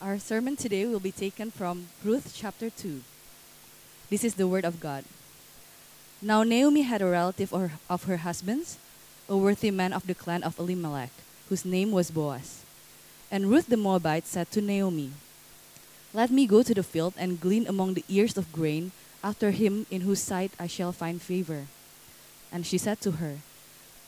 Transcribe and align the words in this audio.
Our 0.00 0.18
sermon 0.18 0.56
today 0.56 0.86
will 0.86 0.98
be 0.98 1.12
taken 1.12 1.50
from 1.50 1.88
Ruth 2.02 2.32
chapter 2.34 2.70
2. 2.70 3.02
This 4.08 4.24
is 4.24 4.32
the 4.32 4.48
word 4.48 4.64
of 4.64 4.80
God. 4.80 5.04
Now 6.22 6.42
Naomi 6.42 6.88
had 6.88 7.02
a 7.02 7.12
relative 7.12 7.52
of 7.52 8.04
her 8.04 8.16
husband's, 8.24 8.78
a 9.28 9.36
worthy 9.36 9.70
man 9.70 9.92
of 9.92 10.06
the 10.06 10.14
clan 10.14 10.42
of 10.42 10.58
Elimelech, 10.58 11.12
whose 11.50 11.66
name 11.66 11.92
was 11.92 12.10
Boaz. 12.10 12.64
And 13.30 13.50
Ruth 13.50 13.66
the 13.66 13.76
Moabite 13.76 14.26
said 14.26 14.50
to 14.52 14.62
Naomi, 14.62 15.12
Let 16.14 16.30
me 16.30 16.46
go 16.46 16.62
to 16.62 16.72
the 16.72 16.82
field 16.82 17.12
and 17.18 17.38
glean 17.38 17.66
among 17.68 17.92
the 17.92 18.04
ears 18.08 18.38
of 18.38 18.56
grain 18.56 18.92
after 19.22 19.50
him 19.50 19.84
in 19.90 20.00
whose 20.00 20.24
sight 20.24 20.52
I 20.58 20.66
shall 20.66 20.92
find 20.92 21.20
favor. 21.20 21.66
And 22.50 22.64
she 22.64 22.78
said 22.78 23.02
to 23.02 23.20
her, 23.20 23.44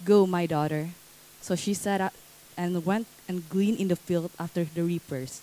Go, 0.07 0.25
my 0.27 0.47
daughter. 0.47 0.97
So 1.43 1.55
she 1.55 1.75
set 1.75 2.01
out 2.01 2.17
and 2.57 2.87
went 2.87 3.09
and 3.29 3.47
gleaned 3.51 3.77
in 3.77 3.89
the 3.89 3.97
field 3.97 4.31
after 4.41 4.65
the 4.65 4.85
reapers. 4.85 5.43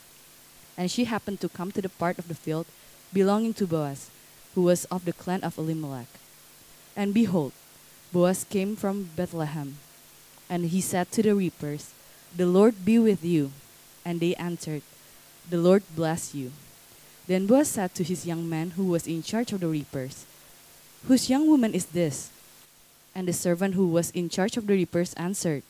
And 0.80 0.90
she 0.90 1.04
happened 1.04 1.42
to 1.42 1.50
come 1.50 1.74
to 1.74 1.82
the 1.82 1.92
part 1.92 2.18
of 2.18 2.30
the 2.30 2.40
field 2.40 2.66
belonging 3.12 3.54
to 3.56 3.68
Boaz, 3.68 4.10
who 4.56 4.64
was 4.64 4.86
of 4.86 5.04
the 5.04 5.12
clan 5.12 5.44
of 5.44 5.58
Elimelech. 5.58 6.08
And 6.96 7.14
behold, 7.14 7.52
Boaz 8.14 8.46
came 8.46 8.78
from 8.78 9.10
Bethlehem. 9.14 9.76
And 10.50 10.72
he 10.72 10.80
said 10.80 11.12
to 11.12 11.22
the 11.22 11.36
reapers, 11.36 11.92
The 12.34 12.46
Lord 12.46 12.86
be 12.86 12.98
with 12.98 13.26
you. 13.26 13.52
And 14.06 14.22
they 14.22 14.36
answered, 14.36 14.82
The 15.50 15.58
Lord 15.58 15.84
bless 15.98 16.34
you. 16.34 16.54
Then 17.28 17.46
Boaz 17.46 17.68
said 17.68 17.94
to 17.96 18.04
his 18.06 18.26
young 18.26 18.48
man 18.48 18.72
who 18.72 18.86
was 18.86 19.06
in 19.06 19.22
charge 19.22 19.52
of 19.52 19.60
the 19.60 19.68
reapers, 19.68 20.24
Whose 21.08 21.30
young 21.30 21.46
woman 21.46 21.74
is 21.74 21.88
this? 21.88 22.32
And 23.14 23.28
the 23.28 23.34
servant 23.34 23.76
who 23.76 23.88
was 23.88 24.12
in 24.12 24.30
charge 24.30 24.56
of 24.56 24.66
the 24.66 24.76
reapers 24.76 25.14
answered, 25.16 25.64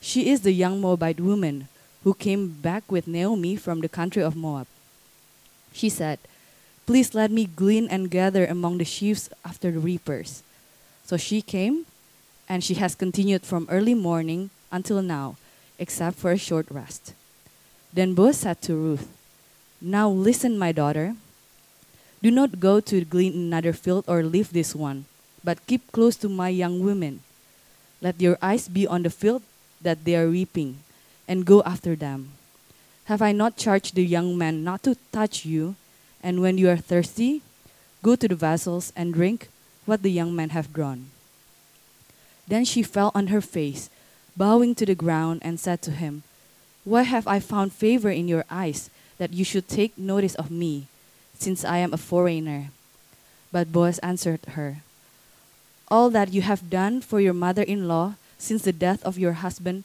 She 0.00 0.30
is 0.30 0.40
the 0.40 0.52
young 0.52 0.80
Moabite 0.80 1.20
woman 1.20 1.68
who 2.06 2.14
came 2.14 2.46
back 2.62 2.86
with 2.86 3.10
Naomi 3.10 3.56
from 3.56 3.80
the 3.80 3.88
country 3.90 4.22
of 4.22 4.36
Moab. 4.38 4.68
She 5.72 5.88
said, 5.90 6.20
Please 6.86 7.18
let 7.18 7.32
me 7.32 7.50
glean 7.50 7.88
and 7.90 8.08
gather 8.14 8.46
among 8.46 8.78
the 8.78 8.84
sheaves 8.86 9.28
after 9.44 9.72
the 9.72 9.82
reapers. 9.82 10.44
So 11.02 11.16
she 11.16 11.42
came, 11.42 11.84
and 12.48 12.62
she 12.62 12.74
has 12.74 12.94
continued 12.94 13.42
from 13.42 13.66
early 13.68 13.94
morning 13.94 14.50
until 14.70 15.02
now, 15.02 15.34
except 15.80 16.14
for 16.14 16.30
a 16.30 16.38
short 16.38 16.70
rest. 16.70 17.12
Then 17.92 18.14
Boaz 18.14 18.38
said 18.38 18.62
to 18.70 18.76
Ruth, 18.76 19.10
Now 19.82 20.08
listen, 20.08 20.56
my 20.56 20.70
daughter. 20.70 21.16
Do 22.22 22.30
not 22.30 22.60
go 22.60 22.78
to 22.78 23.04
glean 23.04 23.34
another 23.34 23.72
field 23.72 24.04
or 24.06 24.22
leave 24.22 24.52
this 24.52 24.76
one, 24.76 25.06
but 25.42 25.66
keep 25.66 25.90
close 25.90 26.14
to 26.22 26.28
my 26.28 26.50
young 26.50 26.78
women. 26.78 27.26
Let 28.00 28.20
your 28.20 28.38
eyes 28.40 28.68
be 28.68 28.86
on 28.86 29.02
the 29.02 29.10
field 29.10 29.42
that 29.82 30.04
they 30.04 30.14
are 30.14 30.28
reaping, 30.30 30.85
and 31.28 31.44
go 31.44 31.62
after 31.62 31.96
them. 31.96 32.32
Have 33.06 33.22
I 33.22 33.32
not 33.32 33.56
charged 33.56 33.94
the 33.94 34.04
young 34.04 34.36
men 34.36 34.64
not 34.64 34.82
to 34.82 34.96
touch 35.12 35.44
you? 35.44 35.76
And 36.22 36.40
when 36.40 36.58
you 36.58 36.68
are 36.70 36.76
thirsty, 36.76 37.42
go 38.02 38.16
to 38.16 38.26
the 38.26 38.34
vessels 38.34 38.92
and 38.96 39.14
drink 39.14 39.48
what 39.84 40.02
the 40.02 40.10
young 40.10 40.34
men 40.34 40.50
have 40.50 40.72
drawn. 40.72 41.10
Then 42.48 42.64
she 42.64 42.82
fell 42.82 43.12
on 43.14 43.28
her 43.28 43.40
face, 43.40 43.90
bowing 44.36 44.74
to 44.76 44.86
the 44.86 44.94
ground, 44.94 45.40
and 45.42 45.58
said 45.58 45.82
to 45.82 45.90
him, 45.90 46.22
Why 46.84 47.02
have 47.02 47.26
I 47.26 47.38
found 47.38 47.72
favor 47.72 48.10
in 48.10 48.28
your 48.28 48.44
eyes 48.50 48.90
that 49.18 49.32
you 49.32 49.44
should 49.44 49.68
take 49.68 49.96
notice 49.98 50.34
of 50.34 50.50
me, 50.50 50.86
since 51.38 51.64
I 51.64 51.78
am 51.78 51.92
a 51.92 51.98
foreigner? 51.98 52.70
But 53.50 53.72
Boaz 53.72 53.98
answered 54.00 54.44
her, 54.58 54.82
All 55.88 56.10
that 56.10 56.32
you 56.32 56.42
have 56.42 56.70
done 56.70 57.00
for 57.00 57.20
your 57.20 57.34
mother 57.34 57.62
in 57.62 57.88
law 57.88 58.14
since 58.38 58.62
the 58.62 58.72
death 58.72 59.02
of 59.04 59.18
your 59.18 59.32
husband 59.44 59.84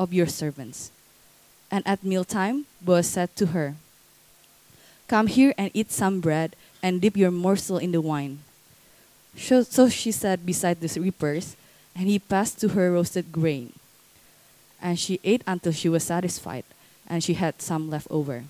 of 0.00 0.16
your 0.16 0.26
servants. 0.26 0.90
And 1.70 1.86
at 1.86 2.02
mealtime, 2.02 2.64
Boaz 2.80 3.06
said 3.06 3.36
to 3.36 3.52
her, 3.52 3.76
Come 5.06 5.28
here 5.28 5.52
and 5.60 5.70
eat 5.74 5.92
some 5.92 6.20
bread 6.24 6.56
and 6.82 7.04
dip 7.04 7.16
your 7.16 7.30
morsel 7.30 7.76
in 7.76 7.92
the 7.92 8.00
wine. 8.00 8.40
So, 9.36 9.88
she 9.88 10.10
sat 10.10 10.46
beside 10.46 10.80
the 10.80 10.88
reapers, 10.98 11.54
and 11.94 12.08
he 12.08 12.18
passed 12.18 12.58
to 12.60 12.68
her 12.72 12.90
roasted 12.90 13.30
grain. 13.30 13.74
And 14.80 14.98
she 14.98 15.20
ate 15.22 15.44
until 15.46 15.72
she 15.72 15.88
was 15.88 16.04
satisfied, 16.04 16.64
and 17.06 17.22
she 17.22 17.34
had 17.34 17.60
some 17.60 17.90
left 17.90 18.08
over. 18.10 18.44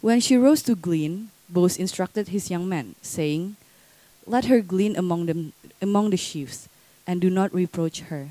When 0.00 0.20
she 0.20 0.38
rose 0.38 0.62
to 0.62 0.74
glean, 0.74 1.30
Boaz 1.48 1.76
instructed 1.76 2.28
his 2.28 2.48
young 2.48 2.68
men, 2.68 2.94
saying, 3.02 3.56
Let 4.24 4.46
her 4.46 4.60
glean 4.60 4.96
among 4.96 5.26
them 5.26 5.52
among 5.82 6.10
the 6.10 6.16
sheaves, 6.16 6.68
and 7.06 7.20
do 7.20 7.28
not 7.28 7.52
reproach 7.52 8.08
her. 8.08 8.30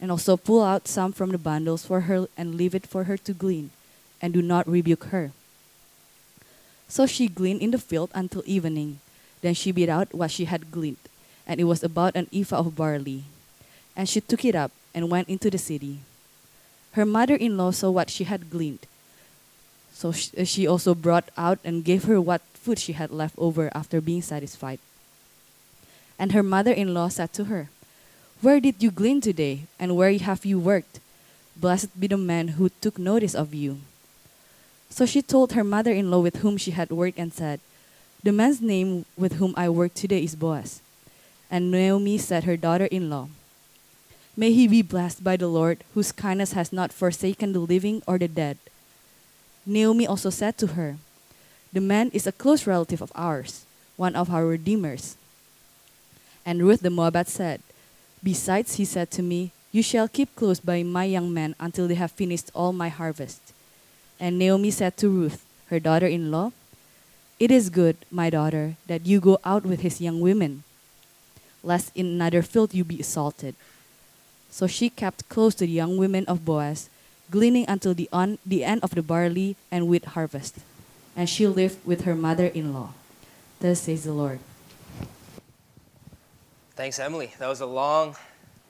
And 0.00 0.10
also 0.10 0.36
pull 0.36 0.62
out 0.62 0.86
some 0.86 1.12
from 1.12 1.30
the 1.30 1.38
bundles 1.38 1.84
for 1.84 2.02
her 2.02 2.28
and 2.36 2.54
leave 2.54 2.74
it 2.74 2.86
for 2.86 3.04
her 3.04 3.16
to 3.16 3.32
glean, 3.32 3.70
and 4.22 4.32
do 4.32 4.42
not 4.42 4.68
rebuke 4.68 5.04
her. 5.10 5.32
So 6.88 7.06
she 7.06 7.28
gleaned 7.28 7.60
in 7.60 7.72
the 7.72 7.78
field 7.78 8.10
until 8.14 8.42
evening. 8.46 9.00
Then 9.42 9.54
she 9.54 9.72
beat 9.72 9.88
out 9.88 10.14
what 10.14 10.30
she 10.30 10.46
had 10.46 10.70
gleaned, 10.70 11.02
and 11.46 11.60
it 11.60 11.64
was 11.64 11.82
about 11.82 12.16
an 12.16 12.28
ephah 12.32 12.58
of 12.58 12.76
barley. 12.76 13.24
And 13.96 14.08
she 14.08 14.20
took 14.20 14.44
it 14.44 14.54
up 14.54 14.70
and 14.94 15.10
went 15.10 15.28
into 15.28 15.50
the 15.50 15.58
city. 15.58 15.98
Her 16.92 17.04
mother 17.04 17.34
in 17.34 17.56
law 17.56 17.70
saw 17.70 17.90
what 17.90 18.10
she 18.10 18.24
had 18.24 18.50
gleaned. 18.50 18.86
So 19.92 20.10
uh, 20.10 20.44
she 20.44 20.66
also 20.66 20.94
brought 20.94 21.28
out 21.36 21.58
and 21.64 21.84
gave 21.84 22.04
her 22.04 22.20
what 22.20 22.42
food 22.54 22.78
she 22.78 22.92
had 22.92 23.10
left 23.10 23.34
over 23.36 23.70
after 23.74 24.00
being 24.00 24.22
satisfied. 24.22 24.78
And 26.18 26.32
her 26.32 26.42
mother 26.42 26.72
in 26.72 26.94
law 26.94 27.08
said 27.08 27.32
to 27.34 27.44
her, 27.44 27.68
Where 28.40 28.60
did 28.60 28.80
you 28.80 28.92
glean 28.92 29.20
today, 29.20 29.66
and 29.80 29.96
where 29.96 30.16
have 30.16 30.44
you 30.46 30.60
worked? 30.60 31.00
Blessed 31.56 31.98
be 31.98 32.06
the 32.06 32.16
man 32.16 32.54
who 32.54 32.68
took 32.68 32.96
notice 32.96 33.34
of 33.34 33.52
you. 33.52 33.78
So 34.90 35.06
she 35.06 35.22
told 35.22 35.52
her 35.52 35.64
mother 35.64 35.90
in 35.90 36.08
law 36.08 36.20
with 36.20 36.36
whom 36.36 36.56
she 36.56 36.70
had 36.70 36.90
worked 36.90 37.18
and 37.18 37.34
said, 37.34 37.58
The 38.22 38.30
man's 38.30 38.62
name 38.62 39.06
with 39.16 39.42
whom 39.42 39.54
I 39.56 39.68
work 39.68 39.92
today 39.92 40.22
is 40.22 40.36
Boaz. 40.36 40.80
And 41.50 41.72
Naomi 41.72 42.16
said 42.16 42.44
her 42.44 42.56
daughter 42.56 42.86
in 42.86 43.10
law, 43.10 43.28
May 44.36 44.52
he 44.52 44.68
be 44.68 44.82
blessed 44.82 45.24
by 45.24 45.36
the 45.36 45.48
Lord, 45.48 45.82
whose 45.94 46.12
kindness 46.12 46.52
has 46.52 46.72
not 46.72 46.92
forsaken 46.92 47.52
the 47.52 47.58
living 47.58 48.02
or 48.06 48.18
the 48.18 48.28
dead. 48.28 48.56
Naomi 49.66 50.06
also 50.06 50.30
said 50.30 50.56
to 50.58 50.78
her, 50.78 50.96
The 51.72 51.80
man 51.80 52.10
is 52.14 52.24
a 52.24 52.30
close 52.30 52.68
relative 52.68 53.02
of 53.02 53.10
ours, 53.16 53.66
one 53.96 54.14
of 54.14 54.30
our 54.30 54.46
redeemers. 54.46 55.16
And 56.46 56.62
Ruth 56.62 56.82
the 56.82 56.90
Moabite 56.90 57.26
said, 57.26 57.62
Besides, 58.22 58.76
he 58.76 58.84
said 58.84 59.10
to 59.12 59.22
me, 59.22 59.52
You 59.70 59.82
shall 59.82 60.08
keep 60.08 60.34
close 60.34 60.60
by 60.60 60.82
my 60.82 61.04
young 61.04 61.32
men 61.32 61.54
until 61.60 61.86
they 61.86 61.94
have 61.94 62.12
finished 62.12 62.50
all 62.54 62.72
my 62.72 62.88
harvest. 62.88 63.52
And 64.18 64.38
Naomi 64.38 64.70
said 64.70 64.96
to 64.98 65.08
Ruth, 65.08 65.44
her 65.68 65.78
daughter 65.78 66.06
in 66.06 66.30
law, 66.30 66.52
It 67.38 67.50
is 67.50 67.70
good, 67.70 67.96
my 68.10 68.30
daughter, 68.30 68.76
that 68.86 69.06
you 69.06 69.20
go 69.20 69.38
out 69.44 69.64
with 69.64 69.80
his 69.80 70.00
young 70.00 70.20
women, 70.20 70.64
lest 71.62 71.92
in 71.94 72.06
another 72.06 72.42
field 72.42 72.74
you 72.74 72.84
be 72.84 73.00
assaulted. 73.00 73.54
So 74.50 74.66
she 74.66 74.90
kept 74.90 75.28
close 75.28 75.54
to 75.56 75.66
the 75.66 75.72
young 75.72 75.96
women 75.98 76.24
of 76.26 76.44
Boaz, 76.44 76.88
gleaning 77.30 77.66
until 77.68 77.94
the, 77.94 78.08
on, 78.12 78.38
the 78.44 78.64
end 78.64 78.82
of 78.82 78.94
the 78.94 79.02
barley 79.02 79.56
and 79.70 79.86
wheat 79.86 80.16
harvest. 80.16 80.56
And 81.14 81.28
she 81.28 81.46
lived 81.46 81.84
with 81.84 82.02
her 82.02 82.14
mother 82.14 82.46
in 82.46 82.72
law. 82.72 82.94
Thus 83.60 83.82
says 83.82 84.04
the 84.04 84.12
Lord. 84.12 84.40
Thanks, 86.78 87.00
Emily. 87.00 87.32
That 87.40 87.48
was 87.48 87.60
a 87.60 87.66
long 87.66 88.14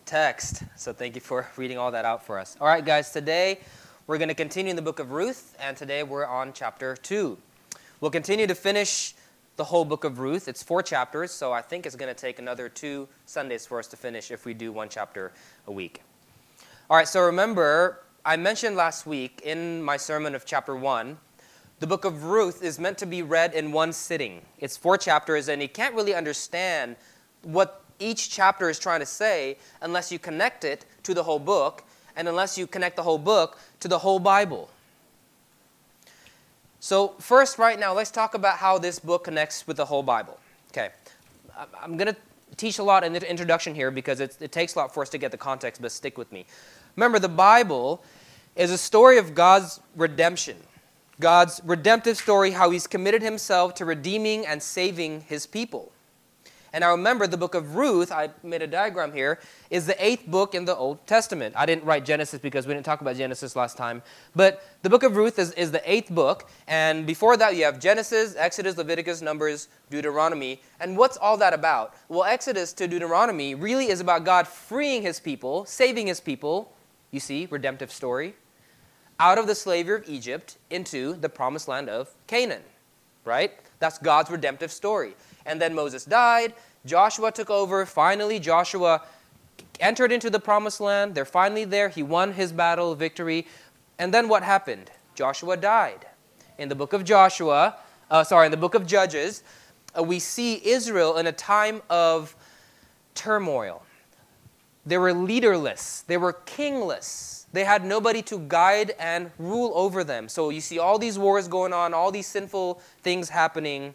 text, 0.07 0.63
so 0.77 0.95
thank 0.95 1.15
you 1.15 1.21
for 1.21 1.47
reading 1.59 1.77
all 1.77 1.91
that 1.91 2.07
out 2.07 2.25
for 2.25 2.39
us. 2.39 2.57
All 2.59 2.67
right, 2.67 2.83
guys, 2.83 3.11
today 3.11 3.61
we're 4.07 4.17
going 4.17 4.31
to 4.31 4.35
continue 4.35 4.71
in 4.71 4.77
the 4.77 4.81
book 4.81 4.99
of 4.99 5.11
Ruth, 5.11 5.55
and 5.61 5.77
today 5.77 6.03
we're 6.03 6.25
on 6.25 6.55
chapter 6.55 6.97
2. 6.97 7.37
We'll 8.01 8.11
continue 8.11 8.47
to 8.47 8.55
finish 8.55 9.15
the 9.57 9.65
whole 9.65 9.85
book 9.85 10.05
of 10.05 10.21
Ruth. 10.21 10.49
It's 10.49 10.63
four 10.63 10.83
chapters, 10.83 11.33
so 11.33 11.53
I 11.53 11.61
think 11.61 11.85
it's 11.85 11.97
going 11.97 12.09
to 12.09 12.19
take 12.19 12.39
another 12.39 12.71
two 12.71 13.09
Sundays 13.27 13.67
for 13.67 13.79
us 13.79 13.87
to 13.89 13.97
finish 13.99 14.31
if 14.31 14.47
we 14.47 14.55
do 14.55 14.73
one 14.73 14.89
chapter 14.89 15.31
a 15.67 15.71
week. 15.71 16.01
All 16.89 16.97
right, 16.97 17.07
so 17.07 17.21
remember, 17.21 18.05
I 18.25 18.39
mentioned 18.39 18.75
last 18.75 19.05
week 19.05 19.43
in 19.45 19.83
my 19.83 19.99
sermon 19.99 20.35
of 20.35 20.47
chapter 20.47 20.75
1 20.75 21.19
the 21.81 21.87
book 21.87 22.07
of 22.07 22.25
Ruth 22.25 22.65
is 22.65 22.79
meant 22.81 22.97
to 22.99 23.07
be 23.07 23.21
read 23.21 23.53
in 23.53 23.71
one 23.71 23.93
sitting. 23.93 24.41
It's 24.59 24.79
four 24.79 24.97
chapters, 24.97 25.49
and 25.49 25.61
you 25.61 25.69
can't 25.69 25.95
really 25.95 26.15
understand 26.15 26.97
what 27.43 27.85
each 27.99 28.31
chapter 28.31 28.69
is 28.69 28.79
trying 28.79 29.01
to 29.01 29.07
say 29.07 29.57
unless 29.83 30.13
you 30.13 30.19
connect 30.19 30.65
it 30.65 30.85
to 31.03 31.15
the 31.15 31.23
whole 31.23 31.39
book, 31.39 31.85
and 32.17 32.29
unless 32.29 32.59
you 32.59 32.67
connect 32.67 32.97
the 32.97 33.03
whole 33.03 33.19
book 33.19 33.59
to 33.81 33.89
the 33.89 33.99
whole 33.99 34.19
Bible. 34.19 34.69
So, 36.81 37.15
first, 37.19 37.59
right 37.59 37.79
now, 37.79 37.95
let's 37.95 38.11
talk 38.11 38.35
about 38.35 38.59
how 38.59 38.79
this 38.79 38.99
book 38.99 39.25
connects 39.25 39.67
with 39.67 39.77
the 39.77 39.85
whole 39.85 40.03
Bible. 40.03 40.39
Okay. 40.71 40.91
I'm 41.81 41.97
going 41.97 42.13
to 42.15 42.17
teach 42.57 42.79
a 42.79 42.83
lot 42.83 43.05
in 43.05 43.13
the 43.13 43.29
introduction 43.29 43.75
here 43.75 43.91
because 43.91 44.21
it 44.21 44.53
takes 44.53 44.75
a 44.75 44.79
lot 44.79 44.95
for 44.95 45.03
us 45.03 45.09
to 45.11 45.19
get 45.19 45.31
the 45.31 45.39
context, 45.39 45.81
but 45.83 45.93
stick 45.93 46.19
with 46.19 46.31
me. 46.31 46.45
Remember, 46.97 47.19
the 47.19 47.29
Bible 47.29 48.03
is 48.57 48.71
a 48.71 48.79
story 48.79 49.19
of 49.19 49.35
God's 49.35 49.81
redemption, 49.97 50.57
God's 51.21 51.61
redemptive 51.65 52.17
story, 52.17 52.53
how 52.53 52.71
He's 52.71 52.87
committed 52.87 53.23
Himself 53.23 53.75
to 53.77 53.85
redeeming 53.85 54.47
and 54.47 54.63
saving 54.63 55.23
His 55.23 55.47
people. 55.47 55.93
And 56.73 56.85
I 56.85 56.91
remember, 56.91 57.27
the 57.27 57.37
book 57.37 57.55
of 57.55 57.77
Ruth, 57.77 58.13
I 58.13 58.31
made 58.43 58.63
a 58.63 58.67
diagram 58.67 59.13
here, 59.13 59.39
is 59.71 59.87
the 59.87 60.05
eighth 60.05 60.27
book 60.27 60.55
in 60.55 60.65
the 60.65 60.77
Old 60.77 61.07
Testament. 61.07 61.55
I 61.57 61.67
didn't 61.67 61.85
write 61.85 62.05
Genesis 62.05 62.41
because 62.41 62.67
we 62.67 62.75
didn't 62.75 62.85
talk 62.85 63.01
about 63.01 63.17
Genesis 63.17 63.57
last 63.57 63.77
time. 63.77 64.03
But 64.37 64.63
the 64.83 64.91
book 64.91 65.03
of 65.03 65.17
Ruth 65.17 65.39
is, 65.39 65.53
is 65.53 65.71
the 65.71 65.91
eighth 65.91 66.11
book. 66.11 66.49
And 66.67 67.07
before 67.07 67.37
that, 67.39 67.57
you 67.57 67.65
have 67.65 67.81
Genesis, 67.81 68.35
Exodus, 68.37 68.77
Leviticus, 68.77 69.23
Numbers, 69.23 69.69
Deuteronomy. 69.91 70.61
And 70.81 70.97
what's 70.97 71.17
all 71.17 71.37
that 71.39 71.55
about? 71.55 71.95
Well, 72.09 72.25
Exodus 72.25 72.73
to 72.75 72.87
Deuteronomy 72.87 73.55
really 73.55 73.89
is 73.89 74.01
about 74.01 74.25
God 74.25 74.47
freeing 74.47 75.03
his 75.03 75.21
people, 75.21 75.65
saving 75.65 76.07
his 76.07 76.21
people, 76.21 76.73
you 77.11 77.21
see, 77.21 77.49
redemptive 77.51 77.91
story, 77.91 78.35
out 79.21 79.39
of 79.39 79.47
the 79.47 79.55
slavery 79.55 79.97
of 79.97 80.09
Egypt 80.09 80.59
into 80.71 81.15
the 81.15 81.29
promised 81.29 81.67
land 81.67 81.89
of 81.89 82.15
Canaan, 82.27 82.63
right? 83.25 83.53
That's 83.79 83.99
God's 83.99 84.31
redemptive 84.31 84.71
story. 84.71 85.15
And 85.49 85.61
then 85.61 85.75
Moses 85.75 86.05
died, 86.05 86.55
Joshua 86.85 87.33
took 87.33 87.51
over. 87.51 87.85
Finally, 87.87 88.39
Joshua 88.39 89.03
entered 89.81 90.13
into 90.13 90.31
the 90.31 90.39
promised 90.39 90.81
land. 90.81 91.15
They're 91.15 91.25
finally 91.25 91.65
there. 91.65 91.89
He 91.89 92.03
won 92.03 92.35
his 92.35 92.53
battle, 92.53 92.95
victory. 92.95 93.47
And 93.99 94.13
then 94.13 94.29
what 94.29 94.43
happened? 94.43 94.91
Joshua 95.15 95.57
died. 95.57 96.07
In 96.59 96.69
the 96.69 96.75
book 96.75 96.93
of 96.93 97.03
Joshua, 97.03 97.77
uh, 98.11 98.25
sorry, 98.25 98.47
in 98.47 98.51
the 98.51 98.59
book 98.59 98.75
of 98.75 98.87
Judges, 98.87 99.43
uh, 99.99 100.03
we 100.03 100.19
see 100.19 100.61
Israel 100.65 101.17
in 101.17 101.27
a 101.27 101.33
time 101.33 101.83
of 101.89 102.37
turmoil. 103.15 103.83
They 104.87 104.99
were 104.99 105.13
leaderless, 105.13 106.05
they 106.07 106.17
were 106.17 106.33
kingless. 106.33 107.37
They 107.51 107.65
had 107.65 107.83
nobody 107.83 108.21
to 108.23 108.41
guide 108.41 108.95
and 108.99 109.31
rule 109.39 109.73
over 109.75 110.05
them. 110.05 110.29
So 110.29 110.51
you 110.51 110.61
see 110.61 110.79
all 110.79 110.99
these 110.99 111.19
wars 111.19 111.49
going 111.49 111.73
on, 111.73 111.95
all 111.95 112.13
these 112.13 112.27
sinful 112.27 112.83
things 113.03 113.31
happening. 113.31 113.95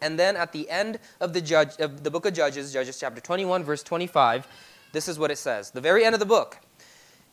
And 0.00 0.18
then 0.18 0.36
at 0.36 0.52
the 0.52 0.68
end 0.68 0.98
of 1.20 1.32
the, 1.32 1.40
judge, 1.40 1.76
of 1.78 2.02
the 2.02 2.10
book 2.10 2.26
of 2.26 2.34
Judges, 2.34 2.72
Judges 2.72 2.98
chapter 2.98 3.20
21, 3.20 3.64
verse 3.64 3.82
25, 3.82 4.46
this 4.92 5.08
is 5.08 5.18
what 5.18 5.30
it 5.30 5.38
says. 5.38 5.70
The 5.70 5.80
very 5.80 6.04
end 6.04 6.14
of 6.14 6.20
the 6.20 6.26
book. 6.26 6.58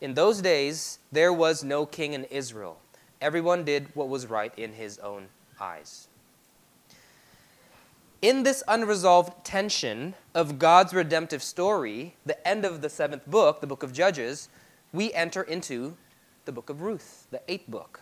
In 0.00 0.14
those 0.14 0.40
days, 0.40 0.98
there 1.12 1.32
was 1.32 1.62
no 1.62 1.86
king 1.86 2.12
in 2.12 2.24
Israel. 2.24 2.78
Everyone 3.20 3.64
did 3.64 3.88
what 3.94 4.08
was 4.08 4.26
right 4.26 4.52
in 4.58 4.72
his 4.72 4.98
own 4.98 5.28
eyes. 5.60 6.08
In 8.20 8.42
this 8.42 8.62
unresolved 8.66 9.44
tension 9.44 10.14
of 10.34 10.58
God's 10.58 10.94
redemptive 10.94 11.42
story, 11.42 12.16
the 12.24 12.46
end 12.46 12.64
of 12.64 12.80
the 12.80 12.88
seventh 12.88 13.26
book, 13.26 13.60
the 13.60 13.66
book 13.66 13.82
of 13.82 13.92
Judges, 13.92 14.48
we 14.92 15.12
enter 15.12 15.42
into 15.42 15.96
the 16.44 16.52
book 16.52 16.70
of 16.70 16.82
Ruth, 16.82 17.26
the 17.30 17.42
eighth 17.48 17.68
book. 17.68 18.00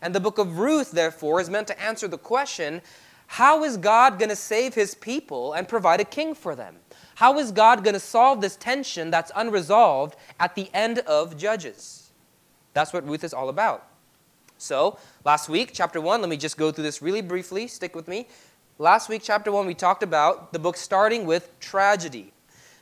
And 0.00 0.14
the 0.14 0.20
book 0.20 0.38
of 0.38 0.58
Ruth, 0.58 0.92
therefore, 0.92 1.40
is 1.40 1.50
meant 1.50 1.66
to 1.68 1.80
answer 1.82 2.06
the 2.08 2.18
question 2.18 2.82
how 3.26 3.64
is 3.64 3.76
God 3.76 4.18
going 4.18 4.28
to 4.28 4.36
save 4.36 4.74
his 4.74 4.94
people 4.94 5.52
and 5.52 5.68
provide 5.68 6.00
a 6.00 6.04
king 6.04 6.34
for 6.34 6.54
them? 6.54 6.76
How 7.16 7.38
is 7.38 7.50
God 7.50 7.82
going 7.82 7.94
to 7.94 8.00
solve 8.00 8.40
this 8.40 8.56
tension 8.56 9.10
that's 9.10 9.32
unresolved 9.34 10.16
at 10.38 10.54
the 10.54 10.68
end 10.72 11.00
of 11.00 11.36
Judges? 11.36 12.10
That's 12.72 12.92
what 12.92 13.06
Ruth 13.08 13.24
is 13.24 13.32
all 13.34 13.48
about. 13.48 13.88
So, 14.58 14.98
last 15.24 15.48
week, 15.48 15.70
chapter 15.72 16.00
1, 16.00 16.20
let 16.20 16.30
me 16.30 16.36
just 16.36 16.56
go 16.56 16.70
through 16.70 16.84
this 16.84 17.02
really 17.02 17.22
briefly. 17.22 17.66
Stick 17.68 17.94
with 17.94 18.08
me. 18.08 18.28
Last 18.78 19.08
week, 19.08 19.22
chapter 19.24 19.50
1, 19.50 19.66
we 19.66 19.74
talked 19.74 20.02
about 20.02 20.52
the 20.52 20.58
book 20.58 20.76
starting 20.76 21.26
with 21.26 21.50
tragedy. 21.60 22.32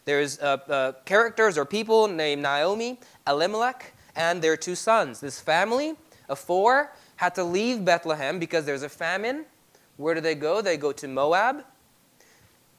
There's 0.05 0.39
uh, 0.41 0.59
uh, 0.69 0.93
characters 1.05 1.57
or 1.57 1.65
people 1.65 2.09
named 2.09 2.43
Naomi, 2.43 2.99
Elimelech, 3.27 3.93
and 4.15 4.43
their 4.43 4.57
two 4.57 4.75
sons. 4.75 5.21
This 5.21 5.41
family 5.41 5.95
of 6.29 6.39
four 6.39 6.93
had 7.17 7.35
to 7.37 7.45
leave 7.45 7.85
Bethlehem 7.85 8.39
because 8.39 8.67
there's 8.67 8.83
a 8.83 8.89
famine 8.89 9.47
where 9.97 10.15
do 10.15 10.21
they 10.21 10.35
go? 10.35 10.61
They 10.61 10.77
go 10.77 10.93
to 10.93 11.09
Moab. 11.09 11.65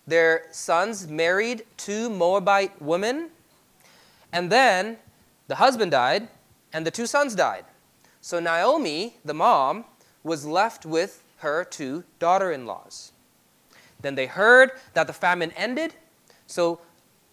Their 0.08 0.46
sons 0.52 1.08
married 1.08 1.64
two 1.78 2.10
Moabite 2.10 2.82
women. 2.82 3.30
And 4.32 4.52
then 4.52 4.98
the 5.48 5.56
husband 5.56 5.92
died, 5.92 6.28
and 6.74 6.86
the 6.86 6.92
two 6.92 7.06
sons 7.06 7.36
died. 7.36 7.66
So 8.22 8.40
Naomi, 8.40 9.16
the 9.24 9.34
mom, 9.34 9.86
was 10.24 10.46
left 10.46 10.86
with 10.86 11.24
her 11.38 11.64
two 11.64 12.04
daughter 12.20 12.52
in 12.52 12.66
laws. 12.66 13.12
Then 14.02 14.16
they 14.16 14.26
heard 14.26 14.72
that 14.94 15.08
the 15.08 15.14
famine 15.14 15.52
ended. 15.52 15.94
So 16.48 16.82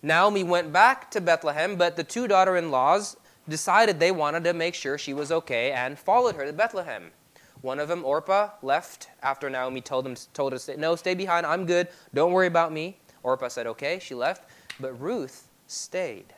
Naomi 0.02 0.44
went 0.44 0.72
back 0.72 1.10
to 1.12 1.20
Bethlehem, 1.20 1.76
but 1.76 1.96
the 1.96 2.04
two 2.04 2.28
daughter 2.28 2.56
in 2.56 2.70
laws 2.70 3.16
decided 3.48 3.98
they 3.98 4.12
wanted 4.12 4.44
to 4.44 4.52
make 4.52 4.74
sure 4.74 4.96
she 4.98 5.14
was 5.14 5.32
okay 5.32 5.72
and 5.72 5.98
followed 5.98 6.36
her 6.36 6.46
to 6.46 6.52
Bethlehem. 6.52 7.10
One 7.62 7.78
of 7.78 7.88
them, 7.88 8.04
Orpah, 8.04 8.50
left 8.60 9.08
after 9.22 9.48
Naomi 9.48 9.80
told 9.80 10.06
him 10.06 10.16
told 10.34 10.52
her 10.52 10.76
no, 10.76 10.96
stay 10.96 11.14
behind. 11.14 11.46
I'm 11.46 11.64
good. 11.64 11.88
Don't 12.12 12.32
worry 12.32 12.48
about 12.48 12.72
me. 12.72 12.98
Orpah 13.22 13.48
said, 13.48 13.66
okay. 13.68 14.00
She 14.00 14.14
left, 14.14 14.50
but 14.80 15.00
Ruth 15.00 15.48
stayed. 15.68 16.34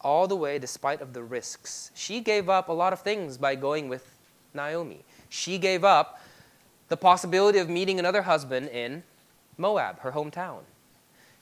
All 0.00 0.28
the 0.28 0.36
way, 0.36 0.60
despite 0.60 1.00
of 1.00 1.12
the 1.12 1.24
risks, 1.24 1.90
she 1.94 2.20
gave 2.20 2.48
up 2.48 2.68
a 2.68 2.72
lot 2.72 2.92
of 2.92 3.00
things 3.00 3.36
by 3.36 3.56
going 3.56 3.88
with 3.88 4.08
Naomi. 4.54 5.04
She 5.28 5.58
gave 5.58 5.82
up 5.82 6.20
the 6.88 6.96
possibility 6.96 7.58
of 7.58 7.68
meeting 7.68 7.98
another 7.98 8.22
husband 8.22 8.68
in 8.68 9.02
Moab, 9.56 10.00
her 10.00 10.12
hometown. 10.12 10.60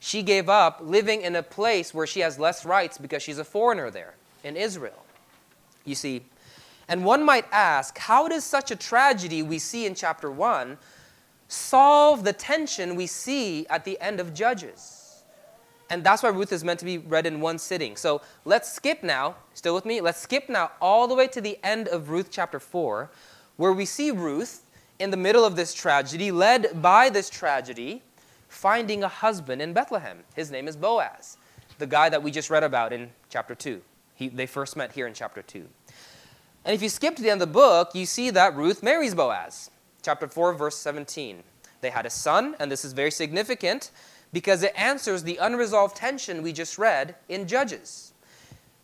She 0.00 0.22
gave 0.22 0.48
up 0.48 0.80
living 0.82 1.20
in 1.20 1.36
a 1.36 1.42
place 1.42 1.92
where 1.92 2.06
she 2.06 2.20
has 2.20 2.38
less 2.38 2.64
rights 2.64 2.96
because 2.98 3.22
she's 3.22 3.38
a 3.38 3.44
foreigner 3.44 3.90
there 3.90 4.14
in 4.42 4.56
Israel. 4.56 5.04
You 5.84 5.94
see, 5.94 6.22
and 6.88 7.04
one 7.04 7.24
might 7.24 7.46
ask, 7.50 7.98
how 7.98 8.28
does 8.28 8.44
such 8.44 8.70
a 8.70 8.76
tragedy 8.76 9.42
we 9.42 9.58
see 9.58 9.86
in 9.86 9.94
chapter 9.94 10.30
1 10.30 10.78
solve 11.48 12.24
the 12.24 12.32
tension 12.32 12.94
we 12.94 13.06
see 13.06 13.66
at 13.68 13.84
the 13.84 14.00
end 14.00 14.20
of 14.20 14.34
Judges? 14.34 15.22
And 15.88 16.02
that's 16.02 16.22
why 16.22 16.30
Ruth 16.30 16.52
is 16.52 16.64
meant 16.64 16.80
to 16.80 16.84
be 16.84 16.98
read 16.98 17.26
in 17.26 17.40
one 17.40 17.58
sitting. 17.58 17.96
So 17.96 18.20
let's 18.44 18.72
skip 18.72 19.02
now, 19.02 19.36
still 19.54 19.74
with 19.74 19.84
me? 19.84 20.00
Let's 20.00 20.20
skip 20.20 20.48
now 20.48 20.72
all 20.80 21.06
the 21.06 21.14
way 21.14 21.28
to 21.28 21.40
the 21.40 21.58
end 21.62 21.88
of 21.88 22.10
Ruth 22.10 22.28
chapter 22.30 22.58
4, 22.58 23.10
where 23.56 23.72
we 23.72 23.84
see 23.84 24.10
Ruth 24.10 24.64
in 24.98 25.10
the 25.10 25.16
middle 25.16 25.44
of 25.44 25.56
this 25.56 25.74
tragedy, 25.74 26.30
led 26.30 26.82
by 26.82 27.08
this 27.08 27.30
tragedy, 27.30 28.02
finding 28.48 29.02
a 29.02 29.08
husband 29.08 29.62
in 29.62 29.72
Bethlehem. 29.72 30.18
His 30.34 30.50
name 30.50 30.66
is 30.66 30.76
Boaz, 30.76 31.36
the 31.78 31.86
guy 31.86 32.08
that 32.08 32.22
we 32.22 32.30
just 32.30 32.50
read 32.50 32.64
about 32.64 32.92
in 32.92 33.10
chapter 33.28 33.54
2. 33.54 33.80
He, 34.14 34.28
they 34.28 34.46
first 34.46 34.76
met 34.76 34.92
here 34.92 35.06
in 35.06 35.14
chapter 35.14 35.42
2. 35.42 35.68
And 36.66 36.74
if 36.74 36.82
you 36.82 36.88
skip 36.88 37.14
to 37.14 37.22
the 37.22 37.30
end 37.30 37.40
of 37.40 37.48
the 37.48 37.52
book, 37.54 37.94
you 37.94 38.04
see 38.04 38.28
that 38.30 38.56
Ruth 38.56 38.82
marries 38.82 39.14
Boaz. 39.14 39.70
Chapter 40.02 40.26
4, 40.26 40.52
verse 40.54 40.76
17. 40.76 41.44
They 41.80 41.90
had 41.90 42.06
a 42.06 42.10
son, 42.10 42.56
and 42.58 42.72
this 42.72 42.84
is 42.84 42.92
very 42.92 43.12
significant 43.12 43.92
because 44.32 44.64
it 44.64 44.72
answers 44.76 45.22
the 45.22 45.36
unresolved 45.36 45.94
tension 45.94 46.42
we 46.42 46.52
just 46.52 46.76
read 46.76 47.14
in 47.28 47.46
Judges. 47.46 48.12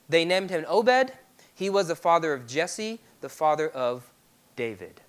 They 0.09 0.25
named 0.25 0.51
him 0.51 0.65
Obed. 0.69 1.13
He 1.57 1.69
was 1.69 1.89
the 1.89 1.97
father 1.97 2.33
of 2.33 2.47
Jesse, 2.47 3.01
the 3.21 3.29
father 3.29 3.69
of 3.69 4.09
David. 4.55 5.01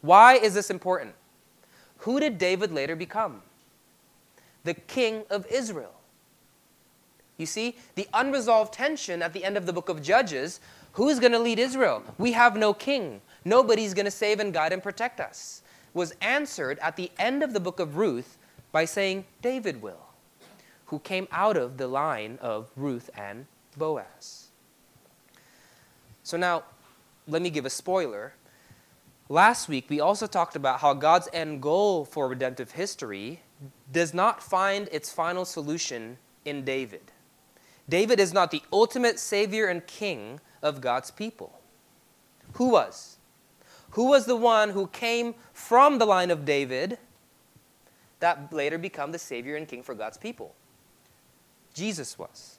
Why 0.00 0.36
is 0.36 0.54
this 0.54 0.70
important? 0.70 1.14
Who 1.98 2.18
did 2.20 2.38
David 2.38 2.72
later 2.72 2.96
become? 2.96 3.42
The 4.64 4.72
king 4.72 5.24
of 5.28 5.46
Israel. 5.50 5.99
You 7.40 7.46
see, 7.46 7.76
the 7.94 8.06
unresolved 8.12 8.74
tension 8.74 9.22
at 9.22 9.32
the 9.32 9.44
end 9.44 9.56
of 9.56 9.64
the 9.64 9.72
book 9.72 9.88
of 9.88 10.02
Judges 10.02 10.60
who's 10.92 11.18
going 11.18 11.32
to 11.32 11.38
lead 11.38 11.58
Israel? 11.58 12.02
We 12.18 12.32
have 12.32 12.54
no 12.54 12.74
king. 12.74 13.22
Nobody's 13.46 13.94
going 13.94 14.04
to 14.04 14.10
save 14.10 14.40
and 14.40 14.52
guide 14.52 14.74
and 14.74 14.82
protect 14.82 15.20
us. 15.20 15.62
Was 15.94 16.12
answered 16.20 16.78
at 16.80 16.96
the 16.96 17.10
end 17.18 17.42
of 17.42 17.54
the 17.54 17.60
book 17.60 17.80
of 17.80 17.96
Ruth 17.96 18.36
by 18.72 18.84
saying, 18.84 19.24
David 19.40 19.80
will, 19.80 20.06
who 20.86 20.98
came 20.98 21.26
out 21.32 21.56
of 21.56 21.78
the 21.78 21.88
line 21.88 22.38
of 22.42 22.70
Ruth 22.76 23.08
and 23.16 23.46
Boaz. 23.76 24.48
So 26.22 26.36
now, 26.36 26.64
let 27.26 27.40
me 27.40 27.48
give 27.48 27.64
a 27.64 27.70
spoiler. 27.70 28.34
Last 29.30 29.66
week, 29.66 29.86
we 29.88 29.98
also 29.98 30.26
talked 30.26 30.56
about 30.56 30.80
how 30.80 30.92
God's 30.92 31.28
end 31.32 31.62
goal 31.62 32.04
for 32.04 32.28
redemptive 32.28 32.72
history 32.72 33.40
does 33.90 34.12
not 34.12 34.42
find 34.42 34.88
its 34.92 35.10
final 35.10 35.46
solution 35.46 36.18
in 36.44 36.64
David. 36.64 37.12
David 37.90 38.20
is 38.20 38.32
not 38.32 38.52
the 38.52 38.62
ultimate 38.72 39.18
savior 39.18 39.66
and 39.66 39.86
king 39.86 40.40
of 40.62 40.80
God's 40.80 41.10
people. 41.10 41.60
Who 42.54 42.70
was? 42.70 43.18
Who 43.90 44.06
was 44.06 44.26
the 44.26 44.36
one 44.36 44.70
who 44.70 44.86
came 44.86 45.34
from 45.52 45.98
the 45.98 46.06
line 46.06 46.30
of 46.30 46.44
David 46.44 46.98
that 48.20 48.52
later 48.52 48.78
become 48.78 49.10
the 49.10 49.18
savior 49.18 49.56
and 49.56 49.66
king 49.66 49.82
for 49.82 49.94
God's 49.94 50.16
people? 50.16 50.54
Jesus 51.74 52.16
was. 52.16 52.58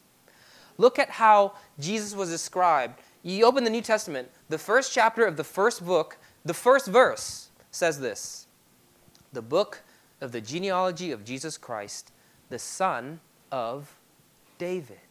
Look 0.77 0.99
at 0.99 1.11
how 1.11 1.53
Jesus 1.79 2.13
was 2.13 2.29
described 2.29 2.99
You 3.23 3.45
open 3.45 3.63
the 3.63 3.69
New 3.69 3.81
Testament, 3.81 4.29
the 4.49 4.57
first 4.57 4.91
chapter 4.91 5.25
of 5.25 5.37
the 5.37 5.43
first 5.43 5.85
book, 5.85 6.17
the 6.43 6.53
first 6.53 6.87
verse 6.87 7.49
says 7.69 7.99
this 7.99 8.47
The 9.31 9.41
book 9.41 9.83
of 10.19 10.33
the 10.33 10.41
genealogy 10.41 11.11
of 11.11 11.23
Jesus 11.23 11.57
Christ, 11.57 12.11
the 12.49 12.59
son 12.59 13.21
of 13.51 13.95
David. 14.57 15.10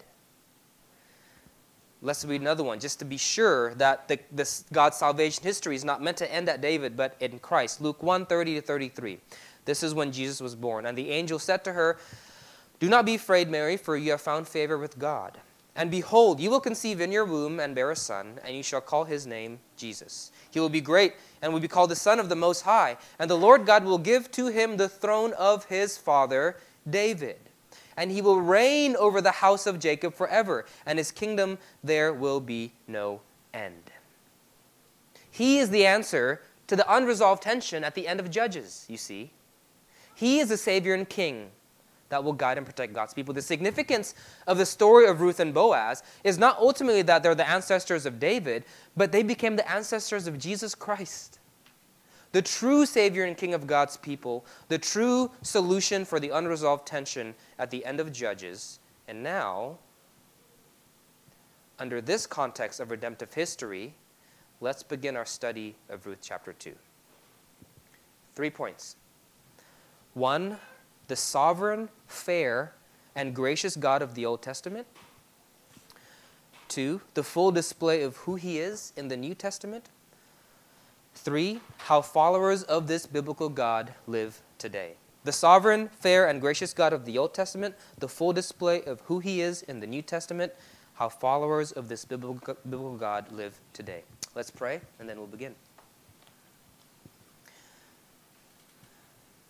Let's 2.02 2.25
read 2.25 2.40
another 2.40 2.64
one 2.64 2.80
just 2.80 2.99
to 3.00 3.04
be 3.04 3.19
sure 3.19 3.75
that 3.75 4.09
the, 4.09 4.19
this 4.33 4.64
God's 4.73 4.97
salvation 4.97 5.45
history 5.45 5.76
is 5.76 5.85
not 5.85 6.02
meant 6.02 6.16
to 6.19 6.33
end 6.33 6.49
at 6.49 6.62
David 6.62 6.97
but 6.97 7.14
in 7.21 7.38
Christ. 7.38 7.83
Luke 7.83 8.02
1 8.02 8.25
30 8.26 8.54
to 8.54 8.61
33. 8.62 9.19
This 9.66 9.83
is 9.83 9.92
when 9.92 10.11
Jesus 10.11 10.40
was 10.40 10.54
born. 10.54 10.87
And 10.87 10.97
the 10.97 11.11
angel 11.11 11.38
said 11.38 11.62
to 11.64 11.75
her, 11.75 11.99
Do 12.78 12.88
not 12.88 13.04
be 13.04 13.16
afraid, 13.16 13.50
Mary, 13.50 13.76
for 13.76 13.97
you 13.97 14.12
have 14.12 14.23
found 14.23 14.49
favor 14.49 14.78
with 14.78 14.99
God. 14.99 15.38
And 15.76 15.90
behold, 15.90 16.40
you 16.40 16.50
will 16.50 16.61
conceive 16.61 17.00
in 17.00 17.12
your 17.12 17.26
womb 17.26 17.61
and 17.61 17.75
bear 17.75 17.90
a 17.90 17.97
son, 17.97 18.40
and 18.45 18.57
you 18.57 18.62
shall 18.62 18.80
call 18.80 19.04
his 19.04 19.26
name 19.26 19.61
Jesus. 19.76 20.33
He 20.50 20.59
will 20.59 20.69
be 20.69 20.80
great 20.80 21.14
and 21.42 21.52
will 21.52 21.61
be 21.61 21.69
called 21.69 21.90
the 21.90 21.97
Son 21.97 22.19
of 22.19 22.28
the 22.28 22.35
Most 22.35 22.62
High. 22.62 22.97
And 23.19 23.30
the 23.30 23.37
Lord 23.37 23.66
God 23.66 23.85
will 23.85 23.99
give 23.99 24.30
to 24.33 24.47
him 24.47 24.76
the 24.76 24.88
throne 24.88 25.33
of 25.35 25.66
his 25.66 25.97
father 25.97 26.57
David 26.88 27.50
and 28.00 28.11
he 28.11 28.23
will 28.23 28.40
reign 28.40 28.97
over 28.97 29.21
the 29.21 29.30
house 29.30 29.66
of 29.66 29.78
Jacob 29.78 30.14
forever, 30.14 30.64
and 30.87 30.99
his 30.99 31.12
kingdom 31.12 31.59
there 31.85 32.14
will 32.14 32.40
be 32.40 32.73
no 32.88 33.21
end. 33.52 33.90
He 35.30 35.59
is 35.59 35.69
the 35.69 35.85
answer 35.85 36.40
to 36.66 36.76
the 36.76 36.95
unresolved 36.97 37.42
tension 37.42 37.85
at 37.85 37.95
the 37.95 38.09
end 38.09 38.19
of 38.19 38.30
Judges, 38.30 38.87
you 38.88 38.97
see. 38.97 39.33
He 40.14 40.38
is 40.38 40.49
the 40.49 40.57
Savior 40.57 40.95
and 40.95 41.07
King 41.07 41.50
that 42.09 42.25
will 42.25 42.33
guide 42.33 42.57
and 42.57 42.64
protect 42.64 42.95
God's 42.95 43.12
people. 43.12 43.35
The 43.35 43.42
significance 43.42 44.14
of 44.47 44.57
the 44.57 44.64
story 44.64 45.07
of 45.07 45.21
Ruth 45.21 45.38
and 45.38 45.52
Boaz 45.52 46.02
is 46.25 46.38
not 46.38 46.57
ultimately 46.59 47.02
that 47.02 47.23
they're 47.23 47.35
the 47.35 47.49
ancestors 47.49 48.07
of 48.07 48.19
David, 48.19 48.64
but 48.97 49.12
they 49.12 49.23
became 49.23 49.57
the 49.57 49.71
ancestors 49.71 50.26
of 50.26 50.38
Jesus 50.38 50.75
Christ 50.75 51.39
the 52.32 52.42
true 52.42 52.87
Savior 52.87 53.25
and 53.25 53.37
King 53.37 53.54
of 53.54 53.66
God's 53.66 53.96
people, 53.96 54.44
the 54.68 54.78
true 54.78 55.30
solution 55.42 56.04
for 56.04 56.20
the 56.20 56.30
unresolved 56.30 56.87
tension 56.87 57.34
at 57.58 57.70
the 57.70 57.84
end 57.84 58.00
of 58.00 58.12
Judges. 58.12 58.78
And 59.08 59.22
now, 59.22 59.78
under 61.78 62.00
this 62.00 62.26
context 62.26 62.78
of 62.78 62.90
redemptive 62.90 63.34
history, 63.34 63.94
let's 64.60 64.82
begin 64.82 65.16
our 65.16 65.26
study 65.26 65.75
of 65.88 66.06
Ruth 66.06 66.18
chapter 66.20 66.52
2. 66.52 66.75
Three 68.34 68.50
points. 68.50 68.96
One, 70.14 70.58
the 71.08 71.16
sovereign, 71.16 71.88
fair, 72.06 72.75
and 73.16 73.34
gracious 73.34 73.75
God 73.76 74.02
of 74.02 74.14
the 74.14 74.25
Old 74.25 74.42
Testament. 74.42 74.87
Two, 76.68 77.00
the 77.14 77.25
full 77.25 77.50
display 77.50 78.02
of 78.02 78.18
who 78.18 78.37
he 78.37 78.58
is 78.58 78.92
in 78.96 79.08
the 79.08 79.16
New 79.16 79.34
Testament. 79.34 79.88
Three, 81.14 81.61
how 81.79 82.00
followers 82.00 82.62
of 82.62 82.87
this 82.87 83.07
biblical 83.07 83.49
God 83.49 83.95
live 84.07 84.40
today. 84.59 84.95
The 85.25 85.33
sovereign, 85.33 85.88
fair, 85.88 86.26
and 86.26 86.40
gracious 86.40 86.73
God 86.73 86.93
of 86.95 87.05
the 87.05 87.19
Old 87.19 87.35
Testament, 87.35 87.75
the 87.99 88.09
full 88.09 88.33
display 88.33 88.83
of 88.85 89.00
who 89.02 89.19
he 89.19 89.43
is 89.43 89.61
in 89.62 89.81
the 89.81 89.87
New 89.87 90.00
Testament, 90.00 90.52
how 90.95 91.11
followers 91.11 91.73
of 91.73 91.88
this 91.88 92.05
biblical, 92.05 92.97
God 92.97 93.31
live 93.31 93.59
today. 93.75 94.02
Let's 94.35 94.50
pray, 94.50 94.81
and 94.99 95.09
then 95.09 95.19
we'll 95.19 95.26
begin. 95.26 95.55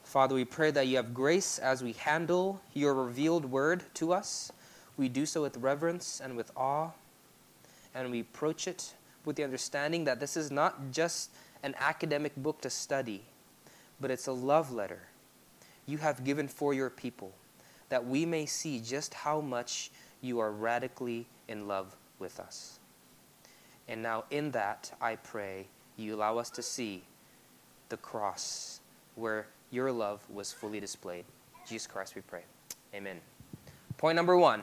Father, 0.03 0.35
we 0.35 0.45
pray 0.45 0.73
that 0.73 0.89
you 0.89 0.97
have 0.97 1.15
grace 1.15 1.61
as 1.61 1.85
we 1.85 1.93
handle 1.93 2.61
your 2.75 2.95
revealed 2.95 3.45
word 3.45 3.85
to 3.95 4.13
us. 4.13 4.51
We 4.97 5.09
do 5.09 5.25
so 5.25 5.43
with 5.43 5.57
reverence 5.57 6.21
and 6.23 6.37
with 6.37 6.51
awe, 6.57 6.91
and 7.95 8.11
we 8.11 8.21
approach 8.21 8.67
it 8.67 8.95
with 9.25 9.37
the 9.37 9.45
understanding 9.45 10.03
that 10.05 10.19
this 10.19 10.37
is 10.37 10.51
not 10.51 10.91
just 10.91 11.31
an 11.63 11.75
academic 11.79 12.35
book 12.37 12.61
to 12.63 12.71
study, 12.71 13.23
but 14.01 14.11
it's 14.11 14.27
a 14.27 14.33
love 14.33 14.73
letter 14.73 15.01
you 15.87 15.99
have 15.99 16.25
given 16.25 16.49
for 16.49 16.73
your 16.73 16.91
people 16.91 17.33
that 17.89 18.07
we 18.07 18.25
may 18.25 18.47
see 18.47 18.81
just 18.81 19.13
how 19.13 19.41
much 19.41 19.91
you 20.21 20.39
are 20.39 20.53
radically 20.53 21.27
in 21.49 21.67
love 21.67 21.97
with 22.19 22.39
us. 22.39 22.79
And 23.89 24.03
now, 24.03 24.25
in 24.31 24.53
that, 24.53 24.93
I 25.01 25.17
pray 25.17 25.67
you 25.97 26.15
allow 26.15 26.39
us 26.39 26.49
to 26.51 26.63
see 26.63 27.03
the 27.89 27.97
cross 27.97 28.81
where 29.17 29.47
your 29.71 29.91
love 29.91 30.21
was 30.31 30.53
fully 30.53 30.79
displayed. 30.79 31.25
Jesus 31.67 31.89
Christ, 31.89 32.15
we 32.15 32.23
pray. 32.23 32.43
Amen. 32.95 33.21
Point 33.99 34.17
number 34.17 34.37
one 34.37 34.63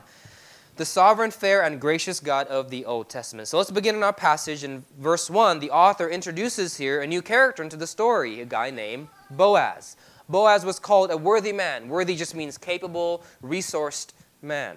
the 0.78 0.84
sovereign, 0.84 1.30
fair, 1.30 1.62
and 1.62 1.80
gracious 1.80 2.20
God 2.20 2.46
of 2.46 2.70
the 2.70 2.84
Old 2.84 3.08
Testament. 3.08 3.48
So 3.48 3.58
let's 3.58 3.70
begin 3.70 3.96
in 3.96 4.02
our 4.02 4.12
passage. 4.12 4.64
In 4.64 4.84
verse 4.98 5.28
1, 5.28 5.58
the 5.58 5.70
author 5.70 6.08
introduces 6.08 6.76
here 6.76 7.02
a 7.02 7.06
new 7.06 7.20
character 7.20 7.62
into 7.62 7.76
the 7.76 7.86
story, 7.86 8.40
a 8.40 8.44
guy 8.46 8.70
named 8.70 9.08
Boaz. 9.30 9.96
Boaz 10.28 10.64
was 10.64 10.78
called 10.78 11.10
a 11.10 11.16
worthy 11.16 11.52
man. 11.52 11.88
Worthy 11.88 12.14
just 12.14 12.34
means 12.34 12.56
capable, 12.56 13.24
resourced 13.42 14.12
man. 14.40 14.76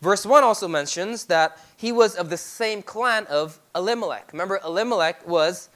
Verse 0.00 0.24
1 0.24 0.44
also 0.44 0.68
mentions 0.68 1.24
that 1.26 1.58
he 1.76 1.90
was 1.90 2.14
of 2.14 2.30
the 2.30 2.36
same 2.36 2.80
clan 2.80 3.26
of 3.26 3.60
Elimelech. 3.74 4.32
Remember, 4.32 4.60
Elimelech 4.64 5.26
was 5.26 5.68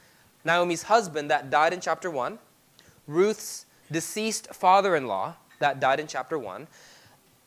Naomi's 0.44 0.84
husband 0.84 1.30
that 1.30 1.50
died 1.50 1.72
in 1.72 1.80
chapter 1.80 2.10
1, 2.10 2.38
Ruth's 3.08 3.66
deceased 3.90 4.54
father 4.54 4.94
in 4.94 5.06
law 5.06 5.34
that 5.58 5.80
died 5.80 6.00
in 6.00 6.06
chapter 6.06 6.38
1. 6.38 6.66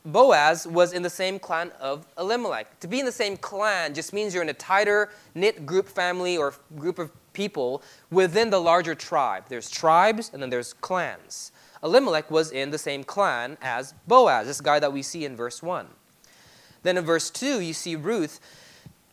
Boaz 0.06 0.66
was 0.66 0.94
in 0.94 1.02
the 1.02 1.10
same 1.10 1.40
clan 1.40 1.72
of 1.80 2.06
Elimelech. 2.18 2.80
To 2.80 2.88
be 2.88 3.00
in 3.00 3.06
the 3.06 3.12
same 3.12 3.36
clan 3.36 3.94
just 3.94 4.14
means 4.14 4.34
you're 4.34 4.44
in 4.44 4.50
a 4.50 4.54
tighter 4.54 5.10
knit 5.36 5.66
group 5.66 5.88
family 5.88 6.38
or 6.38 6.54
group 6.78 7.00
of 7.00 7.12
people 7.34 7.84
within 8.10 8.50
the 8.50 8.60
larger 8.60 8.96
tribe. 8.96 9.46
There's 9.50 9.70
tribes 9.70 10.32
and 10.34 10.42
then 10.42 10.50
there's 10.50 10.74
clans. 10.74 11.52
Elimelech 11.84 12.32
was 12.32 12.52
in 12.52 12.72
the 12.72 12.78
same 12.78 13.04
clan 13.04 13.58
as 13.62 13.94
Boaz, 14.08 14.48
this 14.48 14.62
guy 14.62 14.80
that 14.80 14.92
we 14.92 15.02
see 15.02 15.26
in 15.26 15.36
verse 15.36 15.62
1. 15.62 15.88
Then 16.84 16.98
in 16.98 17.06
verse 17.06 17.30
2, 17.30 17.60
you 17.60 17.74
see 17.74 17.96
Ruth 17.96 18.40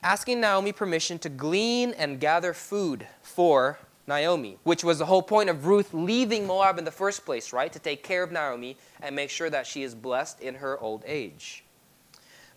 asking 0.03 0.41
Naomi 0.41 0.73
permission 0.73 1.19
to 1.21 1.29
glean 1.29 1.91
and 1.93 2.21
gather 2.21 2.53
food 2.53 3.07
for 3.23 3.79
Naomi, 4.07 4.57
which 4.63 4.85
was 4.85 4.99
the 4.99 5.07
whole 5.07 5.23
point 5.23 5.51
of 5.51 5.67
Ruth 5.67 5.93
leaving 5.93 6.47
Moab 6.47 6.79
in 6.79 6.85
the 6.85 6.91
first 6.93 7.25
place, 7.25 7.53
right? 7.53 7.73
To 7.73 7.79
take 7.79 8.03
care 8.03 8.23
of 8.23 8.31
Naomi 8.31 8.77
and 9.03 9.17
make 9.17 9.31
sure 9.31 9.51
that 9.51 9.67
she 9.67 9.83
is 9.83 9.95
blessed 9.95 10.41
in 10.41 10.55
her 10.57 10.79
old 10.79 11.03
age. 11.07 11.65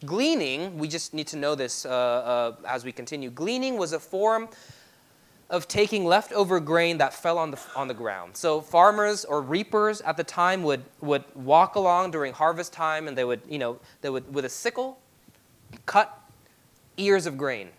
Gleaning, 0.05 0.77
we 0.77 0.87
just 0.87 1.13
need 1.13 1.27
to 1.27 1.37
know 1.37 1.55
this 1.55 1.85
uh, 1.85 1.89
uh, 1.89 2.55
as 2.67 2.85
we 2.85 2.91
continue. 2.91 3.29
Gleaning 3.29 3.77
was 3.77 3.93
a 3.93 3.99
form 3.99 4.47
of 5.49 5.67
taking 5.67 6.05
leftover 6.05 6.59
grain 6.59 6.99
that 6.99 7.13
fell 7.13 7.39
on 7.39 7.51
the, 7.51 7.59
on 7.75 7.87
the 7.87 7.93
ground. 7.93 8.37
So 8.37 8.61
farmers 8.61 9.25
or 9.25 9.41
reapers 9.41 9.99
at 10.01 10.15
the 10.15 10.23
time 10.23 10.61
would, 10.63 10.83
would 11.01 11.23
walk 11.33 11.75
along 11.75 12.11
during 12.11 12.33
harvest 12.33 12.71
time 12.71 13.07
and 13.07 13.17
they 13.17 13.23
would, 13.23 13.41
you 13.49 13.57
know, 13.57 13.79
they 14.01 14.09
would, 14.09 14.31
with 14.31 14.45
a 14.45 14.49
sickle, 14.49 14.99
cut 15.87 16.15
ears 16.97 17.25
of 17.25 17.37
grain 17.37 17.69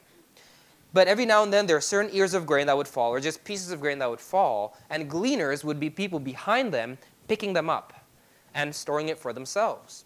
but 0.93 1.07
every 1.07 1.27
now 1.27 1.43
and 1.43 1.53
then 1.53 1.67
there 1.67 1.77
are 1.77 1.81
certain 1.81 2.11
ears 2.15 2.35
of 2.35 2.47
grain 2.47 2.67
that 2.67 2.77
would 2.77 2.89
fall, 2.89 3.11
or 3.11 3.21
just 3.21 3.45
pieces 3.45 3.71
of 3.71 3.81
grain 3.81 3.99
that 3.99 4.11
would 4.11 4.21
fall, 4.21 4.77
and 4.89 5.09
gleaners 5.09 5.65
would 5.65 5.79
be 5.79 5.91
people 5.91 6.19
behind 6.19 6.73
them 6.73 6.99
picking 7.29 7.53
them 7.53 7.71
up 7.71 7.93
and 8.55 8.75
storing 8.75 9.09
it 9.09 9.19
for 9.19 9.33
themselves. 9.33 10.05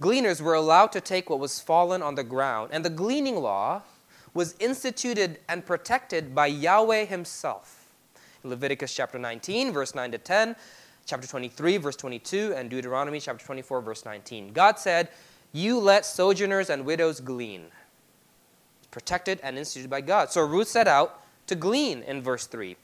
Gleaners 0.00 0.40
were 0.40 0.54
allowed 0.54 0.92
to 0.92 1.00
take 1.00 1.28
what 1.28 1.40
was 1.40 1.60
fallen 1.60 2.02
on 2.02 2.14
the 2.14 2.24
ground, 2.24 2.70
and 2.72 2.84
the 2.84 2.90
gleaning 2.90 3.36
law 3.36 3.82
was 4.32 4.54
instituted 4.60 5.40
and 5.48 5.66
protected 5.66 6.34
by 6.34 6.46
Yahweh 6.46 7.04
Himself. 7.04 7.92
In 8.44 8.50
Leviticus 8.50 8.94
chapter 8.94 9.18
19, 9.18 9.72
verse 9.72 9.94
9 9.94 10.12
to 10.12 10.18
10, 10.18 10.54
chapter 11.04 11.26
23, 11.26 11.76
verse 11.78 11.96
22, 11.96 12.54
and 12.56 12.70
Deuteronomy 12.70 13.18
chapter 13.18 13.44
24, 13.44 13.80
verse 13.80 14.04
19. 14.04 14.52
God 14.52 14.78
said, 14.78 15.08
You 15.52 15.78
let 15.78 16.06
sojourners 16.06 16.70
and 16.70 16.84
widows 16.84 17.20
glean 17.20 17.66
protected 18.90 19.40
and 19.42 19.58
instituted 19.58 19.90
by 19.90 20.00
God. 20.00 20.30
So 20.30 20.44
Ruth 20.44 20.68
set 20.68 20.88
out 20.88 21.22
to 21.46 21.54
glean 21.54 22.02
in 22.02 22.22
verse 22.22 22.46
3. 22.46 22.72
It 22.72 22.78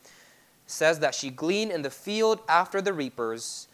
says 0.66 0.98
that 1.00 1.14
she 1.14 1.30
gleaned 1.30 1.72
in 1.72 1.82
the 1.82 1.90
field 1.90 2.40
after 2.48 2.80
the 2.80 2.92
reapers, 2.92 3.68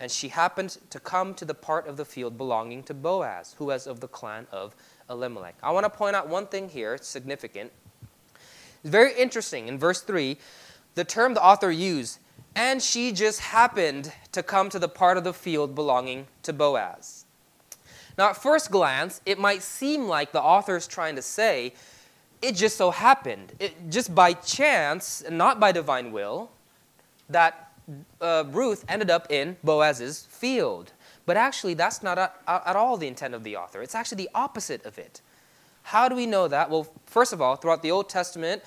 and 0.00 0.10
she 0.10 0.28
happened 0.28 0.78
to 0.90 1.00
come 1.00 1.34
to 1.34 1.44
the 1.44 1.54
part 1.54 1.86
of 1.86 1.96
the 1.96 2.04
field 2.04 2.36
belonging 2.36 2.82
to 2.84 2.94
Boaz, 2.94 3.54
who 3.58 3.66
was 3.66 3.86
of 3.86 4.00
the 4.00 4.08
clan 4.08 4.46
of 4.52 4.74
Elimelech. 5.08 5.56
I 5.62 5.70
want 5.70 5.84
to 5.84 5.90
point 5.90 6.16
out 6.16 6.28
one 6.28 6.46
thing 6.46 6.68
here, 6.68 6.94
it's 6.94 7.08
significant. 7.08 7.72
It's 8.82 8.90
very 8.90 9.14
interesting. 9.14 9.68
In 9.68 9.78
verse 9.78 10.02
3, 10.02 10.36
the 10.94 11.04
term 11.04 11.34
the 11.34 11.42
author 11.42 11.70
used, 11.70 12.18
and 12.54 12.82
she 12.82 13.12
just 13.12 13.40
happened 13.40 14.12
to 14.32 14.42
come 14.42 14.68
to 14.70 14.78
the 14.78 14.88
part 14.88 15.16
of 15.16 15.24
the 15.24 15.32
field 15.32 15.74
belonging 15.74 16.26
to 16.42 16.52
Boaz. 16.52 17.23
Now, 18.16 18.30
at 18.30 18.36
first 18.36 18.70
glance, 18.70 19.20
it 19.26 19.38
might 19.38 19.62
seem 19.62 20.06
like 20.06 20.32
the 20.32 20.42
author 20.42 20.76
is 20.76 20.86
trying 20.86 21.16
to 21.16 21.22
say, 21.22 21.74
it 22.40 22.54
just 22.54 22.76
so 22.76 22.90
happened, 22.90 23.52
it, 23.58 23.90
just 23.90 24.14
by 24.14 24.34
chance, 24.34 25.22
and 25.22 25.38
not 25.38 25.58
by 25.58 25.72
divine 25.72 26.12
will, 26.12 26.50
that 27.28 27.72
uh, 28.20 28.44
Ruth 28.48 28.84
ended 28.88 29.10
up 29.10 29.30
in 29.30 29.56
Boaz's 29.64 30.26
field. 30.30 30.92
But 31.26 31.36
actually, 31.36 31.74
that's 31.74 32.02
not 32.02 32.18
at, 32.18 32.36
at 32.46 32.76
all 32.76 32.96
the 32.96 33.08
intent 33.08 33.34
of 33.34 33.44
the 33.44 33.56
author. 33.56 33.82
It's 33.82 33.94
actually 33.94 34.16
the 34.16 34.30
opposite 34.34 34.84
of 34.84 34.98
it. 34.98 35.20
How 35.84 36.08
do 36.08 36.14
we 36.14 36.26
know 36.26 36.48
that? 36.48 36.70
Well, 36.70 36.86
First 37.06 37.32
of 37.32 37.40
all, 37.40 37.56
throughout 37.56 37.82
the 37.82 37.92
Old 37.92 38.08
Testament, 38.08 38.62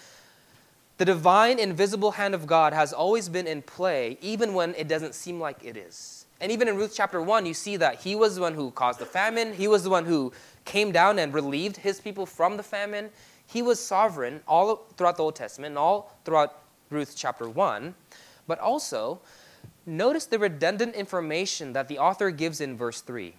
the 0.98 1.06
divine, 1.06 1.60
invisible 1.60 2.12
hand 2.12 2.34
of 2.34 2.48
God 2.48 2.72
has 2.74 2.94
always 2.94 3.27
been 3.27 3.46
in 3.46 3.62
play, 3.62 4.18
even 4.22 4.54
when 4.54 4.74
it 4.75 4.88
doesn't 4.88 5.16
seem 5.16 5.38
like 5.39 5.63
it 5.63 5.75
is. 5.75 6.25
And 6.39 6.51
even 6.51 6.67
in 6.67 6.75
Ruth 6.75 6.94
chapter 6.96 7.22
1, 7.22 7.46
you 7.46 7.53
see 7.53 7.77
that 7.77 8.01
he 8.01 8.15
was 8.15 8.36
the 8.36 8.41
one 8.41 8.53
who 8.53 8.72
caused 8.72 9.00
the 9.00 9.06
famine, 9.06 9.53
he 9.53 9.67
was 9.67 9.84
the 9.84 9.89
one 9.89 10.06
who 10.06 10.32
came 10.65 10.91
down 10.91 11.17
and 11.17 11.34
relieved 11.34 11.77
his 11.77 12.00
people 12.00 12.25
from 12.25 12.58
the 12.58 12.63
famine. 12.63 13.10
He 13.46 13.62
was 13.62 13.79
sovereign 13.79 14.41
all 14.48 14.88
throughout 14.98 15.17
the 15.17 15.24
Old 15.24 15.36
Testament 15.36 15.72
and 15.72 15.77
all 15.77 16.15
throughout 16.25 16.62
Ruth 16.89 17.13
chapter 17.15 17.50
1. 17.50 17.96
But 18.46 18.60
also, 18.60 19.20
notice 19.86 20.25
the 20.25 20.38
redundant 20.38 20.96
information 20.96 21.74
that 21.74 21.88
the 21.88 21.98
author 21.98 22.29
gives 22.29 22.62
in 22.62 22.77
verse 22.77 23.01
3. 23.01 23.34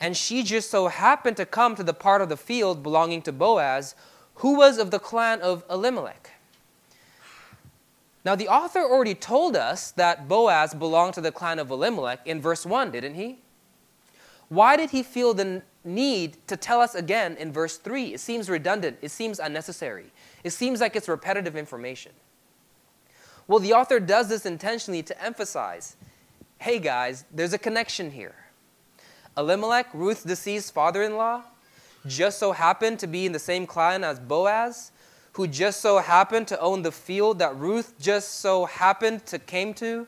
And 0.00 0.16
she 0.16 0.42
just 0.42 0.70
so 0.70 0.88
happened 0.88 1.36
to 1.36 1.46
come 1.46 1.74
to 1.76 1.82
the 1.82 1.94
part 1.94 2.22
of 2.22 2.28
the 2.28 2.36
field 2.36 2.82
belonging 2.82 3.22
to 3.22 3.32
Boaz, 3.32 3.94
who 4.36 4.56
was 4.56 4.78
of 4.78 4.90
the 4.90 4.98
clan 4.98 5.40
of 5.40 5.64
Elimelech. 5.68 6.30
Now, 8.28 8.34
the 8.34 8.48
author 8.48 8.80
already 8.80 9.14
told 9.14 9.56
us 9.56 9.90
that 9.92 10.28
Boaz 10.28 10.74
belonged 10.74 11.14
to 11.14 11.22
the 11.22 11.32
clan 11.32 11.58
of 11.58 11.70
Elimelech 11.70 12.20
in 12.26 12.42
verse 12.42 12.66
1, 12.66 12.90
didn't 12.90 13.14
he? 13.14 13.38
Why 14.50 14.76
did 14.76 14.90
he 14.90 15.02
feel 15.02 15.32
the 15.32 15.62
need 15.82 16.36
to 16.46 16.54
tell 16.54 16.82
us 16.82 16.94
again 16.94 17.38
in 17.38 17.54
verse 17.54 17.78
3? 17.78 18.12
It 18.12 18.20
seems 18.20 18.50
redundant, 18.50 18.98
it 19.00 19.12
seems 19.12 19.38
unnecessary, 19.38 20.12
it 20.44 20.50
seems 20.50 20.82
like 20.82 20.94
it's 20.94 21.08
repetitive 21.08 21.56
information. 21.56 22.12
Well, 23.46 23.60
the 23.60 23.72
author 23.72 23.98
does 23.98 24.28
this 24.28 24.44
intentionally 24.44 25.02
to 25.04 25.24
emphasize 25.24 25.96
hey 26.58 26.78
guys, 26.80 27.24
there's 27.32 27.54
a 27.54 27.58
connection 27.58 28.10
here. 28.10 28.34
Elimelech, 29.38 29.88
Ruth's 29.94 30.22
deceased 30.22 30.74
father 30.74 31.02
in 31.02 31.16
law, 31.16 31.44
just 32.06 32.38
so 32.38 32.52
happened 32.52 32.98
to 32.98 33.06
be 33.06 33.24
in 33.24 33.32
the 33.32 33.38
same 33.38 33.66
clan 33.66 34.04
as 34.04 34.20
Boaz, 34.20 34.92
who 35.38 35.46
just 35.46 35.80
so 35.80 35.98
happened 35.98 36.48
to 36.48 36.58
own 36.58 36.82
the 36.82 36.90
field 36.90 37.38
that 37.38 37.54
Ruth 37.54 37.94
just 38.00 38.40
so 38.40 38.64
happened 38.64 39.24
to 39.26 39.38
came 39.38 39.72
to. 39.74 40.04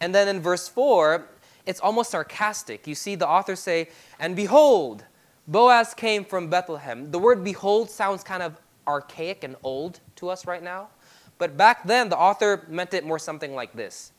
And 0.00 0.12
then 0.12 0.26
in 0.26 0.40
verse 0.40 0.66
4, 0.66 1.24
it's 1.64 1.78
almost 1.78 2.10
sarcastic. 2.10 2.88
You 2.88 2.96
see 2.96 3.14
the 3.14 3.28
author 3.28 3.54
say, 3.54 3.90
And 4.18 4.34
behold, 4.34 5.04
Boaz 5.46 5.94
came 5.94 6.24
from 6.24 6.50
Bethlehem. 6.50 7.12
The 7.12 7.20
word 7.20 7.44
behold 7.44 7.88
sounds 7.88 8.24
kind 8.24 8.42
of 8.42 8.60
archaic 8.84 9.44
and 9.44 9.54
old 9.62 10.00
to 10.16 10.28
us 10.28 10.44
right 10.44 10.62
now. 10.62 10.88
But 11.38 11.56
back 11.56 11.86
then, 11.86 12.08
the 12.08 12.18
author 12.18 12.66
meant 12.68 12.94
it 12.94 13.06
more 13.06 13.20
something 13.20 13.54
like 13.54 13.74
this 13.74 14.10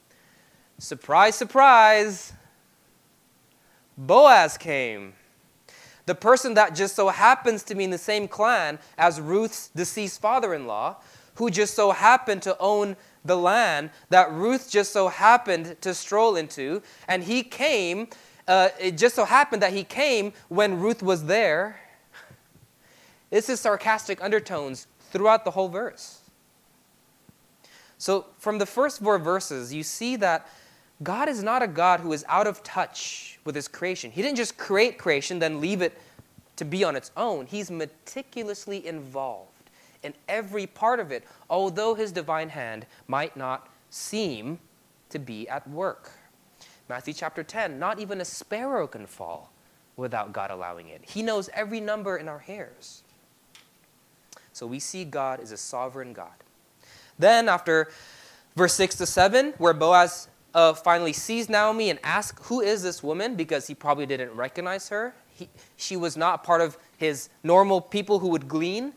Surprise, 0.77 1.35
surprise, 1.35 2.31
Boaz 3.97 4.57
came. 4.57 5.15
The 6.09 6.15
person 6.15 6.55
that 6.55 6.73
just 6.73 6.95
so 6.95 7.09
happens 7.09 7.61
to 7.65 7.75
be 7.75 7.83
in 7.83 7.91
the 7.91 7.97
same 7.99 8.27
clan 8.27 8.79
as 8.97 9.21
Ruth's 9.21 9.67
deceased 9.67 10.19
father 10.19 10.55
in 10.55 10.65
law, 10.65 10.95
who 11.35 11.51
just 11.51 11.75
so 11.75 11.91
happened 11.91 12.41
to 12.41 12.57
own 12.59 12.95
the 13.23 13.37
land 13.37 13.91
that 14.09 14.31
Ruth 14.31 14.71
just 14.71 14.91
so 14.91 15.09
happened 15.09 15.79
to 15.81 15.93
stroll 15.93 16.35
into. 16.35 16.81
And 17.07 17.23
he 17.23 17.43
came, 17.43 18.07
uh, 18.47 18.69
it 18.79 18.97
just 18.97 19.13
so 19.13 19.23
happened 19.23 19.61
that 19.61 19.71
he 19.71 19.83
came 19.83 20.33
when 20.47 20.79
Ruth 20.79 21.03
was 21.03 21.25
there. 21.25 21.79
This 23.29 23.47
is 23.47 23.59
sarcastic 23.59 24.19
undertones 24.19 24.87
throughout 25.11 25.45
the 25.45 25.51
whole 25.51 25.69
verse. 25.69 26.21
So, 27.99 28.25
from 28.39 28.57
the 28.57 28.65
first 28.65 28.99
four 28.99 29.19
verses, 29.19 29.75
you 29.75 29.83
see 29.83 30.15
that 30.15 30.47
God 31.01 31.29
is 31.29 31.41
not 31.41 31.63
a 31.63 31.67
God 31.67 32.01
who 32.01 32.11
is 32.11 32.25
out 32.27 32.47
of 32.47 32.61
touch 32.63 33.39
with 33.45 33.55
his 33.55 33.67
creation. 33.67 34.11
He 34.11 34.21
didn't 34.21 34.37
just 34.37 34.57
create 34.57 34.97
creation, 34.97 35.39
then 35.39 35.61
leave 35.61 35.81
it 35.81 35.99
to 36.57 36.65
be 36.65 36.83
on 36.83 36.95
its 36.95 37.11
own. 37.15 37.45
He's 37.45 37.71
meticulously 37.71 38.85
involved 38.85 39.69
in 40.03 40.13
every 40.27 40.67
part 40.67 40.99
of 40.99 41.11
it, 41.11 41.23
although 41.49 41.95
his 41.95 42.11
divine 42.11 42.49
hand 42.49 42.85
might 43.07 43.37
not 43.37 43.69
seem 43.89 44.59
to 45.09 45.19
be 45.19 45.47
at 45.47 45.67
work. 45.69 46.11
Matthew 46.89 47.13
chapter 47.13 47.43
10 47.43 47.79
not 47.79 47.99
even 47.99 48.19
a 48.19 48.25
sparrow 48.25 48.87
can 48.87 49.05
fall 49.05 49.51
without 49.95 50.33
God 50.33 50.51
allowing 50.51 50.89
it. 50.89 51.01
He 51.03 51.21
knows 51.21 51.49
every 51.53 51.79
number 51.79 52.17
in 52.17 52.27
our 52.27 52.39
hairs. 52.39 53.03
So 54.51 54.67
we 54.67 54.79
see 54.79 55.05
God 55.05 55.39
is 55.39 55.51
a 55.51 55.57
sovereign 55.57 56.13
God. 56.13 56.33
Then, 57.17 57.47
after 57.49 57.91
verse 58.55 58.73
6 58.73 58.95
to 58.95 59.05
7, 59.05 59.53
where 59.57 59.73
Boaz 59.73 60.27
uh, 60.53 60.73
finally 60.73 61.13
sees 61.13 61.49
Naomi 61.49 61.89
and 61.89 61.99
asks, 62.03 62.47
Who 62.47 62.61
is 62.61 62.83
this 62.83 63.03
woman? 63.03 63.35
because 63.35 63.67
he 63.67 63.75
probably 63.75 64.05
didn't 64.05 64.31
recognize 64.35 64.89
her. 64.89 65.13
He, 65.27 65.49
she 65.77 65.95
was 65.95 66.17
not 66.17 66.43
part 66.43 66.61
of 66.61 66.77
his 66.97 67.29
normal 67.43 67.81
people 67.81 68.19
who 68.19 68.29
would 68.29 68.47
glean 68.47 68.93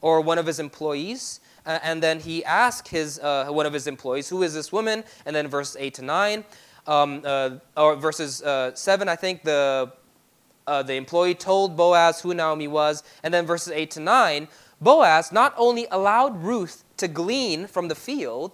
or 0.00 0.20
one 0.20 0.38
of 0.38 0.46
his 0.46 0.60
employees. 0.60 1.40
Uh, 1.66 1.78
and 1.82 2.02
then 2.02 2.20
he 2.20 2.44
asked 2.44 2.88
his, 2.88 3.18
uh, 3.20 3.46
one 3.48 3.66
of 3.66 3.72
his 3.72 3.86
employees, 3.86 4.28
Who 4.28 4.42
is 4.42 4.54
this 4.54 4.72
woman? 4.72 5.04
And 5.26 5.34
then 5.34 5.48
verses 5.48 5.76
8 5.78 5.94
to 5.94 6.02
9, 6.02 6.44
um, 6.86 7.22
uh, 7.24 7.50
or 7.76 7.96
verses 7.96 8.42
uh, 8.42 8.74
7, 8.74 9.08
I 9.08 9.16
think 9.16 9.42
the, 9.42 9.92
uh, 10.66 10.82
the 10.82 10.94
employee 10.94 11.34
told 11.34 11.76
Boaz 11.76 12.20
who 12.20 12.34
Naomi 12.34 12.68
was. 12.68 13.02
And 13.22 13.32
then 13.32 13.46
verses 13.46 13.72
8 13.72 13.90
to 13.92 14.00
9, 14.00 14.48
Boaz 14.80 15.32
not 15.32 15.54
only 15.56 15.86
allowed 15.90 16.42
Ruth 16.42 16.84
to 16.98 17.08
glean 17.08 17.66
from 17.66 17.88
the 17.88 17.94
field, 17.94 18.52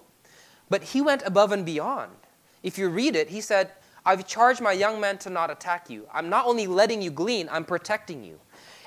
but 0.68 0.83
he 0.85 1.00
went 1.00 1.22
above 1.26 1.50
and 1.53 1.66
beyond. 1.66 2.12
If 2.62 2.79
you 2.79 2.88
read 2.88 3.16
it, 3.16 3.29
he 3.31 3.40
said, 3.40 3.73
I've 4.05 4.27
charged 4.27 4.61
my 4.61 4.73
young 4.73 5.01
men 5.01 5.18
to 5.18 5.31
not 5.31 5.51
attack 5.51 5.90
you. 5.90 6.07
I'm 6.12 6.29
not 6.29 6.46
only 6.46 6.66
letting 6.66 7.03
you 7.03 7.11
glean, 7.11 7.49
I'm 7.51 7.64
protecting 7.64 8.25
you. 8.25 8.38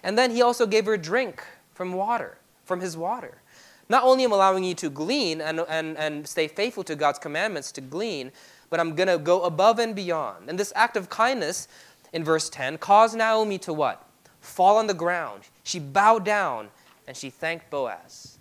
And 0.04 0.18
then 0.18 0.32
he 0.32 0.42
also 0.42 0.66
gave 0.66 0.86
her 0.86 0.98
drink 0.98 1.44
from 1.74 1.94
water, 1.94 2.38
from 2.66 2.82
his 2.82 2.98
water. 2.98 3.42
Not 3.90 4.04
only 4.04 4.24
am 4.24 4.34
I 4.34 4.38
allowing 4.38 4.64
you 4.64 4.74
to 4.76 4.90
glean 4.90 5.42
and, 5.42 5.60
and, 5.70 5.98
and 5.98 6.28
stay 6.28 6.48
faithful 6.48 6.84
to 6.86 6.96
God's 6.96 7.20
commandments 7.20 7.72
to 7.74 7.82
glean, 7.82 8.32
but 8.70 8.80
I'm 8.80 8.96
going 8.96 9.08
to 9.08 9.18
go 9.18 9.44
above 9.44 9.80
and 9.80 9.96
beyond. 9.96 10.50
And 10.50 10.58
this 10.58 10.74
act 10.76 10.98
of 10.98 11.10
kindness 11.10 11.68
in 12.12 12.24
verse 12.24 12.50
10 12.50 12.78
caused 12.78 13.16
Naomi 13.16 13.58
to 13.60 13.74
what? 13.74 14.08
Fall 14.40 14.78
on 14.78 14.88
the 14.88 14.94
ground. 14.94 15.44
She 15.64 15.80
bowed 15.80 16.26
down 16.26 16.70
and 17.08 17.16
she 17.16 17.30
thanked 17.30 17.70
Boaz, 17.70 18.40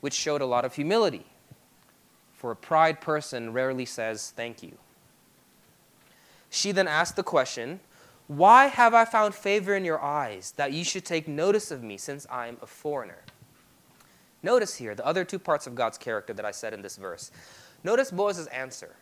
which 0.00 0.14
showed 0.14 0.40
a 0.40 0.46
lot 0.46 0.64
of 0.64 0.74
humility 0.74 1.26
for 2.40 2.50
a 2.50 2.56
pride 2.56 3.02
person 3.02 3.52
rarely 3.52 3.84
says 3.84 4.32
thank 4.34 4.62
you. 4.62 4.72
She 6.48 6.72
then 6.72 6.88
asked 6.88 7.16
the 7.16 7.22
question, 7.22 7.80
Why 8.28 8.68
have 8.68 8.94
I 8.94 9.04
found 9.04 9.34
favor 9.34 9.74
in 9.74 9.84
your 9.84 10.00
eyes 10.00 10.54
that 10.56 10.72
you 10.72 10.82
should 10.82 11.04
take 11.04 11.28
notice 11.28 11.70
of 11.70 11.82
me 11.82 11.98
since 11.98 12.26
I 12.30 12.46
am 12.46 12.56
a 12.62 12.66
foreigner? 12.66 13.24
Notice 14.42 14.76
here 14.76 14.94
the 14.94 15.04
other 15.04 15.22
two 15.22 15.38
parts 15.38 15.66
of 15.66 15.74
God's 15.74 15.98
character 15.98 16.32
that 16.32 16.46
I 16.46 16.50
said 16.50 16.72
in 16.72 16.80
this 16.80 16.96
verse. 16.96 17.30
Notice 17.84 18.10
Boaz's 18.10 18.46
answer. 18.46 18.96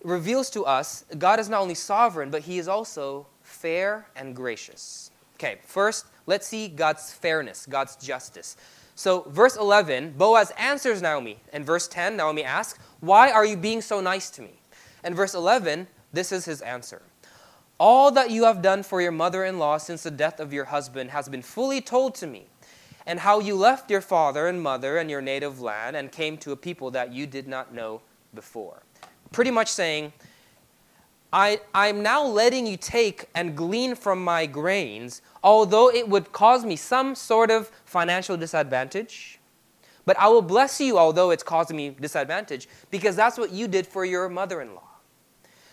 It 0.00 0.06
reveals 0.08 0.50
to 0.50 0.64
us 0.64 1.04
God 1.16 1.38
is 1.38 1.48
not 1.48 1.60
only 1.60 1.76
sovereign, 1.76 2.30
but 2.30 2.42
he 2.42 2.58
is 2.58 2.66
also 2.66 3.28
fair 3.42 4.08
and 4.16 4.34
gracious. 4.34 5.12
Okay, 5.36 5.60
first, 5.64 6.06
let's 6.26 6.48
see 6.48 6.66
God's 6.66 7.12
fairness, 7.12 7.66
God's 7.70 7.94
justice. 7.94 8.56
So, 8.94 9.22
verse 9.28 9.56
11, 9.56 10.14
Boaz 10.18 10.52
answers 10.58 11.02
Naomi. 11.02 11.38
And 11.52 11.64
verse 11.64 11.88
10, 11.88 12.16
Naomi 12.16 12.44
asks, 12.44 12.78
Why 13.00 13.30
are 13.30 13.44
you 13.44 13.56
being 13.56 13.80
so 13.80 14.00
nice 14.00 14.30
to 14.30 14.42
me? 14.42 14.60
And 15.02 15.16
verse 15.16 15.34
11, 15.34 15.86
this 16.12 16.32
is 16.32 16.44
his 16.44 16.60
answer 16.60 17.02
All 17.78 18.10
that 18.12 18.30
you 18.30 18.44
have 18.44 18.62
done 18.62 18.82
for 18.82 19.00
your 19.00 19.12
mother 19.12 19.44
in 19.44 19.58
law 19.58 19.78
since 19.78 20.02
the 20.02 20.10
death 20.10 20.40
of 20.40 20.52
your 20.52 20.66
husband 20.66 21.10
has 21.10 21.28
been 21.28 21.42
fully 21.42 21.80
told 21.80 22.14
to 22.16 22.26
me, 22.26 22.46
and 23.06 23.20
how 23.20 23.40
you 23.40 23.56
left 23.56 23.90
your 23.90 24.00
father 24.00 24.46
and 24.46 24.62
mother 24.62 24.98
and 24.98 25.10
your 25.10 25.22
native 25.22 25.60
land 25.60 25.96
and 25.96 26.12
came 26.12 26.36
to 26.38 26.52
a 26.52 26.56
people 26.56 26.90
that 26.90 27.12
you 27.12 27.26
did 27.26 27.48
not 27.48 27.74
know 27.74 28.02
before. 28.34 28.82
Pretty 29.32 29.50
much 29.50 29.68
saying, 29.68 30.12
I, 31.32 31.60
I'm 31.74 32.02
now 32.02 32.24
letting 32.24 32.66
you 32.66 32.76
take 32.76 33.24
and 33.34 33.56
glean 33.56 33.94
from 33.94 34.22
my 34.22 34.44
grains, 34.44 35.22
although 35.42 35.88
it 35.88 36.06
would 36.06 36.30
cause 36.32 36.62
me 36.64 36.76
some 36.76 37.14
sort 37.14 37.50
of 37.50 37.70
financial 37.92 38.36
disadvantage. 38.36 39.38
But 40.04 40.18
I 40.18 40.28
will 40.28 40.42
bless 40.42 40.80
you, 40.80 40.98
although 40.98 41.30
it's 41.30 41.44
causing 41.44 41.76
me 41.76 41.90
disadvantage, 41.90 42.68
because 42.90 43.14
that's 43.14 43.38
what 43.38 43.52
you 43.52 43.68
did 43.68 43.86
for 43.86 44.04
your 44.04 44.28
mother 44.28 44.60
in 44.60 44.74
law. 44.74 44.88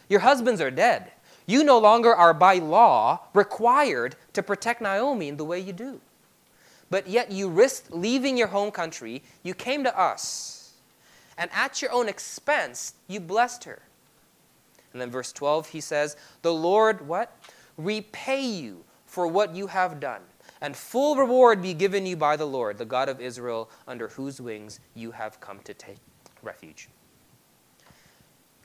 Your 0.08 0.20
husbands 0.20 0.62
are 0.62 0.70
dead. 0.70 1.12
You 1.48 1.64
no 1.64 1.80
longer 1.80 2.14
are, 2.14 2.34
by 2.34 2.56
law, 2.56 3.22
required 3.34 4.16
to 4.34 4.44
protect 4.44 4.82
Naomi 4.82 5.30
in 5.30 5.38
the 5.38 5.46
way 5.46 5.60
you 5.60 5.74
do. 5.74 6.00
But 6.92 7.08
yet 7.08 7.32
you 7.32 7.50
risked 7.50 7.92
leaving 7.92 8.38
your 8.38 8.48
home 8.48 8.70
country. 8.70 9.24
You 9.42 9.56
came 9.56 9.84
to 9.84 10.00
us. 10.00 10.74
And 11.38 11.50
at 11.54 11.82
your 11.82 11.92
own 11.92 12.10
expense, 12.10 12.94
you 13.08 13.20
blessed 13.20 13.64
her. 13.64 13.82
And 14.94 15.02
then 15.02 15.10
verse 15.10 15.32
12, 15.32 15.70
he 15.70 15.82
says, 15.82 16.18
The 16.42 16.54
Lord, 16.54 17.08
what? 17.08 17.36
Repay 17.78 18.42
you 18.42 18.84
for 19.06 19.26
what 19.26 19.56
you 19.56 19.68
have 19.68 20.00
done, 20.00 20.22
and 20.62 20.76
full 20.76 21.16
reward 21.16 21.62
be 21.62 21.74
given 21.74 22.06
you 22.06 22.16
by 22.16 22.36
the 22.36 22.46
Lord, 22.46 22.78
the 22.78 22.86
God 22.86 23.10
of 23.10 23.22
Israel, 23.22 23.70
under 23.88 24.10
whose 24.10 24.42
wings 24.42 24.80
you 24.94 25.12
have 25.12 25.40
come 25.40 25.60
to 25.60 25.74
take 25.74 25.98
refuge. 26.42 26.90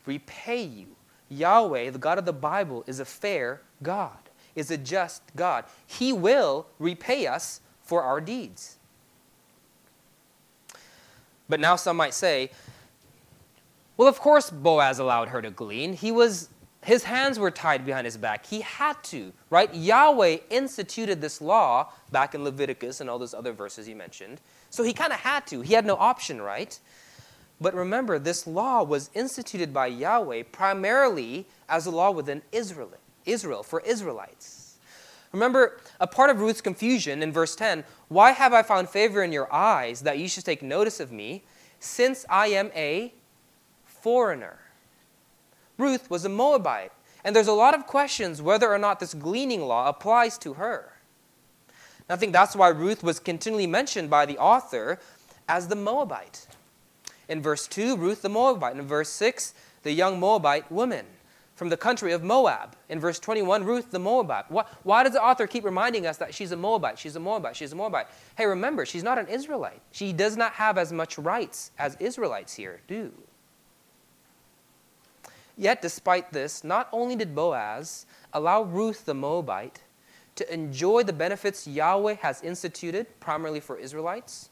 Repay 0.06 0.62
you. 0.62 0.88
Yahweh, 1.28 1.90
the 1.90 1.98
God 1.98 2.18
of 2.18 2.24
the 2.24 2.32
Bible, 2.32 2.84
is 2.86 3.00
a 3.00 3.04
fair 3.04 3.62
God. 3.82 4.18
is 4.54 4.70
a 4.70 4.76
just 4.76 5.22
God. 5.34 5.64
He 5.86 6.12
will 6.12 6.66
repay 6.78 7.26
us 7.26 7.60
for 7.82 8.02
our 8.02 8.20
deeds. 8.20 8.78
But 11.48 11.60
now 11.60 11.76
some 11.76 11.96
might 11.96 12.14
say, 12.14 12.50
well, 13.96 14.08
of 14.08 14.18
course 14.18 14.50
Boaz 14.50 14.98
allowed 14.98 15.28
her 15.28 15.42
to 15.42 15.50
glean. 15.50 15.92
He 15.92 16.10
was 16.10 16.48
his 16.84 17.04
hands 17.04 17.38
were 17.38 17.50
tied 17.50 17.86
behind 17.86 18.04
his 18.04 18.18
back. 18.18 18.44
He 18.44 18.60
had 18.60 19.02
to, 19.04 19.32
right? 19.48 19.74
Yahweh 19.74 20.38
instituted 20.50 21.20
this 21.20 21.40
law 21.40 21.90
back 22.12 22.34
in 22.34 22.44
Leviticus 22.44 23.00
and 23.00 23.08
all 23.08 23.18
those 23.18 23.32
other 23.32 23.52
verses 23.52 23.88
you 23.88 23.96
mentioned. 23.96 24.42
So 24.68 24.82
he 24.82 24.92
kind 24.92 25.12
of 25.12 25.18
had 25.20 25.46
to. 25.46 25.62
He 25.62 25.72
had 25.72 25.86
no 25.86 25.96
option, 25.96 26.42
right? 26.42 26.78
But 27.58 27.74
remember, 27.74 28.18
this 28.18 28.46
law 28.46 28.82
was 28.82 29.08
instituted 29.14 29.72
by 29.72 29.86
Yahweh 29.86 30.42
primarily 30.52 31.46
as 31.70 31.86
a 31.86 31.90
law 31.90 32.10
within 32.10 32.42
Israel, 32.52 32.92
Israel 33.24 33.62
for 33.62 33.80
Israelites. 33.80 34.76
Remember, 35.32 35.80
a 36.00 36.06
part 36.06 36.28
of 36.28 36.40
Ruth's 36.40 36.60
confusion 36.60 37.22
in 37.22 37.32
verse 37.32 37.56
10 37.56 37.84
Why 38.08 38.32
have 38.32 38.52
I 38.52 38.62
found 38.62 38.90
favor 38.90 39.22
in 39.22 39.32
your 39.32 39.52
eyes 39.52 40.02
that 40.02 40.18
you 40.18 40.28
should 40.28 40.44
take 40.44 40.62
notice 40.62 41.00
of 41.00 41.10
me, 41.10 41.44
since 41.80 42.26
I 42.28 42.48
am 42.48 42.70
a 42.74 43.14
foreigner? 43.86 44.58
Ruth 45.78 46.10
was 46.10 46.24
a 46.24 46.28
Moabite, 46.28 46.92
and 47.24 47.34
there's 47.34 47.48
a 47.48 47.52
lot 47.52 47.74
of 47.74 47.86
questions 47.86 48.40
whether 48.40 48.72
or 48.72 48.78
not 48.78 49.00
this 49.00 49.14
gleaning 49.14 49.62
law 49.62 49.88
applies 49.88 50.38
to 50.38 50.54
her. 50.54 50.92
I 52.08 52.16
think 52.16 52.32
that's 52.32 52.54
why 52.54 52.68
Ruth 52.68 53.02
was 53.02 53.18
continually 53.18 53.66
mentioned 53.66 54.10
by 54.10 54.26
the 54.26 54.38
author 54.38 55.00
as 55.48 55.68
the 55.68 55.76
Moabite. 55.76 56.46
In 57.28 57.40
verse 57.40 57.66
2, 57.66 57.96
Ruth 57.96 58.22
the 58.22 58.28
Moabite. 58.28 58.76
In 58.76 58.82
verse 58.82 59.08
6, 59.08 59.54
the 59.82 59.92
young 59.92 60.20
Moabite 60.20 60.70
woman 60.70 61.06
from 61.54 61.68
the 61.68 61.76
country 61.76 62.12
of 62.12 62.22
Moab. 62.22 62.76
In 62.88 63.00
verse 63.00 63.18
21, 63.18 63.64
Ruth 63.64 63.90
the 63.90 63.98
Moabite. 63.98 64.50
Why, 64.50 64.64
why, 64.82 65.04
does 65.04 65.12
the 65.12 65.22
author 65.22 65.46
keep 65.46 65.64
reminding 65.64 66.06
us 66.06 66.18
that 66.18 66.34
she's 66.34 66.52
a 66.52 66.56
Moabite? 66.56 66.98
She's 66.98 67.16
a 67.16 67.20
Moabite. 67.20 67.56
She's 67.56 67.72
a 67.72 67.76
Moabite. 67.76 68.06
Hey, 68.36 68.46
remember, 68.46 68.84
she's 68.84 69.02
not 69.02 69.18
an 69.18 69.28
Israelite. 69.28 69.80
She 69.92 70.12
does 70.12 70.36
not 70.36 70.52
have 70.52 70.76
as 70.76 70.92
much 70.92 71.16
rights 71.18 71.70
as 71.78 71.96
Israelites 72.00 72.54
here 72.54 72.80
do. 72.86 73.12
Yet, 75.56 75.80
despite 75.80 76.32
this, 76.32 76.64
not 76.64 76.88
only 76.92 77.14
did 77.16 77.34
Boaz 77.34 78.06
allow 78.32 78.62
Ruth 78.62 79.04
the 79.04 79.14
Moabite 79.14 79.82
to 80.36 80.52
enjoy 80.52 81.04
the 81.04 81.12
benefits 81.12 81.66
Yahweh 81.66 82.14
has 82.14 82.42
instituted, 82.42 83.06
primarily 83.20 83.60
for 83.60 83.78
Israelites, 83.78 84.50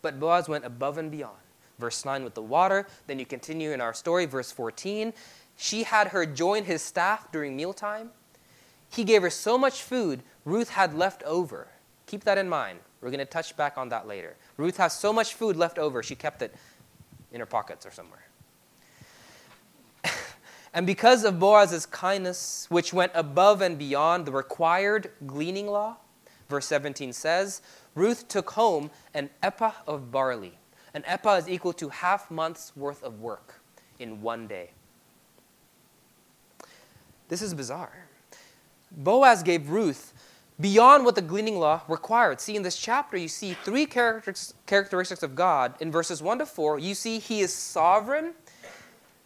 but 0.00 0.18
Boaz 0.18 0.48
went 0.48 0.64
above 0.64 0.96
and 0.96 1.10
beyond. 1.10 1.36
Verse 1.78 2.04
9 2.04 2.24
with 2.24 2.34
the 2.34 2.42
water, 2.42 2.86
then 3.06 3.18
you 3.18 3.26
continue 3.26 3.72
in 3.72 3.80
our 3.80 3.94
story, 3.94 4.26
verse 4.26 4.50
14. 4.50 5.12
She 5.56 5.82
had 5.82 6.08
her 6.08 6.24
join 6.24 6.64
his 6.64 6.82
staff 6.82 7.30
during 7.30 7.56
mealtime. 7.56 8.10
He 8.88 9.04
gave 9.04 9.22
her 9.22 9.30
so 9.30 9.58
much 9.58 9.82
food, 9.82 10.22
Ruth 10.44 10.70
had 10.70 10.94
left 10.94 11.22
over. 11.24 11.68
Keep 12.06 12.24
that 12.24 12.38
in 12.38 12.48
mind. 12.48 12.80
We're 13.00 13.10
going 13.10 13.18
to 13.18 13.24
touch 13.24 13.56
back 13.56 13.78
on 13.78 13.90
that 13.90 14.06
later. 14.06 14.36
Ruth 14.56 14.76
has 14.78 14.98
so 14.98 15.12
much 15.12 15.34
food 15.34 15.56
left 15.56 15.78
over, 15.78 16.02
she 16.02 16.14
kept 16.14 16.42
it 16.42 16.54
in 17.32 17.40
her 17.40 17.46
pockets 17.46 17.86
or 17.86 17.90
somewhere. 17.90 18.29
And 20.72 20.86
because 20.86 21.24
of 21.24 21.38
Boaz's 21.38 21.84
kindness, 21.84 22.66
which 22.68 22.92
went 22.92 23.12
above 23.14 23.60
and 23.60 23.76
beyond 23.76 24.24
the 24.24 24.32
required 24.32 25.10
gleaning 25.26 25.66
law, 25.66 25.96
verse 26.48 26.66
17 26.66 27.12
says, 27.12 27.60
Ruth 27.94 28.28
took 28.28 28.50
home 28.50 28.90
an 29.12 29.30
ephah 29.42 29.72
of 29.86 30.12
barley. 30.12 30.58
An 30.94 31.04
ephah 31.06 31.36
is 31.36 31.48
equal 31.48 31.72
to 31.74 31.88
half 31.88 32.30
month's 32.30 32.76
worth 32.76 33.02
of 33.02 33.20
work 33.20 33.60
in 33.98 34.22
one 34.22 34.46
day. 34.46 34.70
This 37.28 37.42
is 37.42 37.54
bizarre. 37.54 38.08
Boaz 38.90 39.42
gave 39.42 39.70
Ruth 39.70 40.12
beyond 40.60 41.04
what 41.04 41.14
the 41.14 41.22
gleaning 41.22 41.58
law 41.58 41.82
required. 41.88 42.40
See, 42.40 42.56
in 42.56 42.62
this 42.62 42.76
chapter, 42.76 43.16
you 43.16 43.28
see 43.28 43.54
three 43.54 43.86
characteristics 43.86 45.22
of 45.22 45.34
God. 45.34 45.74
In 45.80 45.90
verses 45.90 46.22
1 46.22 46.38
to 46.38 46.46
4, 46.46 46.78
you 46.78 46.94
see 46.94 47.18
He 47.18 47.40
is 47.40 47.52
sovereign 47.52 48.34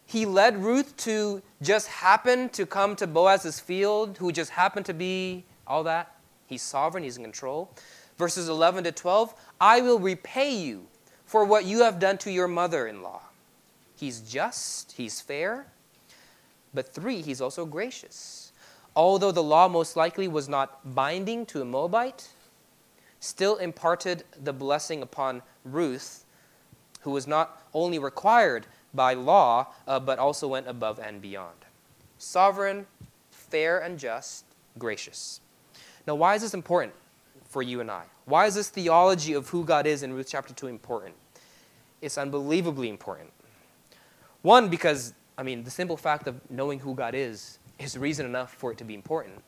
he 0.06 0.26
led 0.26 0.62
Ruth 0.62 0.96
to 0.98 1.42
just 1.62 1.88
happen 1.88 2.48
to 2.50 2.66
come 2.66 2.96
to 2.96 3.06
Boaz's 3.06 3.60
field, 3.60 4.18
who 4.18 4.32
just 4.32 4.50
happened 4.50 4.86
to 4.86 4.94
be 4.94 5.44
all 5.66 5.82
that. 5.84 6.14
He's 6.46 6.62
sovereign, 6.62 7.04
he's 7.04 7.16
in 7.16 7.22
control. 7.22 7.70
Verses 8.18 8.48
11 8.48 8.84
to 8.84 8.92
12 8.92 9.34
I 9.60 9.80
will 9.80 9.98
repay 9.98 10.54
you 10.54 10.86
for 11.24 11.44
what 11.44 11.64
you 11.64 11.82
have 11.82 11.98
done 11.98 12.18
to 12.18 12.30
your 12.30 12.48
mother 12.48 12.86
in 12.86 13.02
law. 13.02 13.22
He's 13.96 14.20
just, 14.20 14.92
he's 14.92 15.20
fair. 15.20 15.66
But 16.72 16.92
three, 16.92 17.22
he's 17.22 17.40
also 17.40 17.64
gracious. 17.64 18.52
Although 18.96 19.32
the 19.32 19.42
law 19.42 19.68
most 19.68 19.96
likely 19.96 20.28
was 20.28 20.48
not 20.48 20.94
binding 20.94 21.46
to 21.46 21.62
a 21.62 21.64
Moabite, 21.64 22.28
still 23.20 23.56
imparted 23.56 24.24
the 24.42 24.52
blessing 24.52 25.02
upon 25.02 25.42
Ruth, 25.64 26.24
who 27.00 27.10
was 27.10 27.26
not 27.26 27.62
only 27.72 27.98
required 27.98 28.66
by 28.94 29.14
law, 29.14 29.68
uh, 29.86 30.00
but 30.00 30.18
also 30.18 30.48
went 30.48 30.68
above 30.68 30.98
and 30.98 31.20
beyond. 31.20 31.56
Sovereign, 32.18 32.86
fair 33.30 33.78
and 33.80 33.98
just, 33.98 34.44
gracious. 34.78 35.40
Now, 36.06 36.14
why 36.14 36.34
is 36.34 36.42
this 36.42 36.54
important 36.54 36.94
for 37.44 37.62
you 37.62 37.80
and 37.80 37.90
I? 37.90 38.04
Why 38.26 38.46
is 38.46 38.54
this 38.54 38.68
theology 38.68 39.34
of 39.34 39.48
who 39.48 39.64
God 39.64 39.86
is 39.86 40.02
in 40.02 40.12
Ruth 40.12 40.28
chapter 40.30 40.54
2 40.54 40.66
important? 40.66 41.14
It's 42.00 42.18
unbelievably 42.18 42.88
important. 42.88 43.30
One, 44.42 44.68
because, 44.68 45.14
I 45.38 45.42
mean, 45.42 45.64
the 45.64 45.70
simple 45.70 45.96
fact 45.96 46.26
of 46.26 46.38
knowing 46.50 46.78
who 46.78 46.94
God 46.94 47.14
is 47.14 47.58
is 47.78 47.96
reason 47.96 48.26
enough 48.26 48.52
for 48.54 48.72
it 48.72 48.78
to 48.78 48.84
be 48.84 48.94
important. 48.94 49.42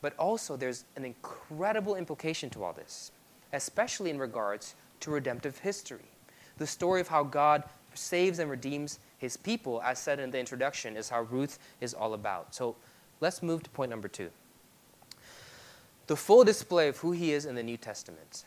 But 0.00 0.14
also, 0.18 0.56
there's 0.56 0.84
an 0.96 1.04
incredible 1.04 1.94
implication 1.94 2.50
to 2.50 2.64
all 2.64 2.72
this, 2.72 3.12
especially 3.52 4.10
in 4.10 4.18
regards 4.18 4.74
to 5.00 5.10
redemptive 5.10 5.58
history. 5.58 6.10
The 6.58 6.66
story 6.66 7.00
of 7.00 7.08
how 7.08 7.22
God 7.22 7.64
saves 7.94 8.38
and 8.38 8.50
redeems 8.50 8.98
his 9.18 9.36
people, 9.36 9.80
as 9.82 9.98
said 9.98 10.18
in 10.18 10.30
the 10.30 10.38
introduction, 10.38 10.96
is 10.96 11.08
how 11.08 11.22
Ruth 11.22 11.58
is 11.80 11.94
all 11.94 12.14
about. 12.14 12.54
So 12.54 12.76
let's 13.20 13.42
move 13.42 13.62
to 13.62 13.70
point 13.70 13.90
number 13.90 14.08
two 14.08 14.30
the 16.08 16.16
full 16.16 16.44
display 16.44 16.88
of 16.88 16.98
who 16.98 17.12
he 17.12 17.32
is 17.32 17.46
in 17.46 17.54
the 17.54 17.62
New 17.62 17.76
Testament. 17.76 18.44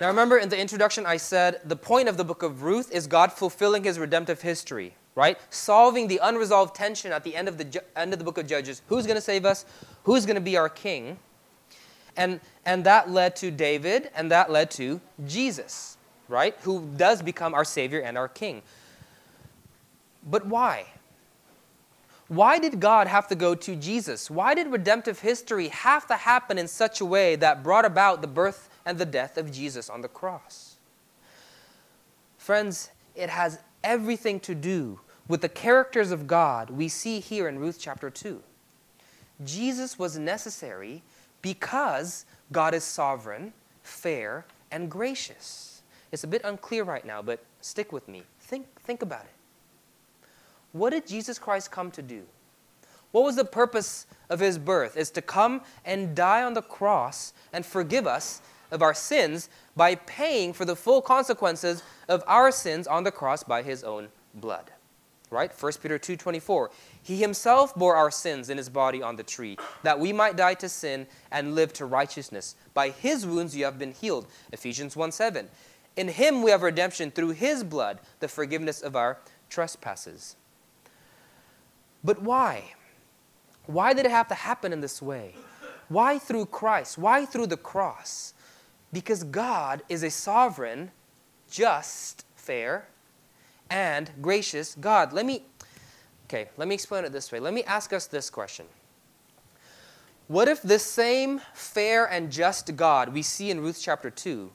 Now, 0.00 0.08
remember 0.08 0.38
in 0.38 0.48
the 0.48 0.58
introduction, 0.58 1.06
I 1.06 1.18
said 1.18 1.60
the 1.64 1.76
point 1.76 2.08
of 2.08 2.16
the 2.16 2.24
book 2.24 2.42
of 2.42 2.62
Ruth 2.62 2.90
is 2.90 3.06
God 3.06 3.30
fulfilling 3.32 3.84
his 3.84 3.98
redemptive 3.98 4.42
history, 4.42 4.94
right? 5.14 5.38
Solving 5.50 6.08
the 6.08 6.18
unresolved 6.22 6.74
tension 6.74 7.12
at 7.12 7.22
the 7.22 7.36
end 7.36 7.46
of 7.46 7.58
the, 7.58 7.64
ju- 7.64 7.80
end 7.94 8.12
of 8.12 8.18
the 8.18 8.24
book 8.24 8.38
of 8.38 8.46
Judges. 8.46 8.82
Who's 8.88 9.06
going 9.06 9.16
to 9.16 9.20
save 9.20 9.44
us? 9.44 9.64
Who's 10.02 10.26
going 10.26 10.34
to 10.34 10.40
be 10.40 10.56
our 10.56 10.68
king? 10.68 11.18
And, 12.16 12.40
and 12.64 12.84
that 12.84 13.10
led 13.10 13.36
to 13.36 13.50
David, 13.50 14.10
and 14.16 14.30
that 14.30 14.50
led 14.50 14.70
to 14.72 15.00
Jesus 15.26 15.96
right? 16.28 16.56
Who 16.62 16.88
does 16.96 17.22
become 17.22 17.54
our 17.54 17.64
Savior 17.64 18.00
and 18.00 18.16
our 18.16 18.28
King. 18.28 18.62
But 20.28 20.46
why? 20.46 20.86
Why 22.28 22.58
did 22.58 22.80
God 22.80 23.06
have 23.06 23.28
to 23.28 23.34
go 23.34 23.54
to 23.54 23.76
Jesus? 23.76 24.30
Why 24.30 24.54
did 24.54 24.68
redemptive 24.68 25.20
history 25.20 25.68
have 25.68 26.06
to 26.06 26.14
happen 26.14 26.56
in 26.56 26.68
such 26.68 27.00
a 27.00 27.04
way 27.04 27.36
that 27.36 27.62
brought 27.62 27.84
about 27.84 28.22
the 28.22 28.26
birth 28.26 28.70
and 28.86 28.98
the 28.98 29.04
death 29.04 29.36
of 29.36 29.52
Jesus 29.52 29.90
on 29.90 30.00
the 30.00 30.08
cross? 30.08 30.76
Friends, 32.38 32.90
it 33.14 33.28
has 33.28 33.58
everything 33.82 34.40
to 34.40 34.54
do 34.54 35.00
with 35.28 35.42
the 35.42 35.48
characters 35.48 36.10
of 36.10 36.26
God 36.26 36.70
we 36.70 36.88
see 36.88 37.20
here 37.20 37.48
in 37.48 37.58
Ruth 37.58 37.78
chapter 37.80 38.10
2. 38.10 38.42
Jesus 39.44 39.98
was 39.98 40.18
necessary 40.18 41.02
because 41.42 42.24
God 42.52 42.74
is 42.74 42.84
sovereign, 42.84 43.52
fair, 43.82 44.46
and 44.70 44.90
gracious. 44.90 45.73
It's 46.14 46.22
a 46.22 46.28
bit 46.28 46.42
unclear 46.44 46.84
right 46.84 47.04
now, 47.04 47.22
but 47.22 47.44
stick 47.60 47.92
with 47.92 48.06
me. 48.06 48.22
Think, 48.38 48.66
think 48.82 49.02
about 49.02 49.22
it. 49.22 50.28
What 50.70 50.90
did 50.90 51.08
Jesus 51.08 51.40
Christ 51.40 51.72
come 51.72 51.90
to 51.90 52.02
do? 52.02 52.22
What 53.10 53.24
was 53.24 53.34
the 53.34 53.44
purpose 53.44 54.06
of 54.30 54.38
his 54.38 54.56
birth? 54.56 54.96
Is 54.96 55.10
to 55.10 55.20
come 55.20 55.62
and 55.84 56.14
die 56.14 56.44
on 56.44 56.54
the 56.54 56.62
cross 56.62 57.32
and 57.52 57.66
forgive 57.66 58.06
us 58.06 58.42
of 58.70 58.80
our 58.80 58.94
sins 58.94 59.48
by 59.74 59.96
paying 59.96 60.52
for 60.52 60.64
the 60.64 60.76
full 60.76 61.02
consequences 61.02 61.82
of 62.08 62.22
our 62.28 62.52
sins 62.52 62.86
on 62.86 63.02
the 63.02 63.10
cross 63.10 63.42
by 63.42 63.62
his 63.62 63.82
own 63.82 64.06
blood. 64.34 64.70
Right? 65.30 65.52
1 65.52 65.72
Peter 65.82 65.98
2:24. 65.98 66.70
He 67.02 67.16
himself 67.16 67.74
bore 67.74 67.96
our 67.96 68.12
sins 68.12 68.50
in 68.50 68.56
his 68.56 68.68
body 68.68 69.02
on 69.02 69.16
the 69.16 69.24
tree, 69.24 69.58
that 69.82 69.98
we 69.98 70.12
might 70.12 70.36
die 70.36 70.54
to 70.54 70.68
sin 70.68 71.08
and 71.32 71.56
live 71.56 71.72
to 71.72 71.86
righteousness. 71.86 72.54
By 72.72 72.90
his 72.90 73.26
wounds 73.26 73.56
you 73.56 73.64
have 73.64 73.80
been 73.80 73.92
healed. 73.92 74.28
Ephesians 74.52 74.94
1:7. 74.94 75.48
In 75.96 76.08
him 76.08 76.42
we 76.42 76.50
have 76.50 76.62
redemption 76.62 77.10
through 77.10 77.30
his 77.30 77.62
blood, 77.62 78.00
the 78.20 78.28
forgiveness 78.28 78.82
of 78.82 78.96
our 78.96 79.18
trespasses. 79.48 80.36
But 82.02 82.20
why? 82.22 82.74
Why 83.66 83.94
did 83.94 84.04
it 84.04 84.10
have 84.10 84.28
to 84.28 84.34
happen 84.34 84.72
in 84.72 84.80
this 84.80 85.00
way? 85.00 85.34
Why 85.88 86.18
through 86.18 86.46
Christ? 86.46 86.98
Why 86.98 87.24
through 87.24 87.46
the 87.46 87.56
cross? 87.56 88.34
Because 88.92 89.24
God 89.24 89.82
is 89.88 90.02
a 90.02 90.10
sovereign, 90.10 90.90
just, 91.50 92.24
fair, 92.34 92.88
and 93.70 94.10
gracious 94.20 94.76
God. 94.80 95.12
Let 95.12 95.26
me 95.26 95.44
okay, 96.26 96.48
let 96.56 96.68
me 96.68 96.74
explain 96.74 97.04
it 97.04 97.12
this 97.12 97.30
way. 97.32 97.40
Let 97.40 97.54
me 97.54 97.64
ask 97.64 97.92
us 97.92 98.06
this 98.06 98.30
question. 98.30 98.66
What 100.26 100.48
if 100.48 100.62
this 100.62 100.82
same 100.82 101.40
fair 101.52 102.06
and 102.06 102.32
just 102.32 102.76
God 102.76 103.12
we 103.12 103.22
see 103.22 103.50
in 103.50 103.60
Ruth 103.60 103.78
chapter 103.80 104.10
2 104.10 104.50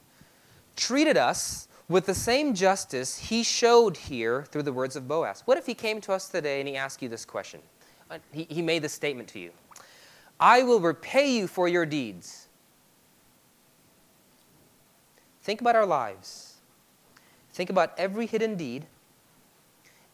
treated 0.80 1.18
us 1.18 1.68
with 1.88 2.06
the 2.06 2.16
same 2.16 2.54
justice 2.54 3.18
he 3.18 3.44
showed 3.44 3.98
here 3.98 4.46
through 4.46 4.64
the 4.64 4.74
words 4.74 4.96
of 4.96 5.08
Boaz? 5.08 5.44
What 5.46 5.58
if 5.58 5.66
he 5.66 5.74
came 5.74 6.00
to 6.02 6.14
us 6.14 6.30
today 6.30 6.60
and 6.60 6.68
he 6.68 6.78
asked 6.78 7.02
you 7.02 7.10
this 7.10 7.26
question? 7.26 7.62
Uh, 8.10 8.18
he, 8.32 8.48
he 8.50 8.62
made 8.62 8.82
this 8.82 8.94
statement 8.94 9.28
to 9.30 9.40
you 9.40 9.52
I 10.40 10.64
will 10.64 10.80
repay 10.80 11.32
you 11.32 11.48
for 11.48 11.68
your 11.68 11.86
deeds. 11.86 12.48
Think 15.42 15.62
about 15.62 15.76
our 15.76 15.86
lives. 15.86 16.56
Think 17.52 17.70
about 17.70 17.94
every 17.98 18.26
hidden 18.26 18.56
deed, 18.56 18.86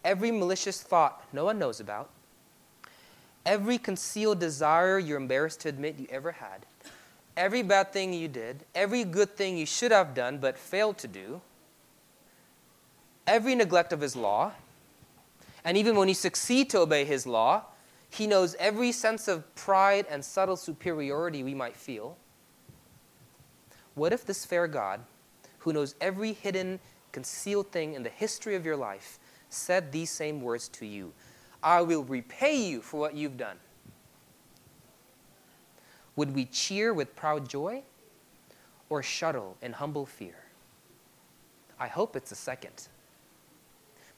every 0.03 0.31
malicious 0.31 0.81
thought 0.81 1.23
no 1.31 1.45
one 1.45 1.59
knows 1.59 1.79
about, 1.79 2.09
every 3.45 3.77
concealed 3.77 4.39
desire 4.39 4.97
you're 4.97 5.17
embarrassed 5.17 5.61
to 5.61 5.69
admit 5.69 5.99
you 5.99 6.07
ever 6.09 6.31
had, 6.31 6.65
every 7.37 7.61
bad 7.63 7.91
thing 7.91 8.13
you 8.13 8.27
did, 8.27 8.63
every 8.73 9.03
good 9.03 9.35
thing 9.35 9.57
you 9.57 9.65
should 9.65 9.91
have 9.91 10.13
done 10.13 10.37
but 10.37 10.57
failed 10.57 10.97
to 10.99 11.07
do, 11.07 11.41
every 13.27 13.55
neglect 13.55 13.91
of 13.93 14.01
his 14.01 14.15
law, 14.15 14.51
and 15.63 15.77
even 15.77 15.95
when 15.95 16.07
you 16.07 16.13
succeed 16.13 16.69
to 16.69 16.79
obey 16.79 17.05
his 17.05 17.25
law, 17.25 17.63
he 18.09 18.27
knows 18.27 18.55
every 18.59 18.91
sense 18.91 19.27
of 19.27 19.53
pride 19.55 20.05
and 20.09 20.23
subtle 20.23 20.55
superiority 20.55 21.43
we 21.43 21.55
might 21.55 21.75
feel. 21.75 22.17
What 23.95 24.13
if 24.13 24.25
this 24.25 24.45
fair 24.45 24.67
God, 24.67 25.01
who 25.59 25.73
knows 25.73 25.95
every 25.99 26.33
hidden, 26.33 26.79
concealed 27.11 27.71
thing 27.71 27.93
in 27.93 28.03
the 28.03 28.09
history 28.09 28.55
of 28.55 28.65
your 28.65 28.75
life, 28.75 29.19
said 29.49 29.91
these 29.91 30.11
same 30.11 30.41
words 30.41 30.67
to 30.69 30.85
you 30.85 31.13
I 31.63 31.81
will 31.81 32.03
repay 32.03 32.55
you 32.55 32.81
for 32.81 32.99
what 32.99 33.15
you've 33.15 33.37
done? 33.37 33.57
Would 36.15 36.33
we 36.33 36.45
cheer 36.45 36.93
with 36.93 37.15
proud 37.15 37.49
joy 37.49 37.83
or 38.89 39.03
shudder 39.03 39.43
in 39.61 39.73
humble 39.73 40.05
fear? 40.05 40.35
I 41.79 41.87
hope 41.87 42.15
it's 42.15 42.29
the 42.29 42.35
second. 42.35 42.87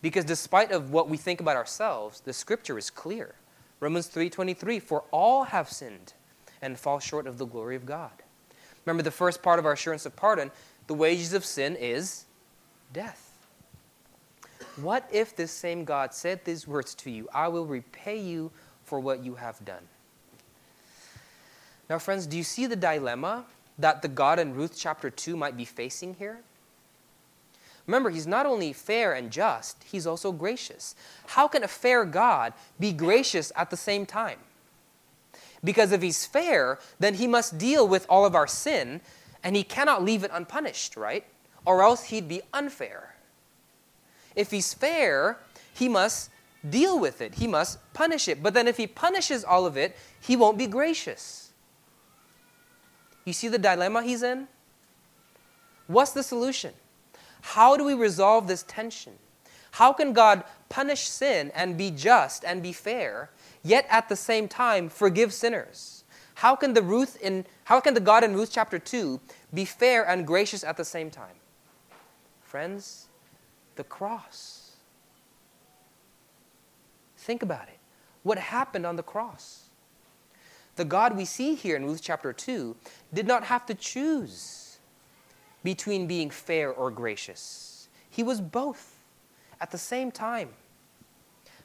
Because 0.02 0.26
despite 0.26 0.72
of 0.72 0.92
what 0.92 1.10
we 1.10 1.18
think 1.18 1.42
about 1.42 1.56
ourselves, 1.56 2.22
the 2.22 2.34
scripture 2.34 2.78
is 2.78 2.90
clear. 2.90 3.36
Romans 3.80 4.08
3:23 4.08 4.80
for 4.80 5.04
all 5.12 5.46
have 5.46 5.70
sinned 5.70 6.14
and 6.62 6.80
fall 6.80 7.00
short 7.00 7.28
of 7.28 7.38
the 7.38 7.46
glory 7.46 7.76
of 7.76 7.86
God. 7.86 8.24
Remember 8.86 9.04
the 9.04 9.12
first 9.12 9.42
part 9.42 9.60
of 9.60 9.66
our 9.66 9.74
assurance 9.74 10.06
of 10.06 10.16
pardon, 10.16 10.52
the 10.88 10.94
wages 10.94 11.34
of 11.34 11.44
sin 11.44 11.76
is 11.76 12.26
death. 12.94 13.38
What 14.78 15.10
if 15.12 15.36
this 15.36 15.52
same 15.52 15.84
God 15.84 16.14
said 16.14 16.46
these 16.46 16.68
words 16.68 16.94
to 16.96 17.12
you, 17.12 17.28
I 17.34 17.48
will 17.48 17.66
repay 17.66 18.18
you 18.18 18.52
for 18.84 19.00
what 19.00 19.24
you 19.24 19.36
have 19.36 19.64
done? 19.66 19.88
Now 21.90 22.00
friends, 22.00 22.28
do 22.28 22.38
you 22.38 22.44
see 22.44 22.66
the 22.66 22.76
dilemma 22.76 23.46
that 23.80 24.02
the 24.02 24.08
God 24.08 24.40
in 24.40 24.54
Ruth 24.54 24.76
chapter 24.78 25.10
2 25.10 25.38
might 25.38 25.56
be 25.56 25.66
facing 25.66 26.16
here? 26.16 26.40
Remember, 27.86 28.10
he's 28.10 28.28
not 28.28 28.46
only 28.46 28.74
fair 28.74 29.14
and 29.14 29.32
just, 29.32 29.82
he's 29.86 30.06
also 30.06 30.34
gracious. 30.34 30.94
How 31.28 31.48
can 31.48 31.64
a 31.64 31.70
fair 31.70 32.04
God 32.04 32.54
be 32.80 32.92
gracious 32.92 33.52
at 33.56 33.70
the 33.70 33.78
same 33.78 34.06
time? 34.06 34.40
Because 35.64 35.94
if 35.94 36.02
he's 36.02 36.26
fair, 36.26 36.80
then 37.00 37.14
he 37.14 37.28
must 37.28 37.58
deal 37.58 37.88
with 37.88 38.06
all 38.10 38.26
of 38.26 38.36
our 38.36 38.46
sin, 38.46 39.00
and 39.42 39.56
he 39.56 39.64
cannot 39.64 40.04
leave 40.04 40.26
it 40.26 40.32
unpunished, 40.34 40.98
right? 40.98 41.24
Or 41.66 41.82
else 41.82 42.06
he'd 42.06 42.28
be 42.28 42.42
unfair. 42.54 43.16
If 44.36 44.52
he's 44.52 44.74
fair, 44.74 45.38
he 45.74 45.88
must 45.88 46.30
deal 46.70 47.00
with 47.00 47.22
it, 47.22 47.36
he 47.36 47.48
must 47.48 47.80
punish 47.94 48.28
it. 48.28 48.44
But 48.44 48.54
then 48.54 48.68
if 48.68 48.76
he 48.76 48.86
punishes 48.86 49.46
all 49.46 49.66
of 49.66 49.78
it, 49.78 49.96
he 50.20 50.36
won't 50.36 50.58
be 50.58 50.68
gracious. 50.68 51.47
You 53.28 53.34
see 53.34 53.50
the 53.50 53.58
dilemma 53.58 54.04
he's 54.04 54.24
in? 54.24 54.48
What's 55.88 56.12
the 56.12 56.24
solution? 56.24 56.74
How 57.42 57.76
do 57.76 57.84
we 57.84 57.94
resolve 57.94 58.48
this 58.48 58.64
tension? 58.64 59.16
How 59.72 59.92
can 59.92 60.14
God 60.14 60.46
punish 60.70 61.10
sin 61.10 61.52
and 61.54 61.78
be 61.78 61.92
just 61.92 62.46
and 62.46 62.64
be 62.64 62.72
fair, 62.72 63.30
yet 63.64 63.86
at 63.90 64.08
the 64.08 64.16
same 64.16 64.48
time 64.48 64.88
forgive 64.88 65.34
sinners? 65.34 66.06
How 66.36 66.56
can 66.56 66.74
the 66.74 66.82
Ruth 66.82 67.18
in 67.22 67.46
how 67.66 67.82
can 67.82 67.96
the 67.96 68.00
God 68.00 68.24
in 68.24 68.34
Ruth 68.34 68.50
chapter 68.50 68.80
2 68.80 69.20
be 69.54 69.66
fair 69.66 70.08
and 70.08 70.26
gracious 70.26 70.64
at 70.64 70.78
the 70.78 70.86
same 70.86 71.12
time? 71.12 71.36
Friends, 72.46 73.10
the 73.76 73.84
cross. 73.84 74.78
Think 77.18 77.44
about 77.44 77.68
it. 77.68 77.80
What 78.24 78.38
happened 78.38 78.86
on 78.86 78.96
the 78.96 79.04
cross? 79.04 79.67
The 80.78 80.86
God 80.86 81.18
we 81.18 81.26
see 81.26 81.56
here 81.56 81.76
in 81.76 81.86
Ruth 81.86 82.02
chapter 82.02 82.32
2 82.32 82.76
did 83.14 83.28
not 83.28 83.44
have 83.44 83.66
to 83.66 83.74
choose 83.74 84.78
between 85.64 86.08
being 86.08 86.30
fair 86.30 86.72
or 86.72 86.92
gracious. 86.92 87.90
He 88.10 88.24
was 88.24 88.40
both 88.40 89.00
at 89.60 89.72
the 89.72 89.78
same 89.78 90.12
time. 90.12 90.50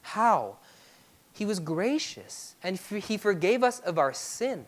How? 0.01 0.57
He 1.33 1.44
was 1.44 1.61
gracious 1.61 2.57
and 2.62 2.79
he 2.79 3.16
forgave 3.16 3.62
us 3.62 3.81
of 3.81 3.98
our 3.98 4.14
sin. 4.14 4.66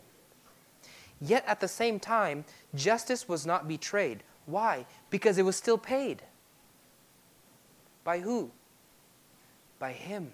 Yet 1.21 1.45
at 1.47 1.61
the 1.61 1.69
same 1.69 1.99
time, 1.99 2.45
justice 2.75 3.27
was 3.27 3.47
not 3.47 3.67
betrayed. 3.67 4.23
Why? 4.45 4.85
Because 5.09 5.39
it 5.39 5.45
was 5.45 5.57
still 5.57 5.79
paid. 5.79 6.23
By 8.05 8.21
who? 8.21 8.51
By 9.79 9.93
him. 9.93 10.33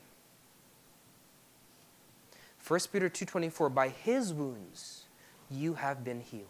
1 2.71 2.79
Peter 2.93 3.09
2:24 3.09 3.69
by 3.69 3.89
his 3.89 4.33
wounds 4.33 5.07
you 5.51 5.75
have 5.75 6.05
been 6.05 6.21
healed. 6.21 6.47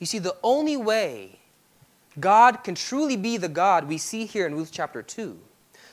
You 0.00 0.06
see, 0.06 0.18
the 0.18 0.36
only 0.42 0.76
way 0.76 1.38
God 2.18 2.64
can 2.64 2.74
truly 2.74 3.16
be 3.16 3.36
the 3.36 3.48
God 3.48 3.86
we 3.86 3.98
see 3.98 4.26
here 4.26 4.48
in 4.48 4.56
Ruth 4.56 4.70
chapter 4.72 5.00
2, 5.00 5.38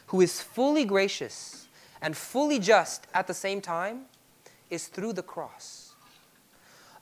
who 0.08 0.20
is 0.20 0.42
fully 0.42 0.84
gracious 0.84 1.68
and 2.02 2.18
fully 2.18 2.58
just 2.58 3.06
at 3.14 3.28
the 3.28 3.36
same 3.36 3.62
time, 3.62 4.06
is 4.72 4.88
through 4.88 5.14
the 5.14 5.22
cross. 5.22 5.94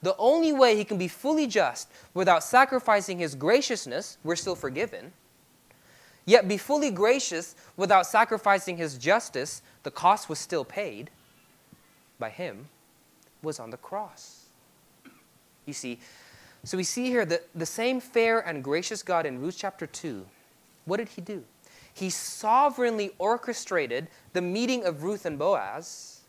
The 0.02 0.18
only 0.18 0.52
way 0.52 0.76
he 0.76 0.84
can 0.84 0.98
be 0.98 1.08
fully 1.08 1.48
just 1.48 1.88
without 2.14 2.44
sacrificing 2.44 3.20
his 3.20 3.36
graciousness, 3.36 4.18
we're 4.22 4.36
still 4.36 4.58
forgiven, 4.58 5.14
yet 6.26 6.46
be 6.46 6.58
fully 6.58 6.92
gracious 6.92 7.56
without 7.78 8.06
sacrificing 8.06 8.76
his 8.76 8.98
justice, 8.98 9.62
the 9.88 9.91
cost 9.91 10.28
was 10.28 10.38
still 10.38 10.65
paid 10.65 11.10
by 12.19 12.30
him, 12.30 12.67
was 13.41 13.58
on 13.58 13.69
the 13.69 13.78
cross. 13.78 14.47
You 15.65 15.71
see, 15.71 16.00
so 16.65 16.76
we 16.76 16.84
see 16.84 17.06
here 17.06 17.23
that 17.23 17.47
the 17.56 17.65
same 17.65 18.02
fair 18.02 18.41
and 18.41 18.62
gracious 18.62 19.02
God 19.02 19.26
in 19.26 19.39
Ruth 19.39 19.56
chapter 19.58 19.88
2, 19.88 20.26
what 20.84 20.97
did 20.97 21.08
he 21.08 21.21
do? 21.21 21.45
He 21.93 22.10
sovereignly 22.10 23.12
orchestrated 23.17 24.10
the 24.34 24.41
meeting 24.41 24.84
of 24.84 25.04
Ruth 25.04 25.26
and 25.26 25.39
Boaz, 25.39 26.19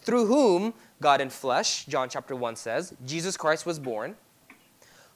through 0.00 0.26
whom 0.26 0.74
God 1.00 1.20
in 1.20 1.30
flesh, 1.30 1.84
John 1.84 2.08
chapter 2.08 2.34
1 2.34 2.56
says, 2.56 2.92
Jesus 3.06 3.36
Christ 3.36 3.66
was 3.66 3.78
born, 3.78 4.16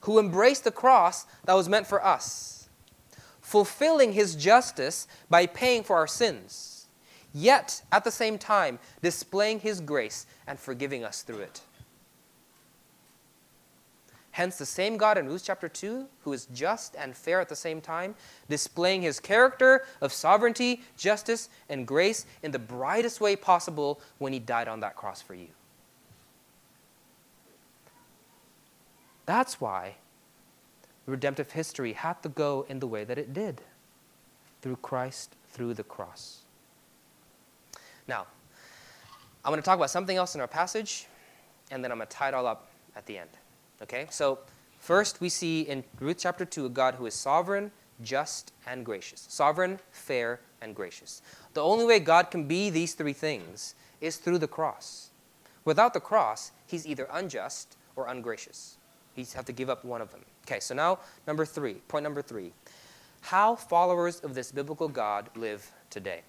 who 0.03 0.21
embraced 0.21 0.63
the 0.63 0.71
cross 0.71 1.27
that 1.45 1.55
was 1.55 1.69
meant 1.69 1.89
for 1.89 2.07
us, 2.07 2.69
fulfilling 3.41 4.13
his 4.13 4.37
justice 4.37 5.09
by 5.29 5.45
paying 5.45 5.83
for 5.83 5.97
our 5.97 6.07
sins, 6.07 6.70
yet 7.33 7.83
at 7.93 8.05
the 8.05 8.11
same 8.11 8.39
time 8.39 8.79
displaying 9.03 9.61
his 9.61 9.81
grace 9.81 10.27
and 10.47 10.59
forgiving 10.59 11.05
us 11.05 11.23
through 11.23 11.41
it. 11.41 11.63
Hence, 14.33 14.59
the 14.59 14.67
same 14.67 14.97
God 14.97 15.19
in 15.19 15.27
Ruth 15.27 15.43
chapter 15.45 15.69
2, 15.69 16.07
who 16.23 16.33
is 16.33 16.47
just 16.47 16.95
and 16.97 17.17
fair 17.17 17.41
at 17.41 17.49
the 17.49 17.57
same 17.57 17.81
time, 17.81 18.15
displaying 18.49 19.03
his 19.03 19.19
character 19.19 19.85
of 20.01 20.13
sovereignty, 20.13 20.83
justice, 20.97 21.49
and 21.69 21.87
grace 21.87 22.27
in 22.43 22.53
the 22.53 22.59
brightest 22.59 23.21
way 23.21 23.35
possible 23.35 24.01
when 24.19 24.33
he 24.33 24.39
died 24.39 24.69
on 24.69 24.81
that 24.81 24.95
cross 24.95 25.21
for 25.21 25.35
you. 25.35 25.49
That's 29.27 29.61
why 29.61 29.97
redemptive 31.07 31.51
history 31.53 31.93
had 31.93 32.23
to 32.23 32.29
go 32.29 32.67
in 32.69 32.79
the 32.79 32.87
way 32.87 33.05
that 33.05 33.19
it 33.19 33.33
did 33.33 33.63
through 34.63 34.77
Christ, 34.77 35.35
through 35.49 35.75
the 35.75 35.85
cross. 35.85 36.43
Now, 38.11 38.27
I'm 39.45 39.53
going 39.53 39.63
to 39.63 39.65
talk 39.65 39.77
about 39.77 39.91
something 39.91 40.17
else 40.17 40.35
in 40.35 40.41
our 40.41 40.49
passage, 40.49 41.07
and 41.71 41.85
then 41.85 41.93
I'm 41.93 41.99
going 41.99 42.09
to 42.09 42.13
tie 42.13 42.27
it 42.27 42.35
all 42.35 42.45
up 42.45 42.67
at 42.97 43.07
the 43.07 43.17
end. 43.17 43.31
Okay, 43.83 44.09
so 44.11 44.41
first 44.81 45.21
we 45.21 45.29
see 45.29 45.61
in 45.61 45.85
Ruth 46.01 46.17
chapter 46.19 46.45
2 46.45 46.67
a 46.67 46.69
God 46.71 46.97
who 46.97 47.07
is 47.07 47.15
sovereign, 47.15 47.71
just, 48.03 48.53
and 48.67 48.85
gracious. 48.85 49.27
Sovereign, 49.29 49.79
fair, 49.93 50.41
and 50.61 50.75
gracious. 50.75 51.23
The 51.55 51.63
only 51.63 51.85
way 51.85 52.01
God 52.01 52.33
can 52.33 52.49
be 52.49 52.69
these 52.69 52.95
three 52.95 53.13
things 53.13 53.77
is 54.01 54.17
through 54.17 54.39
the 54.39 54.49
cross. 54.49 55.11
Without 55.65 55.95
the 55.95 56.01
cross, 56.01 56.51
he's 56.67 56.89
either 56.89 57.07
unjust 57.13 57.77
or 57.95 58.09
ungracious. 58.09 58.77
He's 59.15 59.35
have 59.35 59.45
to 59.45 59.53
give 59.53 59.71
up 59.71 59.85
one 59.85 60.01
of 60.01 60.11
them. 60.11 60.23
Okay, 60.49 60.59
so 60.59 60.75
now 60.75 60.99
number 61.29 61.45
three, 61.45 61.75
point 61.87 62.03
number 62.03 62.23
three. 62.23 62.51
How 63.21 63.55
followers 63.55 64.19
of 64.19 64.35
this 64.35 64.51
biblical 64.51 64.89
God 64.89 65.31
live 65.37 65.71
today. 65.91 66.23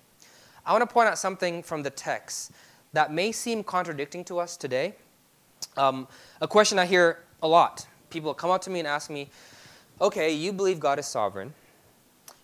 I 0.65 0.73
want 0.73 0.87
to 0.87 0.93
point 0.93 1.09
out 1.09 1.17
something 1.17 1.63
from 1.63 1.83
the 1.83 1.89
text 1.89 2.51
that 2.93 3.11
may 3.11 3.31
seem 3.31 3.63
contradicting 3.63 4.23
to 4.25 4.39
us 4.39 4.57
today. 4.57 4.93
Um, 5.77 6.07
a 6.39 6.47
question 6.47 6.77
I 6.77 6.85
hear 6.85 7.19
a 7.41 7.47
lot. 7.47 7.87
People 8.09 8.33
come 8.33 8.51
up 8.51 8.61
to 8.61 8.69
me 8.69 8.79
and 8.79 8.87
ask 8.87 9.09
me, 9.09 9.29
okay, 9.99 10.33
you 10.33 10.53
believe 10.53 10.79
God 10.79 10.99
is 10.99 11.07
sovereign. 11.07 11.53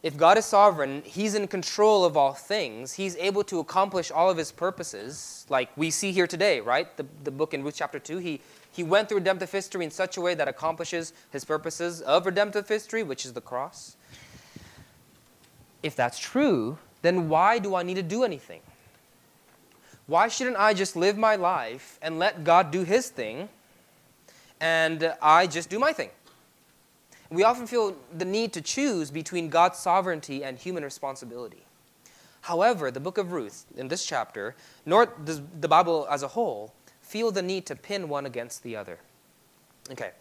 If 0.03 0.15
God 0.15 0.37
is 0.37 0.45
sovereign, 0.45 1.01
He's 1.05 1.35
in 1.35 1.47
control 1.47 2.05
of 2.05 2.15
all 2.15 2.33
things. 2.33 2.93
He's 2.93 3.15
able 3.17 3.43
to 3.45 3.59
accomplish 3.59 4.11
all 4.11 4.29
of 4.29 4.37
His 4.37 4.51
purposes, 4.51 5.45
like 5.49 5.69
we 5.75 5.89
see 5.89 6.11
here 6.11 6.27
today, 6.27 6.61
right? 6.61 6.95
The, 6.97 7.05
the 7.23 7.31
book 7.31 7.53
in 7.53 7.63
Ruth 7.63 7.75
chapter 7.75 7.99
2, 7.99 8.17
he, 8.19 8.39
he 8.71 8.83
went 8.83 9.09
through 9.09 9.17
redemptive 9.17 9.51
history 9.51 9.83
in 9.83 9.91
such 9.91 10.17
a 10.17 10.21
way 10.21 10.33
that 10.35 10.47
accomplishes 10.47 11.13
His 11.31 11.43
purposes 11.43 12.01
of 12.01 12.25
redemptive 12.25 12.67
history, 12.67 13.03
which 13.03 13.25
is 13.25 13.33
the 13.33 13.41
cross. 13.41 13.97
If 15.83 15.95
that's 15.95 16.19
true, 16.19 16.77
then 17.07 17.29
why 17.29 17.57
do 17.57 17.73
I 17.73 17.83
need 17.83 17.95
to 17.95 18.03
do 18.03 18.25
anything? 18.25 18.59
Why 20.07 20.27
shouldn't 20.27 20.57
I 20.57 20.73
just 20.73 20.95
live 20.95 21.17
my 21.17 21.37
life 21.37 21.97
and 22.01 22.19
let 22.19 22.43
God 22.43 22.69
do 22.69 22.83
His 22.83 23.09
thing 23.09 23.47
and 24.59 25.13
I 25.21 25.47
just 25.47 25.69
do 25.69 25.79
my 25.79 25.93
thing? 25.93 26.09
We 27.29 27.43
often 27.43 27.65
feel 27.65 27.95
the 28.17 28.25
need 28.25 28.51
to 28.53 28.61
choose 28.61 29.09
between 29.09 29.49
God's 29.49 29.79
sovereignty 29.79 30.43
and 30.43 30.57
human 30.57 30.83
responsibility. 30.83 31.63
However, 32.41 32.91
the 32.91 32.99
book 32.99 33.17
of 33.17 33.31
Ruth, 33.31 33.65
in 33.75 33.87
this 33.87 34.05
chapter, 34.05 34.55
nor 34.85 35.07
does 35.07 35.41
the 35.59 35.67
Bible 35.67 36.07
as 36.09 36.23
a 36.23 36.29
whole, 36.29 36.73
feel 37.01 37.31
the 37.31 37.41
need 37.41 37.65
to 37.65 37.75
pin 37.75 38.07
one 38.07 38.25
against 38.25 38.63
the 38.63 38.75
other. 38.75 38.99
Okay, 39.91 40.11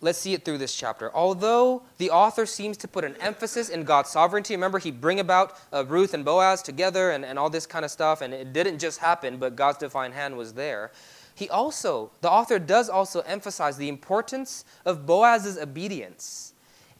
let's 0.00 0.18
see 0.18 0.34
it 0.34 0.44
through 0.44 0.58
this 0.58 0.74
chapter. 0.74 1.14
Although 1.14 1.82
the 1.98 2.10
author 2.10 2.46
seems 2.46 2.76
to 2.78 2.88
put 2.88 3.04
an 3.04 3.16
emphasis 3.20 3.68
in 3.68 3.84
God's 3.84 4.10
sovereignty, 4.10 4.54
remember 4.54 4.78
he 4.78 4.90
bring 4.90 5.20
about 5.20 5.58
uh, 5.72 5.84
Ruth 5.84 6.14
and 6.14 6.24
Boaz 6.24 6.62
together 6.62 7.10
and, 7.10 7.24
and 7.24 7.38
all 7.38 7.50
this 7.50 7.66
kind 7.66 7.84
of 7.84 7.90
stuff, 7.90 8.20
and 8.20 8.32
it 8.32 8.52
didn't 8.52 8.78
just 8.78 9.00
happen, 9.00 9.38
but 9.38 9.56
God's 9.56 9.78
divine 9.78 10.12
hand 10.12 10.36
was 10.36 10.54
there. 10.54 10.92
He 11.34 11.48
also, 11.48 12.10
the 12.20 12.30
author 12.30 12.58
does 12.58 12.88
also 12.88 13.20
emphasize 13.20 13.76
the 13.76 13.88
importance 13.88 14.64
of 14.84 15.06
Boaz's 15.06 15.56
obedience 15.56 16.52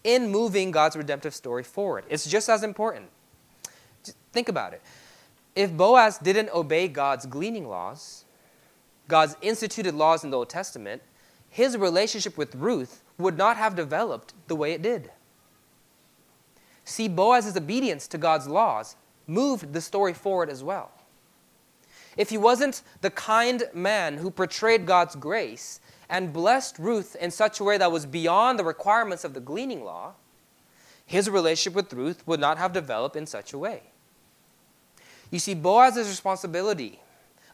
in 0.05 0.31
moving 0.31 0.71
God's 0.71 0.97
redemptive 0.97 1.35
story 1.35 1.65
forward. 1.65 2.05
It's 2.09 2.29
just 2.29 2.49
as 2.49 2.63
important. 2.63 3.07
Think 4.33 4.49
about 4.49 4.73
it. 4.73 4.83
If 5.57 5.77
Boaz 5.77 6.19
didn't 6.19 6.51
obey 6.51 6.87
God's 6.87 7.27
gleaning 7.27 7.69
laws, 7.69 8.25
God's 9.09 9.37
instituted 9.43 9.95
laws 9.95 10.23
in 10.23 10.31
the 10.31 10.37
Old 10.37 10.49
Testament, 10.49 11.03
his 11.59 11.77
relationship 11.77 12.39
with 12.39 12.55
Ruth 12.55 13.03
would 13.19 13.37
not 13.37 13.57
have 13.57 13.75
developed 13.75 14.33
the 14.47 14.55
way 14.55 14.75
it 14.75 14.81
did. 14.81 15.11
See, 16.85 17.09
Boaz's 17.09 17.57
obedience 17.57 18.07
to 18.07 18.17
God's 18.17 18.47
laws 18.47 18.95
moved 19.27 19.73
the 19.73 19.81
story 19.81 20.13
forward 20.15 20.51
as 20.51 20.63
well 20.63 20.93
if 22.17 22.31
he 22.31 22.39
wasn't 22.39 22.83
the 23.01 23.11
kind 23.11 23.65
man 23.75 24.19
who 24.19 24.31
portrayed 24.31 24.87
God's 24.87 25.17
grace 25.17 25.81
and 26.09 26.33
blessed 26.33 26.79
Ruth 26.79 27.17
in 27.21 27.33
such 27.33 27.59
a 27.59 27.65
way 27.65 27.77
that 27.77 27.91
was 27.91 28.07
beyond 28.07 28.57
the 28.57 28.65
requirements 28.65 29.25
of 29.25 29.35
the 29.35 29.41
gleaning 29.41 29.83
law, 29.85 30.15
his 31.07 31.29
relationship 31.29 31.75
with 31.75 31.93
Ruth 31.93 32.25
would 32.25 32.39
not 32.39 32.59
have 32.59 32.73
developed 32.73 33.17
in 33.17 33.27
such 33.27 33.53
a 33.53 33.59
way. 33.59 33.83
You 35.33 35.41
see, 35.41 35.55
Boaz's 35.55 36.09
responsibility 36.09 37.01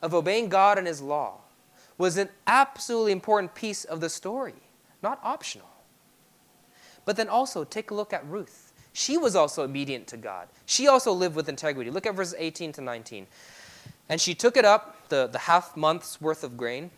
of 0.02 0.12
obeying 0.12 0.50
God 0.50 0.76
and 0.76 0.86
his 0.86 1.00
law 1.00 1.40
was 1.98 2.16
an 2.16 2.28
absolutely 2.46 3.12
important 3.12 3.54
piece 3.54 3.84
of 3.84 4.00
the 4.00 4.08
story, 4.08 4.54
not 5.02 5.20
optional. 5.22 5.68
But 7.04 7.16
then 7.16 7.28
also, 7.28 7.64
take 7.64 7.90
a 7.90 7.94
look 7.94 8.12
at 8.12 8.26
Ruth. 8.26 8.72
She 8.92 9.16
was 9.16 9.36
also 9.36 9.64
obedient 9.64 10.06
to 10.08 10.16
God. 10.16 10.48
She 10.66 10.86
also 10.86 11.12
lived 11.12 11.36
with 11.36 11.48
integrity. 11.48 11.90
Look 11.90 12.06
at 12.06 12.14
verses 12.14 12.34
18 12.38 12.72
to 12.72 12.80
19. 12.80 13.26
And 14.08 14.20
she 14.20 14.34
took 14.34 14.56
it 14.56 14.64
up, 14.64 15.08
the, 15.08 15.26
the 15.26 15.40
half 15.40 15.76
month's 15.76 16.20
worth 16.20 16.44
of 16.44 16.56
grain, 16.56 16.90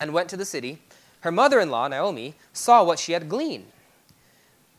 and 0.00 0.12
went 0.12 0.28
to 0.30 0.36
the 0.36 0.44
city. 0.44 0.80
Her 1.20 1.32
mother 1.32 1.60
in 1.60 1.70
law, 1.70 1.88
Naomi, 1.88 2.34
saw 2.52 2.84
what 2.84 2.98
she 2.98 3.12
had 3.12 3.28
gleaned. 3.28 3.66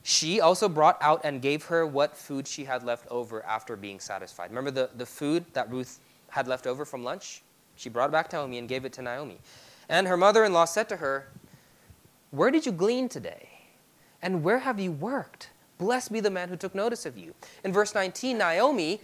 She 0.03 0.39
also 0.39 0.69
brought 0.69 0.99
out 1.01 1.21
and 1.23 1.41
gave 1.41 1.65
her 1.65 1.83
what 1.85 2.15
food 2.15 2.47
she 2.47 2.65
had 2.65 2.83
left 2.83 3.07
over 3.09 3.43
after 3.43 3.75
being 3.75 3.99
satisfied. 3.99 4.51
Remember 4.51 4.69
the, 4.69 4.91
the 4.95 5.05
food 5.05 5.45
that 5.53 5.71
Ruth 5.71 5.99
had 6.29 6.47
left 6.47 6.67
over 6.67 6.85
from 6.85 7.03
lunch? 7.03 7.41
She 7.75 7.89
brought 7.89 8.09
it 8.09 8.11
back 8.11 8.29
to 8.29 8.37
Naomi 8.37 8.57
and 8.57 8.67
gave 8.67 8.85
it 8.85 8.93
to 8.93 9.01
Naomi. 9.01 9.39
And 9.89 10.07
her 10.07 10.17
mother 10.17 10.43
in 10.43 10.53
law 10.53 10.65
said 10.65 10.89
to 10.89 10.97
her, 10.97 11.27
Where 12.31 12.51
did 12.51 12.65
you 12.65 12.71
glean 12.71 13.09
today? 13.09 13.49
And 14.21 14.43
where 14.43 14.59
have 14.59 14.79
you 14.79 14.91
worked? 14.91 15.49
Blessed 15.77 16.11
be 16.11 16.19
the 16.19 16.29
man 16.29 16.49
who 16.49 16.55
took 16.55 16.73
notice 16.73 17.05
of 17.05 17.17
you. 17.17 17.33
In 17.63 17.73
verse 17.73 17.93
19, 17.93 18.37
Naomi 18.37 19.01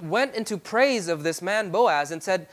went 0.00 0.34
into 0.34 0.56
praise 0.56 1.08
of 1.08 1.22
this 1.22 1.42
man 1.42 1.70
Boaz 1.70 2.10
and 2.10 2.22
said, 2.22 2.48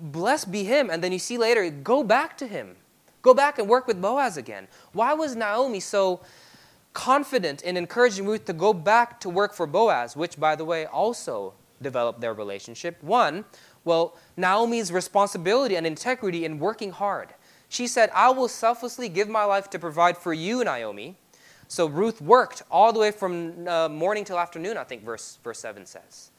Blessed 0.00 0.52
be 0.52 0.64
him. 0.64 0.90
And 0.90 1.02
then 1.02 1.12
you 1.12 1.18
see 1.18 1.38
later, 1.38 1.68
go 1.70 2.02
back 2.02 2.36
to 2.38 2.46
him. 2.46 2.76
Go 3.22 3.34
back 3.34 3.58
and 3.58 3.68
work 3.68 3.86
with 3.86 4.00
Boaz 4.00 4.36
again. 4.36 4.68
Why 4.92 5.14
was 5.14 5.34
Naomi 5.34 5.80
so 5.80 6.20
confident 6.92 7.62
in 7.62 7.76
encouraging 7.76 8.26
Ruth 8.26 8.44
to 8.44 8.52
go 8.52 8.72
back 8.72 9.20
to 9.20 9.28
work 9.28 9.54
for 9.54 9.66
Boaz, 9.66 10.16
which, 10.16 10.38
by 10.38 10.54
the 10.54 10.64
way, 10.64 10.86
also 10.86 11.54
developed 11.80 12.20
their 12.20 12.34
relationship? 12.34 13.02
One, 13.02 13.44
well, 13.86 14.16
Naomi's 14.36 14.92
responsibility 14.92 15.76
and 15.76 15.86
integrity 15.86 16.44
in 16.44 16.58
working 16.58 16.90
hard. 16.90 17.32
She 17.68 17.86
said, 17.86 18.10
I 18.14 18.30
will 18.30 18.48
selflessly 18.48 19.08
give 19.08 19.28
my 19.28 19.44
life 19.44 19.70
to 19.70 19.78
provide 19.78 20.18
for 20.18 20.34
you, 20.34 20.62
Naomi. 20.64 21.16
So 21.68 21.86
Ruth 21.86 22.20
worked 22.20 22.62
all 22.70 22.92
the 22.92 22.98
way 22.98 23.12
from 23.12 23.66
uh, 23.66 23.88
morning 23.88 24.24
till 24.24 24.38
afternoon, 24.38 24.76
I 24.76 24.84
think 24.84 25.04
verse, 25.04 25.38
verse 25.42 25.60
7 25.60 25.86
says. 25.86 26.30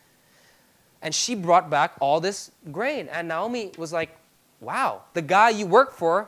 And 1.02 1.16
she 1.16 1.36
brought 1.36 1.70
back 1.70 1.94
all 2.00 2.20
this 2.20 2.52
grain. 2.72 3.08
And 3.10 3.30
Naomi 3.30 3.72
was 3.78 3.94
like, 3.94 4.18
wow, 4.60 5.04
the 5.14 5.22
guy 5.22 5.50
you 5.50 5.66
work 5.66 5.94
for 5.94 6.28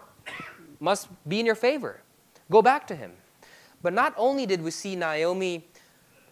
must 0.80 1.10
be 1.28 1.40
in 1.40 1.46
your 1.46 1.56
favor. 1.56 2.02
Go 2.50 2.62
back 2.62 2.88
to 2.88 2.96
him. 2.96 3.12
But 3.82 3.94
not 3.94 4.14
only 4.18 4.46
did 4.46 4.62
we 4.62 4.72
see 4.72 4.96
Naomi 4.96 5.66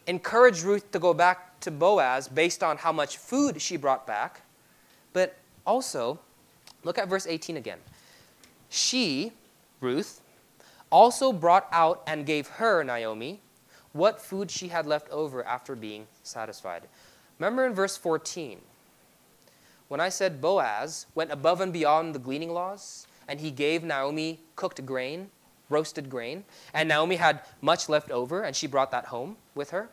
encourage 0.08 0.64
Ruth 0.64 0.92
to 0.92 1.00
go 1.00 1.14
back 1.14 1.60
to 1.62 1.72
Boaz 1.72 2.28
based 2.28 2.64
on 2.64 2.78
how 2.78 2.92
much 2.92 3.18
food 3.18 3.62
she 3.62 3.78
brought 3.78 4.08
back, 4.08 4.42
but 5.18 5.34
also, 5.66 6.20
look 6.84 7.00
at 7.00 7.08
verse 7.08 7.26
18 7.26 7.58
again. 7.58 7.80
She, 8.70 9.32
Ruth, 9.82 10.22
also 10.92 11.34
brought 11.34 11.68
out 11.72 12.04
and 12.06 12.24
gave 12.24 12.46
her, 12.62 12.84
Naomi, 12.84 13.40
what 13.94 14.22
food 14.22 14.52
she 14.52 14.68
had 14.68 14.86
left 14.86 15.10
over 15.10 15.44
after 15.44 15.76
being 15.76 16.06
satisfied. 16.22 16.84
Remember 17.40 17.66
in 17.66 17.74
verse 17.74 17.98
14, 17.98 18.60
when 19.88 20.00
I 20.00 20.10
said 20.10 20.40
Boaz 20.40 21.08
went 21.16 21.32
above 21.32 21.62
and 21.62 21.74
beyond 21.74 22.14
the 22.14 22.20
gleaning 22.20 22.52
laws, 22.52 23.08
and 23.28 23.40
he 23.40 23.50
gave 23.50 23.84
Naomi 23.84 24.40
cooked 24.56 24.86
grain, 24.86 25.32
roasted 25.68 26.12
grain, 26.12 26.44
and 26.76 26.88
Naomi 26.88 27.16
had 27.16 27.42
much 27.60 27.90
left 27.90 28.12
over, 28.12 28.44
and 28.44 28.56
she 28.56 28.68
brought 28.68 28.92
that 28.92 29.06
home 29.06 29.38
with 29.56 29.72
her. 29.72 29.90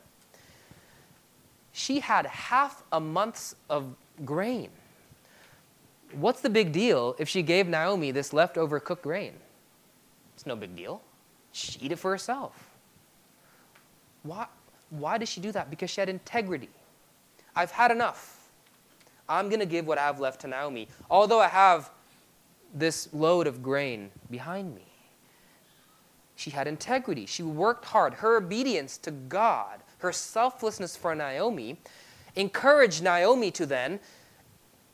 She 1.73 2.01
had 2.01 2.27
half 2.27 2.83
a 2.93 3.01
month's 3.01 3.57
of 3.71 3.97
grain. 4.27 4.69
What's 6.17 6.41
the 6.41 6.51
big 6.51 6.73
deal 6.73 7.17
if 7.19 7.29
she 7.29 7.43
gave 7.43 7.67
Naomi 7.67 8.11
this 8.11 8.33
leftover 8.33 8.81
cooked 8.81 9.03
grain? 9.03 9.35
It's 10.35 10.47
no 10.47 10.57
big 10.57 10.75
deal. 10.77 11.03
She 11.53 11.79
eat 11.81 11.93
it 11.93 11.99
for 11.99 12.11
herself. 12.11 12.71
Why, 14.23 14.47
why 14.91 15.19
did 15.19 15.29
she 15.29 15.41
do 15.41 15.53
that? 15.53 15.71
Because 15.71 15.91
she 15.91 16.01
had 16.01 16.09
integrity. 16.09 16.71
I've 17.55 17.71
had 17.71 17.91
enough. 17.91 18.51
I'm 19.29 19.49
going 19.49 19.61
to 19.61 19.67
give 19.67 19.87
what 19.87 19.99
I 19.99 20.03
have 20.07 20.21
left 20.21 20.41
to 20.43 20.49
Naomi, 20.49 20.89
although 21.11 21.41
I 21.41 21.49
have 21.49 21.91
this 22.75 23.09
load 23.13 23.47
of 23.47 23.63
grain 23.63 24.11
behind 24.31 24.75
me. 24.75 24.85
She 26.37 26.51
had 26.51 26.67
integrity. 26.67 27.27
She 27.27 27.43
worked 27.43 27.85
hard. 27.85 28.15
Her 28.15 28.37
obedience 28.37 28.99
to 28.99 29.11
God, 29.11 29.81
her 29.99 30.13
selflessness 30.13 30.97
for 30.97 31.15
Naomi, 31.15 31.79
encouraged 32.35 33.03
Naomi 33.03 33.51
to 33.53 33.67
then 33.67 34.01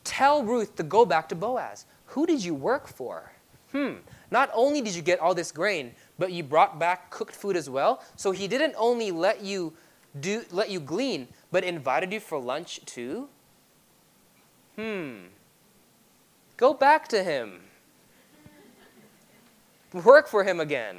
tell 0.04 0.42
Ruth 0.42 0.76
to 0.76 0.82
go 0.82 1.04
back 1.04 1.28
to 1.30 1.34
Boaz. 1.34 1.86
Who 2.06 2.26
did 2.26 2.44
you 2.44 2.54
work 2.54 2.88
for? 2.88 3.32
Hmm, 3.72 3.94
not 4.30 4.50
only 4.52 4.80
did 4.80 4.94
you 4.94 5.02
get 5.02 5.20
all 5.20 5.34
this 5.34 5.52
grain, 5.52 5.92
but 6.18 6.32
you 6.32 6.42
brought 6.42 6.78
back 6.78 7.10
cooked 7.10 7.34
food 7.34 7.56
as 7.56 7.70
well. 7.70 8.02
So 8.16 8.32
he 8.32 8.48
didn't 8.48 8.74
only 8.76 9.10
let 9.10 9.42
you 9.42 9.72
do 10.20 10.44
let 10.50 10.70
you 10.70 10.80
glean, 10.80 11.28
but 11.52 11.62
invited 11.62 12.12
you 12.12 12.20
for 12.20 12.38
lunch 12.40 12.80
too? 12.84 13.28
Hmm. 14.76 15.26
Go 16.56 16.74
back 16.74 17.06
to 17.08 17.22
him. 17.22 17.60
Work 19.92 20.28
for 20.28 20.44
him 20.44 20.60
again. 20.60 20.98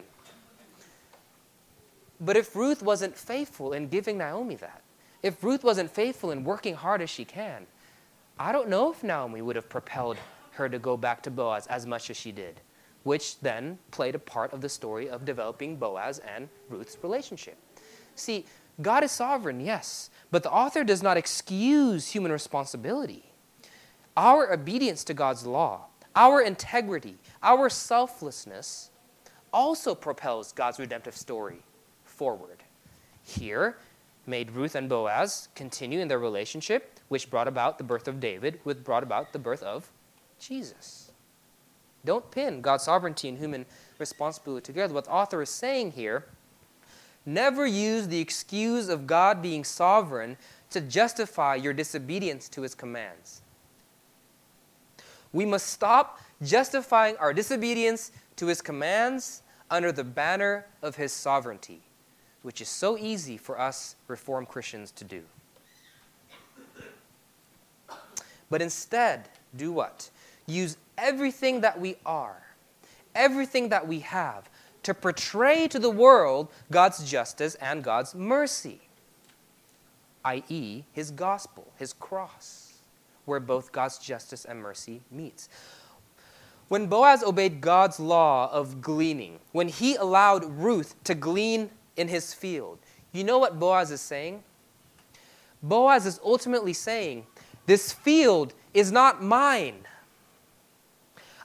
But 2.19 2.37
if 2.37 2.55
Ruth 2.55 2.83
wasn't 2.83 3.17
faithful 3.17 3.73
in 3.73 3.87
giving 3.87 4.17
Naomi 4.17 4.55
that, 4.55 4.81
if 5.23 5.43
Ruth 5.43 5.63
wasn't 5.63 5.89
faithful 5.89 6.31
in 6.31 6.43
working 6.43 6.75
hard 6.75 7.01
as 7.01 7.09
she 7.09 7.25
can, 7.25 7.65
I 8.39 8.51
don't 8.51 8.69
know 8.69 8.91
if 8.91 9.03
Naomi 9.03 9.41
would 9.41 9.55
have 9.55 9.69
propelled 9.69 10.17
her 10.53 10.67
to 10.67 10.79
go 10.79 10.97
back 10.97 11.21
to 11.23 11.31
Boaz 11.31 11.67
as 11.67 11.85
much 11.85 12.09
as 12.09 12.17
she 12.17 12.31
did, 12.31 12.61
which 13.03 13.39
then 13.39 13.77
played 13.91 14.15
a 14.15 14.19
part 14.19 14.51
of 14.53 14.61
the 14.61 14.69
story 14.69 15.09
of 15.09 15.25
developing 15.25 15.77
Boaz 15.77 16.19
and 16.19 16.49
Ruth's 16.69 16.97
relationship. 17.03 17.57
See, 18.15 18.45
God 18.81 19.03
is 19.03 19.11
sovereign, 19.11 19.59
yes, 19.59 20.09
but 20.31 20.43
the 20.43 20.51
author 20.51 20.83
does 20.83 21.03
not 21.03 21.17
excuse 21.17 22.09
human 22.09 22.31
responsibility. 22.31 23.25
our 24.17 24.51
obedience 24.51 25.03
to 25.05 25.13
God's 25.13 25.45
law, 25.45 25.87
our 26.15 26.41
integrity, 26.41 27.17
our 27.41 27.69
selflessness 27.69 28.89
also 29.53 29.95
propels 29.95 30.51
God's 30.51 30.79
redemptive 30.79 31.15
story 31.15 31.59
forward. 32.03 32.63
Here, 33.23 33.77
made 34.25 34.51
Ruth 34.51 34.75
and 34.75 34.87
Boaz 34.87 35.49
continue 35.55 35.99
in 35.99 36.07
their 36.07 36.19
relationship, 36.19 36.99
which 37.11 37.29
brought 37.29 37.49
about 37.49 37.77
the 37.77 37.83
birth 37.83 38.07
of 38.07 38.21
David, 38.21 38.61
which 38.63 38.85
brought 38.85 39.03
about 39.03 39.33
the 39.33 39.37
birth 39.37 39.61
of 39.63 39.91
Jesus. 40.39 41.11
Don't 42.05 42.31
pin 42.31 42.61
God's 42.61 42.85
sovereignty 42.85 43.27
and 43.27 43.37
human 43.37 43.65
responsibility 43.99 44.63
together. 44.67 44.93
What 44.93 45.03
the 45.03 45.11
author 45.11 45.41
is 45.41 45.49
saying 45.49 45.91
here 45.91 46.23
never 47.25 47.65
use 47.65 48.07
the 48.07 48.21
excuse 48.21 48.87
of 48.87 49.07
God 49.07 49.41
being 49.41 49.65
sovereign 49.65 50.37
to 50.69 50.79
justify 50.79 51.55
your 51.55 51.73
disobedience 51.73 52.47
to 52.47 52.61
his 52.61 52.73
commands. 52.73 53.41
We 55.33 55.45
must 55.45 55.67
stop 55.67 56.17
justifying 56.41 57.17
our 57.17 57.33
disobedience 57.33 58.13
to 58.37 58.47
his 58.47 58.61
commands 58.61 59.41
under 59.69 59.91
the 59.91 60.05
banner 60.05 60.65
of 60.81 60.95
his 60.95 61.11
sovereignty, 61.11 61.81
which 62.41 62.61
is 62.61 62.69
so 62.69 62.97
easy 62.97 63.35
for 63.35 63.59
us 63.59 63.97
Reformed 64.07 64.47
Christians 64.47 64.91
to 64.91 65.03
do. 65.03 65.23
But 68.51 68.61
instead, 68.61 69.29
do 69.55 69.71
what? 69.71 70.11
Use 70.45 70.77
everything 70.97 71.61
that 71.61 71.79
we 71.79 71.95
are, 72.05 72.43
everything 73.15 73.69
that 73.69 73.87
we 73.87 73.99
have, 74.01 74.47
to 74.83 74.93
portray 74.93 75.67
to 75.69 75.79
the 75.79 75.89
world 75.89 76.49
God's 76.69 77.09
justice 77.09 77.55
and 77.55 77.83
God's 77.83 78.13
mercy, 78.13 78.81
i.e., 80.25 80.83
His 80.91 81.09
gospel, 81.11 81.71
His 81.77 81.93
cross, 81.93 82.73
where 83.25 83.39
both 83.39 83.71
God's 83.71 83.97
justice 83.97 84.45
and 84.45 84.59
mercy 84.59 85.01
meets. 85.09 85.47
When 86.67 86.87
Boaz 86.87 87.23
obeyed 87.23 87.61
God's 87.61 87.99
law 87.99 88.51
of 88.51 88.81
gleaning, 88.81 89.39
when 89.51 89.67
he 89.67 89.95
allowed 89.95 90.45
Ruth 90.45 90.95
to 91.03 91.13
glean 91.13 91.69
in 91.97 92.07
his 92.07 92.33
field, 92.33 92.79
you 93.11 93.25
know 93.25 93.37
what 93.39 93.59
Boaz 93.59 93.91
is 93.91 93.99
saying? 93.99 94.43
Boaz 95.61 96.05
is 96.05 96.19
ultimately 96.23 96.71
saying, 96.71 97.25
This 97.65 97.91
field 97.91 98.53
is 98.73 98.91
not 98.91 99.23
mine. 99.23 99.85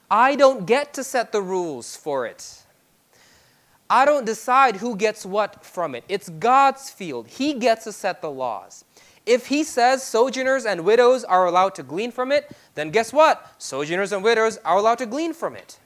I 0.09 0.35
don't 0.35 0.65
get 0.65 0.93
to 0.93 1.03
set 1.03 1.31
the 1.31 1.41
rules 1.41 1.95
for 1.95 2.25
it. 2.25 2.63
I 3.89 4.05
don't 4.05 4.25
decide 4.25 4.77
who 4.77 4.95
gets 4.95 5.25
what 5.25 5.63
from 5.63 5.95
it. 5.95 6.03
It's 6.09 6.29
God's 6.29 6.89
field. 6.89 7.27
He 7.27 7.53
gets 7.53 7.85
to 7.85 7.91
set 7.91 8.21
the 8.21 8.29
laws. 8.31 8.83
If 9.25 9.47
he 9.47 9.63
says 9.63 10.03
sojourners 10.03 10.65
and 10.65 10.85
widows 10.85 11.23
are 11.23 11.45
allowed 11.45 11.75
to 11.75 11.83
glean 11.83 12.11
from 12.11 12.31
it, 12.31 12.49
then 12.75 12.91
guess 12.91 13.11
what? 13.11 13.45
Sojourners 13.57 14.11
and 14.11 14.23
widows 14.23 14.57
are 14.63 14.77
allowed 14.77 14.99
to 14.99 15.05
glean 15.05 15.33
from 15.33 15.55
it. 15.55 15.79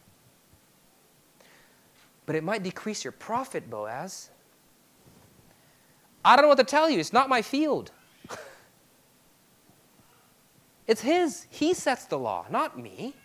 But 2.25 2.35
it 2.35 2.43
might 2.43 2.63
decrease 2.63 3.03
your 3.03 3.11
profit, 3.11 3.69
Boaz. 3.69 4.29
I 6.23 6.35
don't 6.35 6.43
know 6.43 6.49
what 6.49 6.59
to 6.59 6.63
tell 6.63 6.89
you. 6.89 6.99
It's 6.99 7.13
not 7.13 7.29
my 7.29 7.41
field. 7.41 7.91
It's 10.91 10.99
his. 10.99 11.47
He 11.49 11.73
sets 11.73 12.03
the 12.03 12.19
law, 12.19 12.45
not 12.49 12.77
me. 12.77 13.15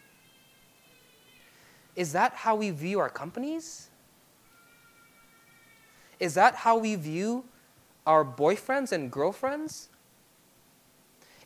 Is 1.96 2.12
that 2.12 2.32
how 2.32 2.54
we 2.54 2.70
view 2.70 3.00
our 3.00 3.08
companies? 3.08 3.88
Is 6.20 6.34
that 6.34 6.54
how 6.54 6.78
we 6.78 6.94
view 6.94 7.44
our 8.06 8.24
boyfriends 8.24 8.92
and 8.92 9.10
girlfriends? 9.10 9.88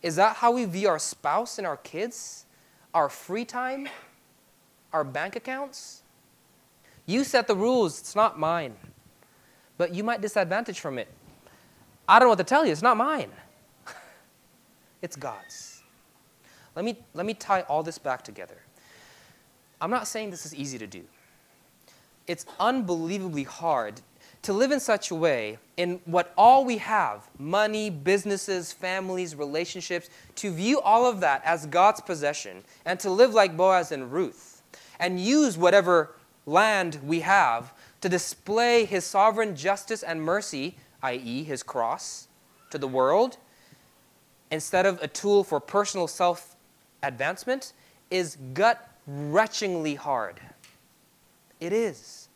Is 0.02 0.16
that 0.16 0.36
how 0.36 0.52
we 0.52 0.66
view 0.66 0.88
our 0.88 0.98
spouse 0.98 1.56
and 1.56 1.66
our 1.66 1.78
kids? 1.78 2.44
Our 2.92 3.08
free 3.08 3.46
time? 3.46 3.88
Our 4.92 5.04
bank 5.04 5.36
accounts? 5.36 6.02
You 7.06 7.24
set 7.24 7.46
the 7.46 7.56
rules, 7.56 7.98
it's 7.98 8.14
not 8.14 8.38
mine. 8.38 8.74
But 9.78 9.94
you 9.94 10.04
might 10.04 10.20
disadvantage 10.20 10.80
from 10.80 10.98
it. 10.98 11.08
I 12.06 12.18
don't 12.18 12.26
know 12.26 12.32
what 12.32 12.38
to 12.38 12.44
tell 12.44 12.66
you, 12.66 12.72
it's 12.72 12.82
not 12.82 12.98
mine. 12.98 13.30
it's 15.00 15.16
God's. 15.16 15.79
Let 16.80 16.86
me, 16.86 16.96
let 17.12 17.26
me 17.26 17.34
tie 17.34 17.60
all 17.68 17.82
this 17.82 17.98
back 17.98 18.22
together. 18.22 18.56
I'm 19.82 19.90
not 19.90 20.08
saying 20.08 20.30
this 20.30 20.46
is 20.46 20.54
easy 20.54 20.78
to 20.78 20.86
do. 20.86 21.02
It's 22.26 22.46
unbelievably 22.58 23.42
hard 23.42 24.00
to 24.40 24.54
live 24.54 24.72
in 24.72 24.80
such 24.80 25.10
a 25.10 25.14
way 25.14 25.58
in 25.76 26.00
what 26.06 26.32
all 26.38 26.64
we 26.64 26.78
have 26.78 27.28
money, 27.38 27.90
businesses, 27.90 28.72
families, 28.72 29.36
relationships 29.36 30.08
to 30.36 30.50
view 30.50 30.80
all 30.80 31.04
of 31.04 31.20
that 31.20 31.42
as 31.44 31.66
God's 31.66 32.00
possession 32.00 32.64
and 32.86 32.98
to 33.00 33.10
live 33.10 33.34
like 33.34 33.58
Boaz 33.58 33.92
and 33.92 34.10
Ruth 34.10 34.62
and 34.98 35.20
use 35.20 35.58
whatever 35.58 36.14
land 36.46 36.98
we 37.04 37.20
have 37.20 37.74
to 38.00 38.08
display 38.08 38.86
his 38.86 39.04
sovereign 39.04 39.54
justice 39.54 40.02
and 40.02 40.22
mercy, 40.22 40.76
i.e., 41.02 41.44
his 41.44 41.62
cross, 41.62 42.28
to 42.70 42.78
the 42.78 42.88
world 42.88 43.36
instead 44.50 44.86
of 44.86 44.98
a 45.02 45.08
tool 45.08 45.44
for 45.44 45.60
personal 45.60 46.08
self 46.08 46.56
advancement 47.03 47.72
is 48.11 48.36
gut 48.55 48.88
wrenchingly 49.09 49.96
hard. 49.96 50.40
It 51.61 51.72
is. 51.72 52.28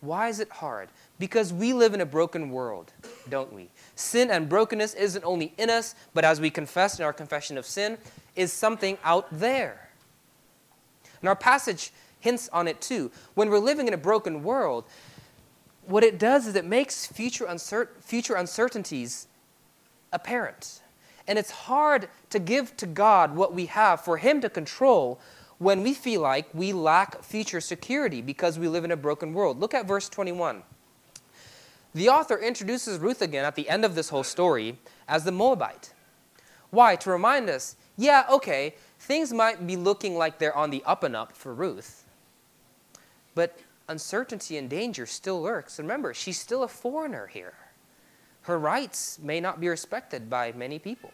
Why 0.00 0.28
is 0.28 0.38
it 0.38 0.50
hard? 0.50 0.90
Because 1.18 1.52
we 1.52 1.72
live 1.72 1.94
in 1.94 2.00
a 2.00 2.06
broken 2.06 2.50
world, 2.50 2.92
don't 3.30 3.52
we? 3.52 3.70
Sin 3.94 4.30
and 4.30 4.48
brokenness 4.48 4.94
isn't 4.94 5.24
only 5.24 5.54
in 5.56 5.70
us, 5.70 5.94
but 6.12 6.24
as 6.24 6.40
we 6.40 6.50
confess 6.50 6.98
in 6.98 7.04
our 7.04 7.12
confession 7.12 7.56
of 7.56 7.64
sin, 7.64 7.96
is 8.36 8.52
something 8.52 8.98
out 9.02 9.26
there. 9.32 9.88
And 11.20 11.28
our 11.28 11.36
passage 11.36 11.90
hints 12.20 12.50
on 12.52 12.68
it 12.68 12.80
too. 12.80 13.10
When 13.34 13.48
we're 13.48 13.58
living 13.58 13.88
in 13.88 13.94
a 13.94 13.98
broken 13.98 14.42
world, 14.42 14.84
what 15.86 16.04
it 16.04 16.18
does 16.18 16.46
is 16.46 16.54
it 16.54 16.64
makes 16.64 17.06
future, 17.06 17.46
uncer- 17.46 17.88
future 18.00 18.34
uncertainties 18.34 19.26
apparent. 20.12 20.80
And 21.26 21.38
it's 21.38 21.50
hard 21.50 22.08
to 22.30 22.38
give 22.38 22.76
to 22.76 22.86
God 22.86 23.34
what 23.34 23.54
we 23.54 23.66
have 23.66 24.00
for 24.00 24.18
Him 24.18 24.40
to 24.40 24.50
control 24.50 25.20
when 25.58 25.82
we 25.82 25.94
feel 25.94 26.20
like 26.20 26.48
we 26.52 26.72
lack 26.72 27.22
future 27.22 27.60
security 27.60 28.20
because 28.20 28.58
we 28.58 28.68
live 28.68 28.84
in 28.84 28.90
a 28.90 28.96
broken 28.96 29.32
world. 29.32 29.58
Look 29.60 29.74
at 29.74 29.86
verse 29.86 30.08
21. 30.08 30.62
The 31.94 32.08
author 32.08 32.36
introduces 32.36 32.98
Ruth 32.98 33.22
again 33.22 33.44
at 33.44 33.54
the 33.54 33.68
end 33.68 33.84
of 33.84 33.94
this 33.94 34.08
whole 34.08 34.24
story 34.24 34.78
as 35.06 35.24
the 35.24 35.32
Moabite. 35.32 35.92
Why? 36.70 36.96
To 36.96 37.10
remind 37.10 37.48
us, 37.48 37.76
yeah, 37.96 38.24
okay, 38.28 38.74
things 38.98 39.32
might 39.32 39.64
be 39.64 39.76
looking 39.76 40.16
like 40.16 40.38
they're 40.38 40.56
on 40.56 40.70
the 40.70 40.82
up 40.84 41.04
and 41.04 41.14
up 41.14 41.36
for 41.36 41.54
Ruth, 41.54 42.04
but 43.36 43.56
uncertainty 43.88 44.56
and 44.56 44.68
danger 44.68 45.06
still 45.06 45.40
lurks. 45.40 45.78
Remember, 45.78 46.12
she's 46.12 46.38
still 46.38 46.64
a 46.64 46.68
foreigner 46.68 47.28
here. 47.28 47.54
Her 48.44 48.58
rights 48.58 49.18
may 49.22 49.40
not 49.40 49.60
be 49.60 49.68
respected 49.68 50.30
by 50.30 50.52
many 50.52 50.78
people. 50.78 51.12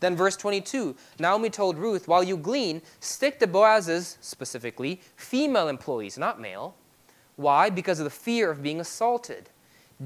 Then, 0.00 0.16
verse 0.16 0.36
22 0.36 0.96
Naomi 1.18 1.48
told 1.48 1.78
Ruth, 1.78 2.08
While 2.08 2.22
you 2.22 2.36
glean, 2.36 2.82
stick 3.00 3.38
to 3.38 3.46
Boaz's, 3.46 4.18
specifically, 4.20 5.00
female 5.16 5.68
employees, 5.68 6.18
not 6.18 6.40
male. 6.40 6.74
Why? 7.36 7.70
Because 7.70 8.00
of 8.00 8.04
the 8.04 8.10
fear 8.10 8.50
of 8.50 8.62
being 8.62 8.80
assaulted 8.80 9.48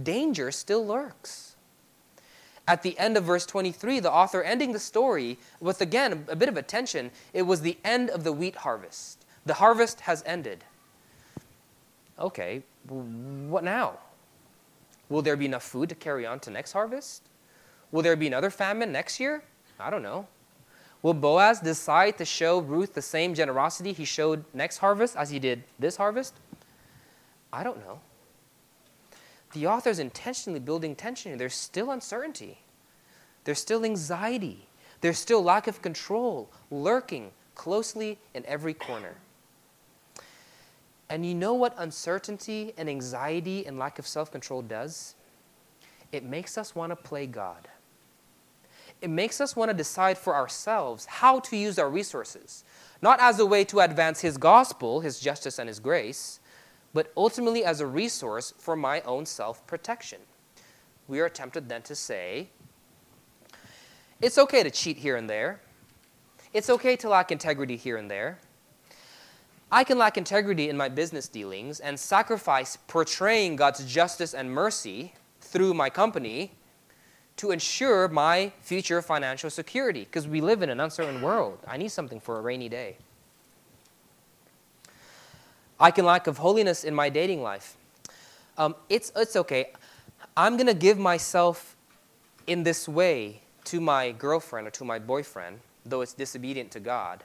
danger 0.03 0.51
still 0.51 0.87
lurks. 0.87 1.57
At 2.69 2.83
the 2.83 2.99
end 2.99 3.17
of 3.17 3.25
verse 3.25 3.47
23, 3.47 4.01
the 4.01 4.11
author 4.11 4.43
ending 4.43 4.73
the 4.73 4.79
story 4.79 5.39
with, 5.61 5.81
again, 5.81 6.25
a 6.29 6.37
bit 6.37 6.49
of 6.49 6.57
a 6.57 6.63
tension. 6.63 7.11
It 7.33 7.43
was 7.43 7.61
the 7.61 7.79
end 7.85 8.11
of 8.11 8.25
the 8.25 8.33
wheat 8.33 8.57
harvest. 8.57 9.25
The 9.45 9.55
harvest 9.55 10.01
has 10.01 10.23
ended. 10.27 10.65
Okay, 12.19 12.63
what 12.89 13.63
now? 13.63 13.99
Will 15.09 15.23
there 15.23 15.37
be 15.37 15.47
enough 15.47 15.63
food 15.63 15.89
to 15.89 15.95
carry 15.95 16.27
on 16.27 16.41
to 16.41 16.51
next 16.51 16.73
harvest? 16.73 17.23
Will 17.93 18.03
there 18.03 18.17
be 18.17 18.27
another 18.27 18.51
famine 18.51 18.93
next 18.93 19.21
year? 19.21 19.43
I 19.79 19.91
don't 19.91 20.03
know. 20.03 20.27
Will 21.03 21.15
Boaz 21.15 21.61
decide 21.61 22.19
to 22.19 22.25
show 22.25 22.59
Ruth 22.59 22.95
the 22.95 23.03
same 23.03 23.35
generosity 23.35 23.93
he 23.93 24.05
showed 24.05 24.45
next 24.53 24.79
harvest 24.79 25.17
as 25.17 25.31
he 25.31 25.39
did 25.39 25.63
this 25.79 25.97
harvest? 25.97 26.35
I 27.53 27.63
don't 27.63 27.79
know 27.79 28.01
the 29.57 29.67
author 29.67 29.89
is 29.89 29.99
intentionally 29.99 30.61
building 30.61 30.95
tension. 30.95 31.37
There's 31.39 31.55
still 31.55 31.91
uncertainty, 31.91 32.59
there's 33.45 33.59
still 33.59 33.85
anxiety, 33.85 34.67
there's 35.01 35.19
still 35.19 35.43
lack 35.43 35.67
of 35.67 35.83
control 35.83 36.51
lurking 36.71 37.31
closely 37.55 38.19
in 38.35 38.45
every 38.47 38.75
corner. 38.75 39.15
And 41.09 41.25
you 41.25 41.35
know 41.35 41.55
what 41.55 41.75
uncertainty 41.79 42.73
and 42.77 42.89
anxiety 42.89 43.65
and 43.67 43.79
lack 43.79 43.99
of 43.99 44.07
self 44.07 44.31
control 44.31 44.63
does? 44.63 45.15
It 46.13 46.25
makes 46.25 46.59
us 46.59 46.75
want 46.75 46.91
to 46.91 46.97
play 46.97 47.27
God. 47.27 47.69
It 49.03 49.11
makes 49.11 49.41
us 49.41 49.55
want 49.55 49.71
to 49.71 49.77
decide 49.77 50.17
for 50.17 50.35
ourselves 50.35 51.07
how 51.07 51.41
to 51.41 51.57
use 51.57 51.79
our 51.79 51.91
resources, 51.91 52.65
not 53.03 53.21
as 53.21 53.39
a 53.39 53.47
way 53.47 53.63
to 53.65 53.81
advance 53.81 54.21
His 54.21 54.39
gospel, 54.39 55.01
His 55.01 55.21
justice, 55.21 55.59
and 55.59 55.69
His 55.69 55.79
grace, 55.81 56.41
but 56.95 57.13
ultimately 57.17 57.65
as 57.65 57.81
a 57.81 57.87
resource 57.87 58.55
for 58.59 58.75
my 58.75 59.03
own 59.03 59.27
self 59.27 59.67
protection. 59.67 60.21
We 61.09 61.21
are 61.21 61.29
tempted 61.29 61.69
then 61.69 61.83
to 61.83 61.95
say, 61.95 62.49
it's 64.21 64.39
okay 64.39 64.63
to 64.63 64.71
cheat 64.71 64.97
here 64.97 65.17
and 65.17 65.29
there. 65.29 65.61
it's 66.55 66.71
okay 66.71 66.97
to 66.97 67.09
lack 67.09 67.31
integrity 67.31 67.77
here 67.77 67.99
and 67.99 68.11
there. 68.11 68.39
I 69.71 69.83
can 69.83 69.99
lack 69.99 70.17
integrity 70.17 70.69
in 70.69 70.77
my 70.77 70.89
business 70.89 71.29
dealings 71.29 71.81
and 71.81 71.99
sacrifice 71.99 72.79
portraying 72.87 73.57
God's 73.57 73.85
justice 73.85 74.33
and 74.33 74.51
mercy 74.51 75.15
through 75.41 75.75
my 75.75 75.91
company 75.91 76.53
to 77.37 77.51
ensure 77.51 78.09
my 78.09 78.53
future 78.61 79.03
financial 79.03 79.51
security 79.51 80.01
because 80.01 80.27
we 80.29 80.41
live 80.41 80.63
in 80.63 80.71
an 80.71 80.81
uncertain 80.81 81.21
world. 81.21 81.59
I 81.67 81.77
need 81.77 81.91
something 81.91 82.21
for 82.21 82.39
a 82.39 82.41
rainy 82.41 82.69
day. 82.69 82.97
I 85.79 85.91
can 85.91 86.07
lack 86.07 86.27
of 86.27 86.39
holiness 86.39 86.85
in 86.85 86.95
my 86.95 87.11
dating 87.11 87.43
life. 87.43 87.77
Um, 88.57 88.75
it's, 88.89 89.13
it's 89.15 89.37
okay. 89.37 89.73
I'm 90.37 90.57
going 90.57 90.69
to 90.69 90.75
give 90.75 90.99
myself 90.99 91.77
in 92.47 92.63
this 92.63 92.89
way 92.89 93.43
to 93.65 93.81
my 93.81 94.13
girlfriend 94.13 94.69
or 94.69 94.71
to 94.71 94.85
my 94.85 94.99
boyfriend, 94.99 95.61
though 95.85 96.01
it's 96.01 96.15
disobedient 96.15 96.71
to 96.71 96.81
God, 96.81 97.25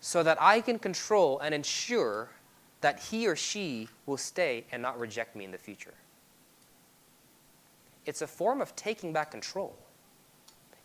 so 0.00 0.22
that 0.22 0.40
I 0.40 0.60
can 0.60 0.78
control 0.78 1.38
and 1.40 1.54
ensure 1.54 2.30
that 2.80 3.00
he 3.00 3.26
or 3.26 3.36
she 3.36 3.88
will 4.06 4.16
stay 4.16 4.64
and 4.72 4.82
not 4.82 4.98
reject 4.98 5.36
me 5.36 5.44
in 5.44 5.50
the 5.50 5.58
future. 5.58 5.94
It's 8.06 8.22
a 8.22 8.26
form 8.26 8.60
of 8.60 8.74
taking 8.76 9.12
back 9.12 9.30
control. 9.30 9.76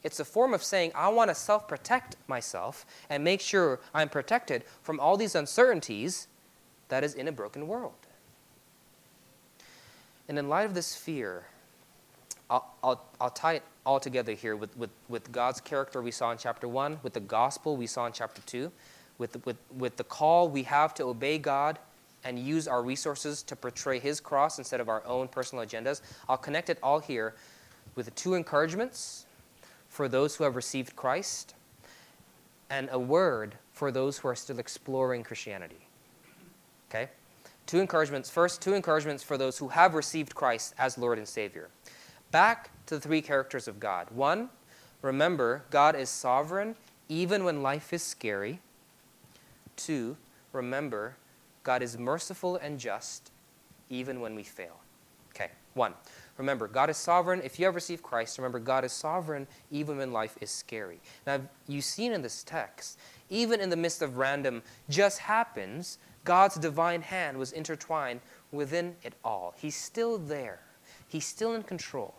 It's 0.03 0.19
a 0.19 0.25
form 0.25 0.53
of 0.53 0.63
saying, 0.63 0.91
I 0.93 1.09
want 1.09 1.29
to 1.31 1.35
self 1.35 1.67
protect 1.67 2.15
myself 2.27 2.85
and 3.09 3.23
make 3.23 3.41
sure 3.41 3.79
I'm 3.93 4.09
protected 4.09 4.63
from 4.83 4.99
all 4.99 5.17
these 5.17 5.33
uncertainties 5.33 6.27
that 6.89 7.03
is 7.03 7.15
in 7.15 7.27
a 7.27 7.31
broken 7.31 7.67
world. 7.67 7.93
And 10.27 10.37
in 10.37 10.49
light 10.49 10.65
of 10.65 10.73
this 10.73 10.95
fear, 10.95 11.45
I'll, 12.49 12.75
I'll, 12.83 13.03
I'll 13.19 13.29
tie 13.31 13.53
it 13.53 13.63
all 13.85 13.99
together 13.99 14.33
here 14.33 14.55
with, 14.55 14.75
with, 14.77 14.91
with 15.09 15.31
God's 15.31 15.61
character 15.61 16.01
we 16.01 16.11
saw 16.11 16.31
in 16.31 16.37
chapter 16.37 16.67
1, 16.67 16.99
with 17.01 17.13
the 17.13 17.19
gospel 17.19 17.77
we 17.77 17.87
saw 17.87 18.05
in 18.05 18.13
chapter 18.13 18.41
2, 18.43 18.71
with, 19.17 19.45
with, 19.45 19.57
with 19.77 19.97
the 19.97 20.03
call 20.03 20.49
we 20.49 20.63
have 20.63 20.93
to 20.95 21.03
obey 21.03 21.37
God 21.37 21.79
and 22.23 22.39
use 22.39 22.67
our 22.67 22.81
resources 22.81 23.43
to 23.43 23.55
portray 23.55 23.99
His 23.99 24.19
cross 24.19 24.57
instead 24.57 24.79
of 24.79 24.89
our 24.89 25.05
own 25.05 25.27
personal 25.27 25.63
agendas. 25.63 26.01
I'll 26.27 26.37
connect 26.37 26.69
it 26.69 26.79
all 26.81 26.99
here 26.99 27.35
with 27.95 28.13
two 28.15 28.33
encouragements 28.33 29.25
for 29.87 30.09
those 30.09 30.35
who 30.35 30.43
have 30.43 30.55
received 30.55 30.95
Christ 30.95 31.53
and 32.69 32.89
a 32.91 32.99
word 32.99 33.55
for 33.71 33.91
those 33.91 34.17
who 34.17 34.27
are 34.27 34.35
still 34.35 34.59
exploring 34.59 35.23
Christianity. 35.23 35.87
Okay? 36.89 37.09
Two 37.65 37.79
encouragements. 37.79 38.29
First, 38.29 38.61
two 38.61 38.73
encouragements 38.73 39.23
for 39.23 39.37
those 39.37 39.57
who 39.57 39.69
have 39.69 39.93
received 39.93 40.35
Christ 40.35 40.73
as 40.77 40.97
Lord 40.97 41.17
and 41.17 41.27
Savior. 41.27 41.69
Back 42.31 42.71
to 42.87 42.95
the 42.95 43.01
three 43.01 43.21
characters 43.21 43.67
of 43.67 43.79
God. 43.79 44.07
One, 44.11 44.49
remember, 45.01 45.63
God 45.69 45.95
is 45.95 46.09
sovereign 46.09 46.75
even 47.07 47.43
when 47.43 47.61
life 47.61 47.93
is 47.93 48.01
scary. 48.01 48.59
Two, 49.75 50.17
remember, 50.51 51.17
God 51.63 51.81
is 51.81 51.97
merciful 51.97 52.55
and 52.57 52.79
just 52.79 53.31
even 53.89 54.19
when 54.21 54.35
we 54.35 54.43
fail. 54.43 54.79
Okay, 55.35 55.49
one, 55.73 55.93
remember, 56.37 56.67
God 56.67 56.89
is 56.89 56.97
sovereign. 56.97 57.41
If 57.43 57.59
you 57.59 57.65
have 57.65 57.75
received 57.75 58.01
Christ, 58.01 58.37
remember, 58.37 58.59
God 58.59 58.85
is 58.85 58.93
sovereign 58.93 59.47
even 59.69 59.97
when 59.97 60.13
life 60.13 60.37
is 60.39 60.49
scary. 60.49 61.01
Now, 61.27 61.41
you've 61.67 61.83
seen 61.83 62.13
in 62.13 62.21
this 62.21 62.43
text, 62.43 62.97
even 63.29 63.59
in 63.59 63.69
the 63.69 63.75
midst 63.75 64.01
of 64.01 64.17
random 64.17 64.63
just 64.89 65.19
happens, 65.19 65.97
God's 66.23 66.55
divine 66.55 67.01
hand 67.01 67.37
was 67.37 67.51
intertwined 67.51 68.21
within 68.51 68.95
it 69.03 69.13
all. 69.23 69.53
He's 69.57 69.75
still 69.75 70.17
there, 70.17 70.59
He's 71.07 71.25
still 71.25 71.53
in 71.53 71.63
control. 71.63 72.15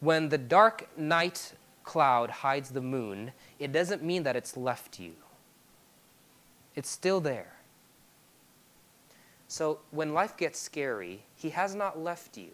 When 0.00 0.28
the 0.28 0.38
dark 0.38 0.88
night 0.96 1.54
cloud 1.82 2.30
hides 2.30 2.70
the 2.70 2.80
moon, 2.80 3.32
it 3.58 3.72
doesn't 3.72 4.02
mean 4.02 4.22
that 4.22 4.36
it's 4.36 4.56
left 4.56 5.00
you, 5.00 5.12
it's 6.78 6.88
still 6.88 7.20
there. 7.20 7.54
So 9.48 9.80
when 9.90 10.14
life 10.14 10.36
gets 10.36 10.60
scary, 10.60 11.24
He 11.34 11.50
has 11.50 11.74
not 11.74 11.98
left 11.98 12.38
you. 12.38 12.50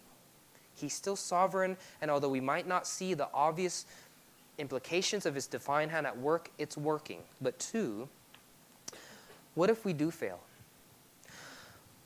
He's 0.73 0.95
still 0.95 1.15
sovereign, 1.15 1.77
and 2.01 2.09
although 2.09 2.29
we 2.29 2.41
might 2.41 2.67
not 2.67 2.87
see 2.87 3.13
the 3.13 3.27
obvious 3.35 3.85
implications 4.57 5.27
of 5.27 5.35
His 5.35 5.45
divine 5.45 5.89
hand 5.89 6.07
at 6.07 6.17
work, 6.17 6.49
it's 6.57 6.75
working. 6.75 7.19
But 7.39 7.59
two, 7.59 8.09
what 9.53 9.69
if 9.69 9.85
we 9.85 9.93
do 9.93 10.09
fail? 10.09 10.39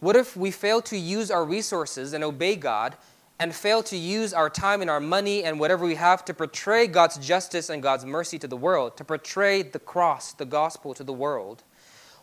What 0.02 0.18
if 0.18 0.36
we 0.36 0.52
fail 0.52 0.82
to 0.82 0.98
use 0.98 1.32
our 1.32 1.46
resources 1.46 2.12
and 2.12 2.22
obey 2.22 2.58
God 2.58 2.98
and 3.40 3.56
fail 3.56 3.82
to 3.84 3.96
use 3.96 4.34
our 4.34 4.50
time 4.50 4.82
and 4.82 4.90
our 4.90 5.00
money 5.00 5.46
and 5.46 5.58
whatever 5.58 5.86
we 5.86 5.96
have 5.96 6.26
to 6.26 6.34
portray 6.34 6.86
God's 6.86 7.18
justice 7.18 7.70
and 7.70 7.82
God's 7.82 8.04
mercy 8.04 8.38
to 8.40 8.48
the 8.48 8.58
world, 8.58 8.98
to 8.98 9.06
portray 9.06 9.62
the 9.62 9.80
cross, 9.80 10.34
the 10.34 10.44
gospel 10.44 10.94
to 10.94 11.04
the 11.06 11.14
world? 11.14 11.64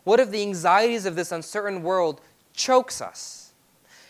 What 0.07 0.21
if 0.21 0.31
the 0.31 0.41
anxieties 0.41 1.05
of 1.05 1.17
this 1.17 1.33
uncertain 1.33 1.83
world 1.83 2.21
chokes 2.53 3.01
us 3.01 3.51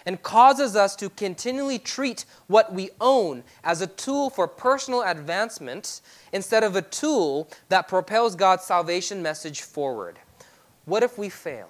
and 0.05 0.21
causes 0.21 0.75
us 0.75 0.95
to 0.97 1.09
continually 1.09 1.79
treat 1.79 2.23
what 2.45 2.71
we 2.71 2.91
own 3.01 3.43
as 3.63 3.81
a 3.81 3.87
tool 3.87 4.29
for 4.29 4.47
personal 4.47 5.01
advancement 5.01 6.01
instead 6.31 6.63
of 6.63 6.75
a 6.75 6.83
tool 6.83 7.49
that 7.69 7.87
propels 7.87 8.35
God's 8.35 8.63
salvation 8.63 9.23
message 9.23 9.61
forward? 9.61 10.19
What 10.85 11.01
if 11.01 11.17
we 11.17 11.29
fail? 11.29 11.69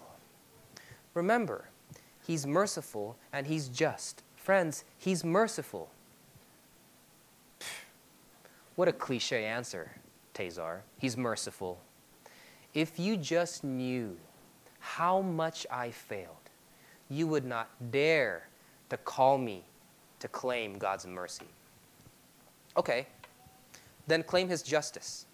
Remember, 1.13 1.69
He's 2.25 2.45
merciful 2.45 3.15
and 3.31 3.47
He's 3.47 3.69
just. 3.69 4.23
Friends, 4.35 4.83
He's 4.97 5.23
merciful. 5.23 5.89
What 8.75 8.89
a 8.89 8.91
cliche 8.91 9.45
answer, 9.45 9.89
Tazar. 10.33 10.79
He's 10.97 11.15
merciful. 11.15 11.79
If 12.77 12.99
you 12.99 13.17
just 13.17 13.63
knew 13.63 14.15
how 14.77 15.19
much 15.21 15.65
I 15.71 15.89
failed, 15.89 16.51
you 17.09 17.25
would 17.25 17.43
not 17.43 17.71
dare 17.89 18.49
to 18.89 18.97
call 18.97 19.39
me 19.39 19.63
to 20.19 20.27
claim 20.27 20.77
God's 20.77 21.07
mercy. 21.07 21.47
Okay, 22.77 23.07
then 24.05 24.21
claim 24.21 24.47
His 24.47 24.61
justice. 24.61 25.25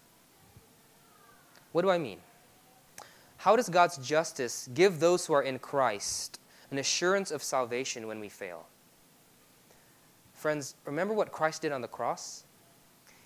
What 1.72 1.82
do 1.82 1.90
I 1.90 1.98
mean? 1.98 2.16
How 3.36 3.56
does 3.56 3.68
God's 3.68 3.98
justice 3.98 4.70
give 4.72 4.98
those 4.98 5.26
who 5.26 5.34
are 5.34 5.42
in 5.42 5.58
Christ 5.58 6.40
an 6.70 6.78
assurance 6.78 7.30
of 7.30 7.42
salvation 7.42 8.06
when 8.06 8.20
we 8.20 8.30
fail? 8.30 8.64
Friends, 10.32 10.76
remember 10.86 11.12
what 11.12 11.30
Christ 11.30 11.60
did 11.60 11.72
on 11.72 11.82
the 11.82 11.88
cross? 11.88 12.44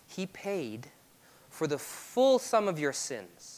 He 0.09 0.27
paid 0.27 0.89
for 1.49 1.69
the 1.69 1.79
full 1.79 2.41
sum 2.41 2.67
of 2.67 2.81
your 2.81 2.93
sins. 2.93 3.58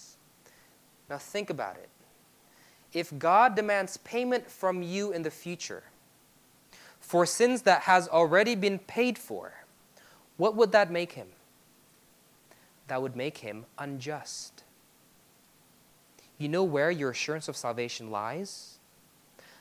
Now 1.11 1.19
think 1.19 1.51
about 1.51 1.77
it. 1.77 1.89
If 2.93 3.17
God 3.19 3.57
demands 3.57 3.97
payment 3.99 4.49
from 4.49 4.83
you 4.83 5.13
in 5.13 5.23
the 5.23 5.31
future 5.31 5.83
for 7.01 7.27
sins 7.27 7.63
that 7.63 7.83
has 7.83 8.09
already 8.09 8.55
been 8.55 8.79
paid 8.79 9.19
for, 9.19 9.53
what 10.37 10.57
would 10.57 10.73
that 10.73 10.91
make 10.91 11.13
him? 11.13 11.29
That 12.87 13.03
would 13.03 13.17
make 13.17 13.39
him 13.39 13.67
unjust. 13.79 14.63
You 16.39 16.49
know 16.49 16.65
where 16.65 16.91
your 16.91 17.11
assurance 17.11 17.49
of 17.49 17.57
salvation 17.57 18.11
lies? 18.11 18.79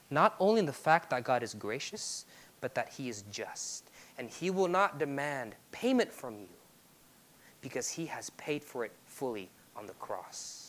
Not 0.09 0.35
only 0.39 0.59
in 0.59 0.65
the 0.65 0.73
fact 0.73 1.09
that 1.09 1.23
God 1.23 1.43
is 1.43 1.53
gracious, 1.53 2.25
but 2.61 2.73
that 2.75 2.89
He 2.89 3.09
is 3.09 3.23
just. 3.31 3.89
And 4.17 4.29
He 4.29 4.49
will 4.49 4.67
not 4.67 4.97
demand 4.97 5.55
payment 5.71 6.11
from 6.11 6.35
you 6.35 6.47
because 7.61 7.89
He 7.89 8.05
has 8.07 8.29
paid 8.31 8.63
for 8.63 8.85
it 8.85 8.91
fully 9.05 9.49
on 9.75 9.87
the 9.87 9.93
cross. 9.93 10.68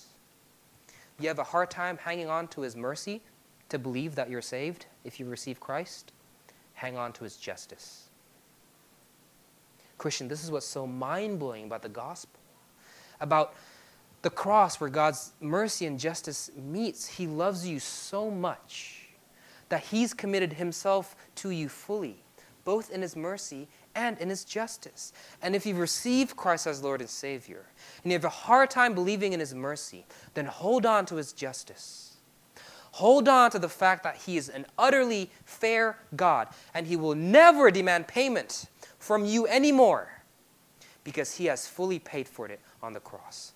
You 1.21 1.29
have 1.29 1.39
a 1.39 1.45
hard 1.45 1.71
time 1.71 1.99
hanging 1.99 2.29
on 2.29 2.49
to 2.49 2.62
His 2.62 2.75
mercy 2.75 3.21
to 3.68 3.79
believe 3.79 4.14
that 4.14 4.31
you're 4.31 4.43
saved 4.43 4.87
if 5.05 5.21
you 5.21 5.27
receive 5.27 5.61
Christ? 5.61 6.12
Hang 6.75 6.97
on 6.97 7.12
to 7.14 7.25
His 7.25 7.37
justice. 7.37 8.09
Christian, 9.99 10.29
this 10.29 10.43
is 10.43 10.51
what's 10.51 10.66
so 10.66 10.87
mind 10.87 11.39
blowing 11.39 11.66
about 11.66 11.83
the 11.83 11.91
gospel. 11.91 12.41
About 13.21 13.55
the 14.23 14.31
cross 14.31 14.81
where 14.81 14.89
God's 14.89 15.33
mercy 15.41 15.85
and 15.85 15.99
justice 16.01 16.51
meets, 16.57 17.07
He 17.07 17.27
loves 17.27 17.66
you 17.66 17.79
so 17.79 18.31
much 18.31 19.09
that 19.68 19.83
He's 19.85 20.14
committed 20.14 20.55
Himself 20.55 21.14
to 21.37 21.51
you 21.51 21.68
fully, 21.68 22.23
both 22.64 22.91
in 22.91 23.03
His 23.03 23.14
mercy 23.14 23.68
and 23.95 24.18
in 24.18 24.28
His 24.28 24.45
justice. 24.45 25.12
And 25.43 25.55
if 25.55 25.66
you've 25.66 25.78
received 25.78 26.36
Christ 26.36 26.66
as 26.66 26.82
Lord 26.82 27.01
and 27.01 27.11
Savior, 27.11 27.66
and 28.03 28.12
you 28.12 28.16
have 28.16 28.24
a 28.24 28.28
hard 28.28 28.70
time 28.70 28.95
believing 28.95 29.32
in 29.32 29.41
His 29.41 29.55
mercy, 29.55 30.07
then 30.34 30.47
hold 30.47 30.86
on 30.86 31.07
to 31.07 31.16
His 31.16 31.32
justice. 31.32 32.16
Hold 32.93 33.28
on 33.28 33.51
to 33.53 33.59
the 33.59 33.68
fact 33.68 34.03
that 34.03 34.16
He 34.16 34.36
is 34.36 34.49
an 34.49 34.66
utterly 34.78 35.30
fair 35.45 35.99
God, 36.16 36.49
and 36.74 36.86
He 36.86 36.97
will 36.97 37.14
never 37.14 37.70
demand 37.70 38.09
payment 38.09 38.66
from 38.99 39.24
you 39.24 39.47
anymore 39.47 40.22
because 41.05 41.36
He 41.36 41.47
has 41.47 41.66
fully 41.66 41.99
paid 41.99 42.28
for 42.28 42.47
it 42.47 42.61
on 42.82 42.93
the 42.93 43.01
cross. 43.01 43.53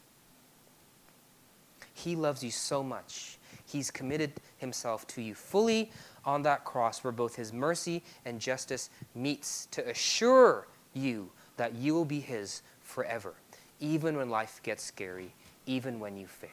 He 1.95 2.17
loves 2.17 2.43
you 2.43 2.51
so 2.51 2.83
much. 2.83 3.39
He's 3.65 3.91
committed 3.91 4.33
himself 4.59 5.07
to 5.09 5.23
you 5.23 5.35
fully 5.35 5.91
on 6.27 6.43
that 6.43 6.65
cross 6.65 7.05
where 7.05 7.13
both 7.13 7.37
his 7.37 7.53
mercy 7.53 8.03
and 8.25 8.41
justice 8.41 8.91
meets 9.15 9.67
to 9.67 9.89
assure 9.89 10.67
you 10.93 11.31
that 11.57 11.75
you 11.75 11.95
will 11.95 12.05
be 12.05 12.21
his 12.21 12.63
forever. 12.83 13.35
even 13.81 14.17
when 14.17 14.31
life 14.31 14.61
gets 14.63 14.83
scary, 14.83 15.33
even 15.67 16.01
when 16.01 16.17
you 16.17 16.27
fail. 16.27 16.51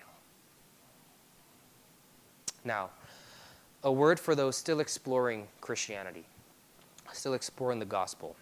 Now, 2.63 2.89
a 3.84 3.91
word 3.91 4.19
for 4.19 4.36
those 4.36 4.55
still 4.55 4.80
exploring 4.80 5.47
Christianity, 5.61 6.26
still 7.13 7.34
exploring 7.34 7.80
the 7.80 7.86
gospel. 7.86 8.36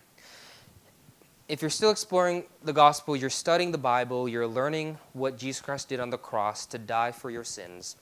If 1.48 1.62
you're 1.62 1.70
still 1.70 1.92
exploring 1.92 2.44
the 2.64 2.74
gospel, 2.74 3.16
you're 3.16 3.30
studying 3.30 3.72
the 3.72 3.78
Bible, 3.78 4.28
you're 4.28 4.48
learning 4.48 4.98
what 5.14 5.38
Jesus 5.38 5.62
Christ 5.62 5.90
did 5.90 6.00
on 6.00 6.10
the 6.10 6.18
cross 6.18 6.66
to 6.68 6.78
die 6.78 7.12
for 7.12 7.32
your 7.32 7.44
sins, 7.44 7.96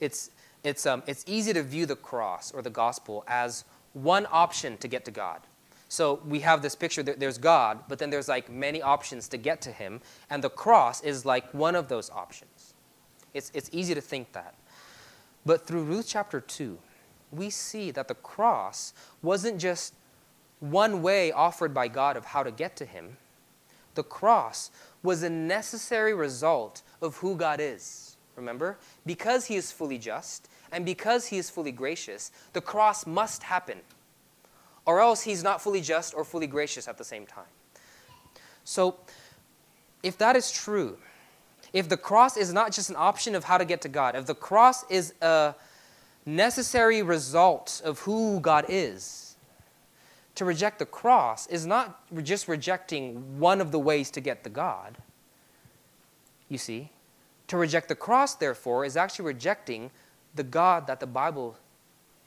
it's, 0.00 0.30
it's, 0.64 0.86
um, 0.86 1.02
it's 1.06 1.24
easy 1.26 1.52
to 1.52 1.62
view 1.62 1.86
the 1.86 1.96
cross 1.96 2.52
or 2.52 2.62
the 2.62 2.70
gospel 2.70 3.24
as 3.26 3.64
one 3.92 4.26
option 4.30 4.76
to 4.78 4.88
get 4.88 5.04
to 5.04 5.10
God. 5.10 5.40
So 5.88 6.20
we 6.26 6.40
have 6.40 6.60
this 6.60 6.74
picture 6.74 7.02
that 7.04 7.18
there's 7.18 7.38
God, 7.38 7.80
but 7.88 7.98
then 7.98 8.10
there's 8.10 8.28
like 8.28 8.50
many 8.50 8.82
options 8.82 9.28
to 9.28 9.38
get 9.38 9.62
to 9.62 9.72
Him, 9.72 10.00
and 10.28 10.44
the 10.44 10.50
cross 10.50 11.02
is 11.02 11.24
like 11.24 11.52
one 11.54 11.74
of 11.74 11.88
those 11.88 12.10
options. 12.10 12.74
It's, 13.32 13.50
it's 13.54 13.70
easy 13.72 13.94
to 13.94 14.00
think 14.00 14.32
that. 14.32 14.54
But 15.46 15.66
through 15.66 15.84
Ruth 15.84 16.06
chapter 16.06 16.40
2, 16.40 16.78
we 17.32 17.48
see 17.50 17.90
that 17.92 18.08
the 18.08 18.14
cross 18.14 18.92
wasn't 19.22 19.58
just 19.58 19.94
one 20.60 21.02
way 21.02 21.32
offered 21.32 21.72
by 21.72 21.88
God 21.88 22.16
of 22.16 22.26
how 22.26 22.42
to 22.42 22.50
get 22.50 22.76
to 22.76 22.84
Him. 22.84 23.16
The 23.94 24.02
cross 24.02 24.70
was 25.02 25.22
a 25.22 25.30
necessary 25.30 26.12
result 26.12 26.82
of 27.00 27.16
who 27.16 27.36
God 27.36 27.60
is. 27.60 28.07
Remember? 28.38 28.78
Because 29.04 29.46
He 29.46 29.56
is 29.56 29.70
fully 29.70 29.98
just 29.98 30.48
and 30.72 30.86
because 30.86 31.26
He 31.26 31.36
is 31.36 31.50
fully 31.50 31.72
gracious, 31.72 32.30
the 32.52 32.60
cross 32.60 33.06
must 33.06 33.42
happen. 33.42 33.78
Or 34.86 35.00
else 35.00 35.22
He's 35.22 35.42
not 35.42 35.60
fully 35.60 35.82
just 35.82 36.14
or 36.14 36.24
fully 36.24 36.46
gracious 36.46 36.88
at 36.88 36.96
the 36.96 37.04
same 37.04 37.26
time. 37.26 37.52
So, 38.64 38.96
if 40.02 40.16
that 40.18 40.36
is 40.36 40.50
true, 40.52 40.98
if 41.72 41.88
the 41.88 41.96
cross 41.96 42.36
is 42.36 42.52
not 42.52 42.72
just 42.72 42.88
an 42.88 42.96
option 42.96 43.34
of 43.34 43.44
how 43.44 43.58
to 43.58 43.64
get 43.64 43.82
to 43.82 43.88
God, 43.88 44.14
if 44.14 44.26
the 44.26 44.34
cross 44.34 44.88
is 44.90 45.14
a 45.20 45.54
necessary 46.24 47.02
result 47.02 47.82
of 47.84 48.00
who 48.00 48.40
God 48.40 48.66
is, 48.68 49.36
to 50.36 50.44
reject 50.44 50.78
the 50.78 50.86
cross 50.86 51.48
is 51.48 51.66
not 51.66 52.00
just 52.22 52.46
rejecting 52.46 53.40
one 53.40 53.60
of 53.60 53.72
the 53.72 53.78
ways 53.78 54.08
to 54.12 54.20
get 54.20 54.44
to 54.44 54.50
God. 54.50 54.96
You 56.48 56.58
see, 56.58 56.90
to 57.48 57.56
reject 57.56 57.88
the 57.88 57.94
cross, 57.94 58.34
therefore, 58.34 58.84
is 58.84 58.96
actually 58.96 59.26
rejecting 59.26 59.90
the 60.34 60.42
God 60.44 60.86
that 60.86 61.00
the 61.00 61.06
Bible 61.06 61.56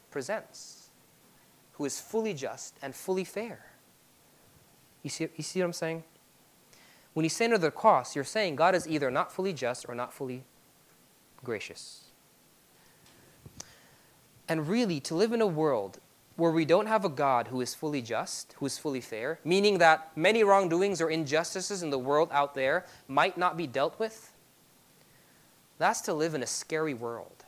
presents, 0.10 0.90
who 1.74 1.86
is 1.86 2.00
fully 2.00 2.34
just 2.34 2.76
and 2.82 2.94
fully 2.94 3.24
fair. 3.24 3.66
You 5.04 5.10
see, 5.10 5.28
you 5.36 5.44
see 5.44 5.60
what 5.60 5.68
I'm 5.68 5.74
saying? 5.74 6.04
When 7.14 7.24
you 7.24 7.30
say 7.30 7.46
under 7.46 7.58
the 7.58 7.72
cross, 7.72 8.16
you're 8.16 8.24
saying 8.24 8.56
God 8.56 8.76
is 8.76 8.88
either 8.88 9.12
not 9.12 9.32
fully 9.32 9.54
just 9.54 9.86
or 9.88 9.96
not 9.96 10.14
fully 10.14 10.44
gracious. 11.44 12.06
And 14.48 14.68
really, 14.68 15.00
to 15.02 15.16
live 15.16 15.32
in 15.32 15.42
a 15.42 15.48
world 15.48 16.00
where 16.36 16.52
we 16.52 16.66
don't 16.66 16.88
have 16.88 17.06
a 17.06 17.10
God 17.10 17.48
who 17.48 17.62
is 17.62 17.76
fully 17.76 18.02
just, 18.02 18.56
who 18.58 18.66
is 18.66 18.78
fully 18.78 19.02
fair, 19.02 19.40
meaning 19.44 19.78
that 19.78 20.16
many 20.16 20.44
wrongdoings 20.44 21.02
or 21.02 21.10
injustices 21.10 21.84
in 21.84 21.90
the 21.90 22.00
world 22.00 22.30
out 22.32 22.56
there 22.56 22.86
might 23.08 23.38
not 23.38 23.58
be 23.58 23.68
dealt 23.68 24.00
with, 24.00 24.31
that's 25.82 26.02
to 26.02 26.14
live 26.14 26.34
in 26.34 26.44
a 26.44 26.48
scary 26.48 26.94
world. 26.94 27.46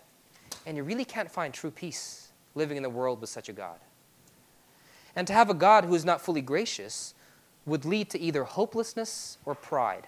And 0.66 0.78
you 0.78 0.84
really 0.84 1.06
can't 1.06 1.30
find 1.30 1.54
true 1.54 1.72
peace 1.72 2.32
living 2.56 2.78
in 2.78 2.84
the 2.84 2.90
world 2.90 3.22
with 3.22 3.30
such 3.30 3.50
a 3.50 3.54
God. 3.54 3.78
And 5.16 5.28
to 5.28 5.34
have 5.34 5.50
a 5.50 5.54
God 5.54 5.86
who 5.86 5.96
is 5.96 6.06
not 6.06 6.22
fully 6.22 6.42
gracious 6.42 7.14
would 7.66 7.86
lead 7.86 8.10
to 8.10 8.20
either 8.20 8.44
hopelessness 8.44 9.38
or 9.46 9.56
pride. 9.56 10.08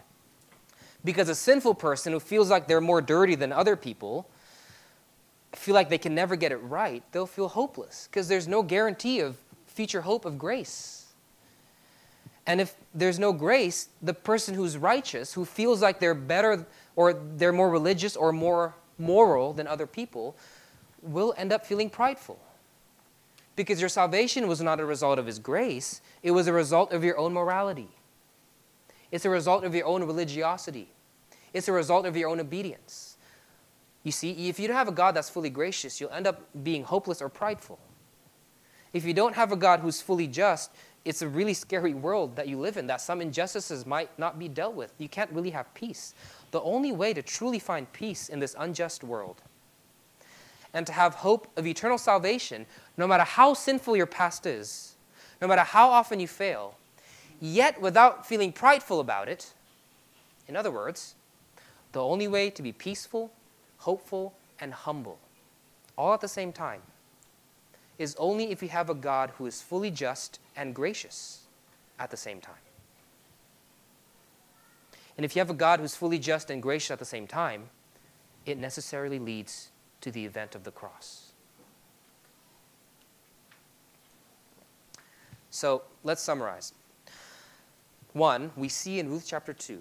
Because 1.03 1.29
a 1.29 1.35
sinful 1.35 1.75
person 1.75 2.13
who 2.13 2.19
feels 2.19 2.49
like 2.49 2.67
they're 2.67 2.81
more 2.81 3.01
dirty 3.01 3.35
than 3.35 3.51
other 3.51 3.75
people, 3.75 4.27
feel 5.53 5.75
like 5.75 5.89
they 5.89 5.97
can 5.97 6.15
never 6.15 6.35
get 6.35 6.51
it 6.51 6.57
right, 6.57 7.03
they'll 7.11 7.25
feel 7.25 7.47
hopeless 7.47 8.07
because 8.11 8.27
there's 8.27 8.47
no 8.47 8.61
guarantee 8.61 9.19
of 9.19 9.37
future 9.67 10.01
hope 10.01 10.25
of 10.25 10.37
grace. 10.37 11.13
And 12.47 12.61
if 12.61 12.75
there's 12.93 13.17
no 13.17 13.33
grace, 13.33 13.89
the 14.01 14.13
person 14.13 14.53
who's 14.53 14.77
righteous, 14.77 15.33
who 15.33 15.45
feels 15.45 15.81
like 15.81 15.99
they're 15.99 16.13
better 16.13 16.65
or 16.95 17.13
they're 17.13 17.51
more 17.51 17.69
religious 17.69 18.15
or 18.15 18.31
more 18.31 18.75
moral 18.97 19.53
than 19.53 19.67
other 19.67 19.87
people, 19.87 20.35
will 21.01 21.33
end 21.37 21.51
up 21.51 21.65
feeling 21.65 21.89
prideful. 21.89 22.39
Because 23.55 23.79
your 23.79 23.89
salvation 23.89 24.47
was 24.47 24.61
not 24.61 24.79
a 24.79 24.85
result 24.85 25.19
of 25.19 25.25
His 25.25 25.39
grace, 25.39 26.01
it 26.23 26.31
was 26.31 26.47
a 26.47 26.53
result 26.53 26.91
of 26.91 27.03
your 27.03 27.17
own 27.17 27.33
morality. 27.33 27.89
It's 29.11 29.25
a 29.25 29.29
result 29.29 29.63
of 29.63 29.73
your 29.73 29.85
own 29.85 30.03
religiosity. 30.03 30.89
It's 31.53 31.67
a 31.67 31.71
result 31.71 32.05
of 32.05 32.17
your 32.17 32.29
own 32.29 32.39
obedience. 32.39 33.15
You 34.03 34.11
see, 34.11 34.49
if 34.49 34.59
you 34.59 34.67
don't 34.67 34.75
have 34.75 34.87
a 34.87 34.91
God 34.91 35.15
that's 35.15 35.29
fully 35.29 35.49
gracious, 35.49 36.01
you'll 36.01 36.11
end 36.11 36.27
up 36.27 36.41
being 36.63 36.83
hopeless 36.83 37.21
or 37.21 37.29
prideful. 37.29 37.79
If 38.93 39.05
you 39.05 39.13
don't 39.13 39.35
have 39.35 39.51
a 39.51 39.55
God 39.55 39.79
who's 39.79 40.01
fully 40.01 40.27
just, 40.27 40.71
it's 41.05 41.21
a 41.21 41.27
really 41.27 41.53
scary 41.53 41.93
world 41.93 42.35
that 42.35 42.47
you 42.47 42.59
live 42.59 42.77
in, 42.77 42.87
that 42.87 42.99
some 42.99 43.21
injustices 43.21 43.85
might 43.85 44.09
not 44.17 44.39
be 44.39 44.47
dealt 44.47 44.73
with. 44.73 44.91
You 44.97 45.07
can't 45.07 45.31
really 45.31 45.51
have 45.51 45.71
peace. 45.75 46.15
The 46.49 46.61
only 46.61 46.91
way 46.91 47.13
to 47.13 47.21
truly 47.21 47.59
find 47.59 47.91
peace 47.93 48.27
in 48.27 48.39
this 48.39 48.55
unjust 48.57 49.03
world 49.03 49.41
and 50.73 50.85
to 50.85 50.91
have 50.91 51.15
hope 51.15 51.47
of 51.55 51.65
eternal 51.65 51.97
salvation, 51.97 52.65
no 52.97 53.07
matter 53.07 53.23
how 53.23 53.53
sinful 53.53 53.95
your 53.95 54.05
past 54.05 54.45
is, 54.45 54.95
no 55.41 55.47
matter 55.47 55.61
how 55.61 55.89
often 55.89 56.19
you 56.19 56.27
fail, 56.27 56.75
yet 57.39 57.79
without 57.79 58.27
feeling 58.27 58.51
prideful 58.51 58.99
about 58.99 59.29
it. 59.29 59.53
In 60.49 60.55
other 60.55 60.71
words, 60.71 61.15
the 61.93 62.03
only 62.03 62.27
way 62.27 62.49
to 62.49 62.61
be 62.61 62.73
peaceful, 62.73 63.31
hopeful, 63.77 64.33
and 64.59 64.73
humble, 64.73 65.17
all 65.97 66.13
at 66.13 66.19
the 66.19 66.27
same 66.27 66.51
time, 66.51 66.81
is 67.97 68.15
only 68.17 68.51
if 68.51 68.61
you 68.61 68.69
have 68.69 68.89
a 68.89 68.95
God 68.95 69.31
who 69.37 69.45
is 69.45 69.61
fully 69.61 69.91
just 69.91 70.39
and 70.55 70.75
gracious 70.75 71.41
at 71.99 72.11
the 72.11 72.17
same 72.17 72.41
time. 72.41 72.55
And 75.17 75.23
if 75.23 75.35
you 75.35 75.39
have 75.39 75.49
a 75.49 75.53
God 75.53 75.79
who's 75.79 75.95
fully 75.95 76.19
just 76.19 76.49
and 76.49 76.61
gracious 76.61 76.91
at 76.91 76.99
the 76.99 77.05
same 77.05 77.25
time, 77.25 77.69
it 78.45 78.57
necessarily 78.57 79.17
leads 79.17 79.71
to 80.01 80.11
the 80.11 80.25
event 80.25 80.55
of 80.55 80.63
the 80.63 80.71
cross. 80.71 81.31
So 85.49 85.83
let's 86.03 86.21
summarize. 86.21 86.73
One, 88.11 88.51
we 88.57 88.67
see 88.67 88.99
in 88.99 89.09
Ruth 89.09 89.25
chapter 89.25 89.53
2, 89.53 89.79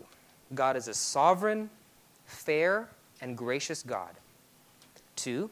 God 0.55 0.77
is 0.77 0.87
a 0.87 0.95
sovereign, 0.95 1.69
fair, 2.27 2.89
and 3.21 3.37
gracious 3.37 3.83
God. 3.83 4.11
Two, 5.17 5.51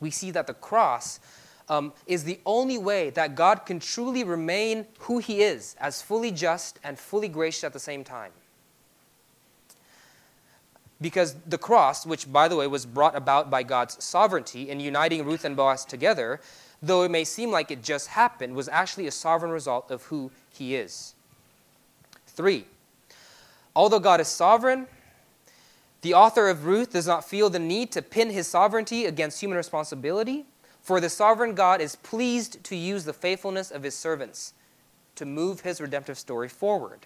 we 0.00 0.10
see 0.10 0.30
that 0.30 0.46
the 0.46 0.54
cross 0.54 1.18
um, 1.68 1.92
is 2.06 2.24
the 2.24 2.40
only 2.46 2.78
way 2.78 3.10
that 3.10 3.34
God 3.34 3.66
can 3.66 3.80
truly 3.80 4.24
remain 4.24 4.86
who 5.00 5.18
He 5.18 5.42
is, 5.42 5.76
as 5.80 6.02
fully 6.02 6.30
just 6.30 6.78
and 6.82 6.98
fully 6.98 7.28
gracious 7.28 7.64
at 7.64 7.72
the 7.72 7.78
same 7.78 8.04
time. 8.04 8.32
Because 11.00 11.34
the 11.46 11.58
cross, 11.58 12.04
which 12.04 12.30
by 12.32 12.48
the 12.48 12.56
way 12.56 12.66
was 12.66 12.84
brought 12.84 13.14
about 13.14 13.50
by 13.50 13.62
God's 13.62 14.02
sovereignty 14.02 14.68
in 14.68 14.80
uniting 14.80 15.24
Ruth 15.24 15.44
and 15.44 15.56
Boaz 15.56 15.84
together, 15.84 16.40
though 16.82 17.02
it 17.04 17.10
may 17.10 17.24
seem 17.24 17.50
like 17.50 17.70
it 17.70 17.82
just 17.82 18.08
happened, 18.08 18.54
was 18.54 18.68
actually 18.68 19.06
a 19.06 19.12
sovereign 19.12 19.52
result 19.52 19.90
of 19.90 20.02
who 20.04 20.30
he 20.50 20.74
is. 20.74 21.14
Three, 22.26 22.64
although 23.76 24.00
God 24.00 24.20
is 24.20 24.28
sovereign, 24.28 24.86
the 26.02 26.14
author 26.14 26.48
of 26.48 26.66
Ruth 26.66 26.92
does 26.92 27.06
not 27.06 27.28
feel 27.28 27.50
the 27.50 27.58
need 27.58 27.90
to 27.92 28.02
pin 28.02 28.30
his 28.30 28.46
sovereignty 28.46 29.04
against 29.04 29.40
human 29.40 29.56
responsibility, 29.56 30.46
for 30.88 31.02
the 31.02 31.10
sovereign 31.10 31.54
God 31.54 31.82
is 31.82 31.96
pleased 31.96 32.64
to 32.64 32.74
use 32.74 33.04
the 33.04 33.12
faithfulness 33.12 33.70
of 33.70 33.82
his 33.82 33.94
servants 33.94 34.54
to 35.16 35.26
move 35.26 35.60
his 35.60 35.82
redemptive 35.82 36.16
story 36.16 36.48
forward. 36.48 37.00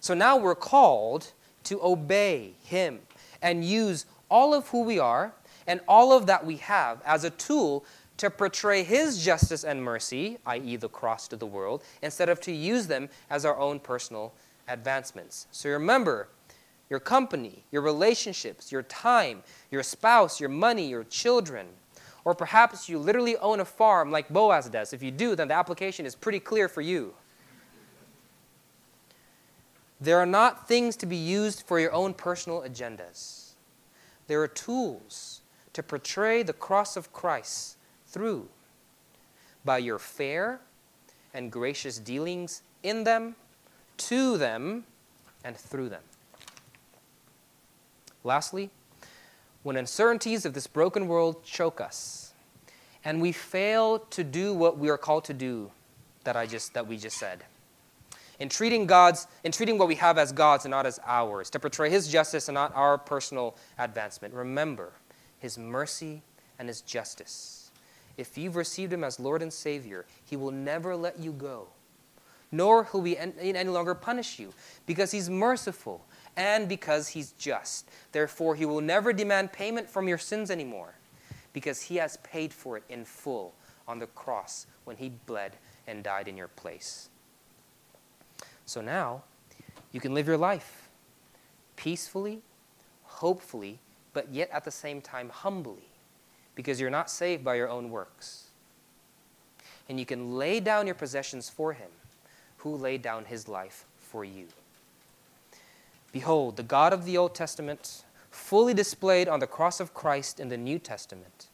So 0.00 0.12
now 0.12 0.36
we're 0.36 0.56
called 0.56 1.30
to 1.62 1.80
obey 1.84 2.54
Him 2.64 2.98
and 3.40 3.64
use 3.64 4.06
all 4.28 4.52
of 4.52 4.66
who 4.70 4.82
we 4.82 4.98
are 4.98 5.32
and 5.68 5.78
all 5.86 6.12
of 6.12 6.26
that 6.26 6.44
we 6.44 6.56
have 6.56 7.00
as 7.06 7.22
a 7.22 7.30
tool 7.30 7.84
to 8.16 8.28
portray 8.28 8.82
His 8.82 9.24
justice 9.24 9.62
and 9.62 9.84
mercy, 9.84 10.38
i.e., 10.44 10.74
the 10.74 10.88
cross 10.88 11.28
to 11.28 11.36
the 11.36 11.46
world, 11.46 11.84
instead 12.02 12.28
of 12.28 12.40
to 12.40 12.50
use 12.50 12.88
them 12.88 13.08
as 13.30 13.44
our 13.44 13.56
own 13.56 13.78
personal 13.78 14.34
advancements. 14.66 15.46
So 15.52 15.70
remember, 15.70 16.26
your 16.90 16.98
company, 16.98 17.62
your 17.70 17.82
relationships, 17.82 18.72
your 18.72 18.82
time, 18.82 19.44
your 19.70 19.84
spouse, 19.84 20.40
your 20.40 20.48
money, 20.48 20.88
your 20.88 21.04
children, 21.04 21.68
or 22.26 22.34
perhaps 22.34 22.88
you 22.88 22.98
literally 22.98 23.36
own 23.36 23.60
a 23.60 23.64
farm 23.64 24.10
like 24.10 24.28
Boaz 24.28 24.68
does. 24.68 24.92
If 24.92 25.00
you 25.00 25.12
do, 25.12 25.36
then 25.36 25.46
the 25.46 25.54
application 25.54 26.04
is 26.04 26.16
pretty 26.16 26.40
clear 26.40 26.68
for 26.68 26.80
you. 26.80 27.14
There 30.00 30.18
are 30.18 30.26
not 30.26 30.66
things 30.66 30.96
to 30.96 31.06
be 31.06 31.16
used 31.16 31.62
for 31.62 31.78
your 31.78 31.92
own 31.92 32.14
personal 32.14 32.62
agendas. 32.62 33.50
There 34.26 34.42
are 34.42 34.48
tools 34.48 35.40
to 35.72 35.84
portray 35.84 36.42
the 36.42 36.52
cross 36.52 36.96
of 36.96 37.12
Christ 37.12 37.76
through 38.08 38.48
by 39.64 39.78
your 39.78 40.00
fair 40.00 40.58
and 41.32 41.52
gracious 41.52 41.96
dealings 41.96 42.62
in 42.82 43.04
them, 43.04 43.36
to 43.98 44.36
them, 44.36 44.82
and 45.44 45.56
through 45.56 45.90
them. 45.90 46.02
Lastly, 48.24 48.70
when 49.66 49.76
uncertainties 49.76 50.46
of 50.46 50.54
this 50.54 50.68
broken 50.68 51.08
world 51.08 51.42
choke 51.42 51.80
us 51.80 52.32
and 53.04 53.20
we 53.20 53.32
fail 53.32 53.98
to 53.98 54.22
do 54.22 54.54
what 54.54 54.78
we 54.78 54.88
are 54.88 54.96
called 54.96 55.24
to 55.24 55.34
do 55.34 55.68
that 56.22 56.36
I 56.36 56.46
just 56.46 56.72
that 56.74 56.86
we 56.86 56.96
just 56.96 57.18
said. 57.18 57.42
In 58.38 58.48
treating 58.48 58.86
God's 58.86 59.26
in 59.42 59.50
treating 59.50 59.76
what 59.76 59.88
we 59.88 59.96
have 59.96 60.18
as 60.18 60.30
God's 60.30 60.66
and 60.66 60.70
not 60.70 60.86
as 60.86 61.00
ours, 61.04 61.50
to 61.50 61.58
portray 61.58 61.90
his 61.90 62.06
justice 62.06 62.46
and 62.46 62.54
not 62.54 62.76
our 62.76 62.96
personal 62.96 63.56
advancement. 63.76 64.32
Remember 64.34 64.92
his 65.40 65.58
mercy 65.58 66.22
and 66.60 66.68
his 66.68 66.80
justice. 66.80 67.72
If 68.16 68.38
you've 68.38 68.54
received 68.54 68.92
him 68.92 69.02
as 69.02 69.18
Lord 69.18 69.42
and 69.42 69.52
Savior, 69.52 70.06
he 70.24 70.36
will 70.36 70.52
never 70.52 70.94
let 70.94 71.18
you 71.18 71.32
go, 71.32 71.66
nor 72.52 72.88
will 72.92 73.02
he 73.02 73.18
any 73.18 73.64
longer 73.64 73.96
punish 73.96 74.38
you, 74.38 74.54
because 74.86 75.10
he's 75.10 75.28
merciful 75.28 76.06
and 76.36 76.68
because 76.68 77.08
he's 77.08 77.32
just. 77.32 77.88
Therefore, 78.12 78.54
he 78.54 78.66
will 78.66 78.80
never 78.80 79.12
demand 79.12 79.52
payment 79.52 79.88
from 79.88 80.08
your 80.08 80.18
sins 80.18 80.50
anymore, 80.50 80.94
because 81.52 81.82
he 81.82 81.96
has 81.96 82.18
paid 82.18 82.52
for 82.52 82.76
it 82.76 82.84
in 82.88 83.04
full 83.04 83.54
on 83.88 83.98
the 83.98 84.06
cross 84.08 84.66
when 84.84 84.96
he 84.96 85.08
bled 85.26 85.56
and 85.86 86.02
died 86.02 86.28
in 86.28 86.36
your 86.36 86.48
place. 86.48 87.08
So 88.66 88.80
now, 88.80 89.22
you 89.92 90.00
can 90.00 90.12
live 90.12 90.26
your 90.26 90.36
life 90.36 90.88
peacefully, 91.76 92.42
hopefully, 93.04 93.78
but 94.12 94.32
yet 94.32 94.50
at 94.50 94.64
the 94.64 94.70
same 94.70 95.00
time 95.00 95.28
humbly, 95.28 95.88
because 96.54 96.80
you're 96.80 96.90
not 96.90 97.10
saved 97.10 97.44
by 97.44 97.54
your 97.54 97.68
own 97.68 97.90
works. 97.90 98.48
And 99.88 100.00
you 100.00 100.06
can 100.06 100.36
lay 100.36 100.58
down 100.58 100.86
your 100.86 100.94
possessions 100.96 101.48
for 101.48 101.72
him, 101.72 101.90
who 102.58 102.74
laid 102.74 103.02
down 103.02 103.26
his 103.26 103.46
life 103.46 103.84
for 103.98 104.24
you. 104.24 104.48
Behold, 106.12 106.56
the 106.56 106.62
God 106.62 106.92
of 106.92 107.04
the 107.04 107.16
Old 107.16 107.34
Testament, 107.34 108.04
fully 108.30 108.74
displayed 108.74 109.28
on 109.28 109.40
the 109.40 109.46
cross 109.46 109.80
of 109.80 109.94
Christ 109.94 110.40
in 110.40 110.48
the 110.48 110.56
New 110.56 110.78
Testament. 110.78 111.48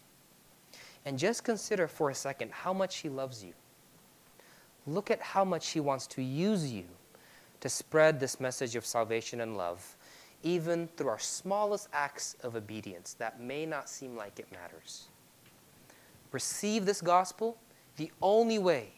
And 1.04 1.18
just 1.18 1.44
consider 1.44 1.88
for 1.88 2.10
a 2.10 2.14
second 2.14 2.52
how 2.52 2.72
much 2.72 2.98
he 2.98 3.08
loves 3.08 3.42
you. 3.42 3.54
Look 4.86 5.10
at 5.10 5.20
how 5.20 5.44
much 5.44 5.70
he 5.70 5.80
wants 5.80 6.06
to 6.08 6.22
use 6.22 6.70
you 6.72 6.84
to 7.60 7.68
spread 7.68 8.18
this 8.18 8.40
message 8.40 8.76
of 8.76 8.84
salvation 8.84 9.40
and 9.40 9.56
love 9.56 9.96
even 10.42 10.88
through 10.96 11.08
our 11.08 11.18
smallest 11.18 11.88
acts 11.92 12.36
of 12.42 12.56
obedience 12.56 13.14
that 13.14 13.40
may 13.40 13.64
not 13.64 13.88
seem 13.88 14.16
like 14.16 14.38
it 14.38 14.50
matters. 14.50 15.08
Receive 16.32 16.86
this 16.86 17.00
gospel 17.00 17.56
the 17.96 18.10
only 18.20 18.58
way 18.58 18.88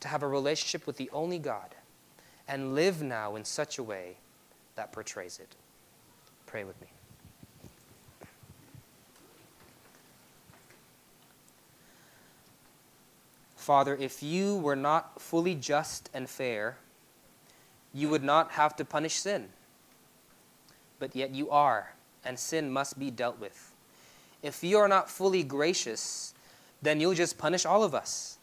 to 0.00 0.08
have 0.08 0.22
a 0.22 0.28
relationship 0.28 0.86
with 0.86 0.96
the 0.96 1.10
only 1.12 1.38
God 1.38 1.74
and 2.48 2.74
live 2.74 3.02
now 3.02 3.36
in 3.36 3.44
such 3.44 3.78
a 3.78 3.82
way 3.82 4.16
that 4.76 4.92
portrays 4.92 5.38
it. 5.38 5.54
Pray 6.46 6.64
with 6.64 6.80
me. 6.80 6.88
Father, 13.56 13.96
if 13.96 14.22
you 14.22 14.56
were 14.56 14.74
not 14.74 15.20
fully 15.20 15.54
just 15.54 16.10
and 16.12 16.28
fair, 16.28 16.76
you 17.94 18.08
would 18.08 18.24
not 18.24 18.52
have 18.52 18.74
to 18.76 18.84
punish 18.84 19.14
sin 19.14 19.48
but 21.02 21.16
yet 21.16 21.34
you 21.34 21.50
are, 21.50 21.94
and 22.24 22.38
sin 22.38 22.70
must 22.70 22.96
be 22.96 23.10
dealt 23.10 23.40
with. 23.40 23.74
If 24.40 24.62
you 24.62 24.78
are 24.78 24.86
not 24.86 25.10
fully 25.10 25.42
gracious, 25.42 26.32
then 26.80 27.00
you'll 27.00 27.14
just 27.14 27.38
punish 27.38 27.66
all 27.66 27.82
of 27.82 27.92
us. 27.92 28.38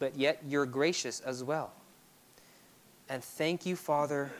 But 0.00 0.16
yet 0.16 0.42
you're 0.44 0.66
gracious 0.66 1.20
as 1.20 1.44
well. 1.44 1.70
And 3.08 3.22
thank 3.22 3.64
you, 3.64 3.76
Father, 3.76 4.32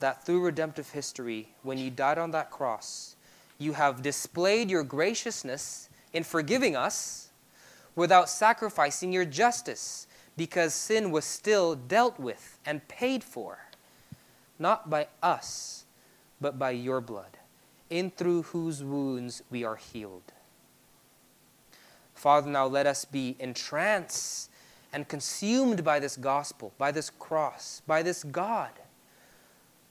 that 0.00 0.24
through 0.24 0.42
redemptive 0.44 0.90
history, 0.90 1.48
when 1.62 1.78
you 1.78 1.90
died 1.90 2.18
on 2.18 2.30
that 2.32 2.50
cross, 2.50 3.16
you 3.58 3.72
have 3.72 4.02
displayed 4.02 4.70
your 4.70 4.82
graciousness 4.82 5.88
in 6.12 6.22
forgiving 6.22 6.76
us 6.76 7.30
without 7.94 8.28
sacrificing 8.28 9.12
your 9.12 9.24
justice, 9.24 10.06
because 10.36 10.74
sin 10.74 11.10
was 11.10 11.24
still 11.24 11.74
dealt 11.74 12.20
with 12.20 12.58
and 12.66 12.86
paid 12.88 13.24
for, 13.24 13.58
not 14.58 14.90
by 14.90 15.06
us 15.22 15.84
but 16.38 16.58
by 16.58 16.70
your 16.70 17.00
blood, 17.00 17.38
in 17.88 18.10
through 18.10 18.42
whose 18.42 18.84
wounds 18.84 19.42
we 19.50 19.64
are 19.64 19.76
healed. 19.76 20.32
Father, 22.14 22.50
now 22.50 22.66
let 22.66 22.86
us 22.86 23.06
be 23.06 23.36
entranced 23.38 24.50
and 24.92 25.08
consumed 25.08 25.82
by 25.82 25.98
this 25.98 26.16
gospel, 26.16 26.74
by 26.76 26.92
this 26.92 27.08
cross, 27.08 27.80
by 27.86 28.02
this 28.02 28.22
God 28.22 28.70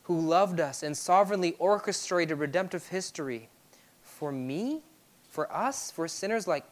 who 0.05 0.19
loved 0.19 0.59
us 0.59 0.81
and 0.81 0.97
sovereignly 0.97 1.55
orchestrated 1.59 2.39
redemptive 2.39 2.87
history 2.87 3.49
for 4.01 4.31
me, 4.31 4.81
for 5.29 5.51
us, 5.53 5.91
for 5.91 6.07
sinners 6.07 6.47
like, 6.47 6.65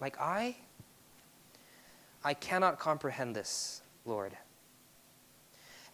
like 0.00 0.20
I. 0.20 0.56
I 2.24 2.34
cannot 2.34 2.78
comprehend 2.78 3.36
this, 3.36 3.82
Lord 4.04 4.36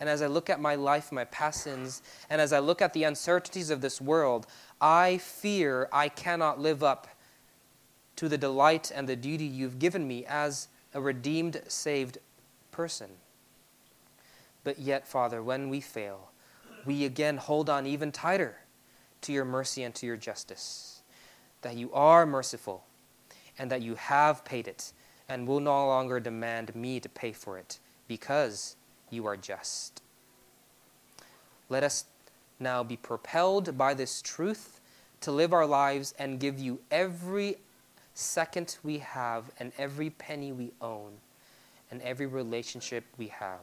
and 0.03 0.09
as 0.09 0.21
I 0.21 0.27
look 0.27 0.51
at 0.51 0.61
my 0.61 0.75
life, 0.75 1.13
my 1.13 1.25
past 1.27 1.63
sins, 1.63 2.03
and 2.29 2.41
as 2.41 2.53
I 2.53 2.59
look 2.59 2.83
at 2.83 2.93
the 2.93 3.05
uncertainties 3.05 3.71
of 3.71 3.83
this 3.83 4.01
world, 4.01 4.49
I 4.81 5.19
fear 5.19 5.89
I 5.93 6.09
cannot 6.09 6.59
live 6.59 6.83
up 6.83 7.07
to 8.17 8.29
the 8.29 8.37
delight 8.37 8.91
and 8.93 9.09
the 9.09 9.15
duty 9.15 9.45
you've 9.45 9.79
given 9.79 10.09
me 10.09 10.27
as 10.27 10.67
a 10.93 11.01
redeemed, 11.01 11.63
saved 11.69 12.19
person. 12.73 13.11
But 14.65 14.81
yet, 14.81 15.07
Father, 15.07 15.41
when 15.41 15.69
we 15.69 15.81
fail, 15.81 16.32
we 16.85 17.05
again 17.05 17.37
hold 17.37 17.71
on 17.71 17.87
even 17.87 18.13
tighter 18.13 18.57
to 19.23 19.33
your 19.33 19.45
mercy 19.45 19.83
and 19.83 19.95
to 19.95 20.07
your 20.07 20.17
justice. 20.17 21.03
That 21.63 21.77
you 21.77 21.93
are 21.93 22.27
merciful 22.27 22.85
and 23.59 23.71
that 23.71 23.83
you 23.83 23.95
have 23.95 24.45
paid 24.45 24.67
it 24.67 24.93
and 25.29 25.47
will 25.47 25.61
no 25.61 25.87
longer 25.87 26.21
demand 26.21 26.75
me 26.75 27.01
to 27.01 27.09
pay 27.09 27.33
for 27.33 27.57
it 27.59 27.79
because 28.09 28.77
you 29.11 29.27
are 29.27 29.37
just. 29.37 30.03
Let 31.69 31.85
us 31.85 32.05
now 32.59 32.83
be 32.83 32.97
propelled 32.97 33.79
by 33.79 33.95
this 33.95 34.21
truth 34.21 34.81
to 35.21 35.31
live 35.31 35.53
our 35.53 35.67
lives 35.67 36.15
and 36.19 36.41
give 36.41 36.59
you 36.59 36.81
every 36.91 37.57
second 38.15 38.77
we 38.83 38.99
have 38.99 39.51
and 39.59 39.73
every 39.79 40.11
penny 40.11 40.53
we 40.53 40.73
own 40.81 41.13
and 41.91 42.03
every 42.03 42.27
relationship 42.27 43.05
we 43.17 43.29
have, 43.29 43.61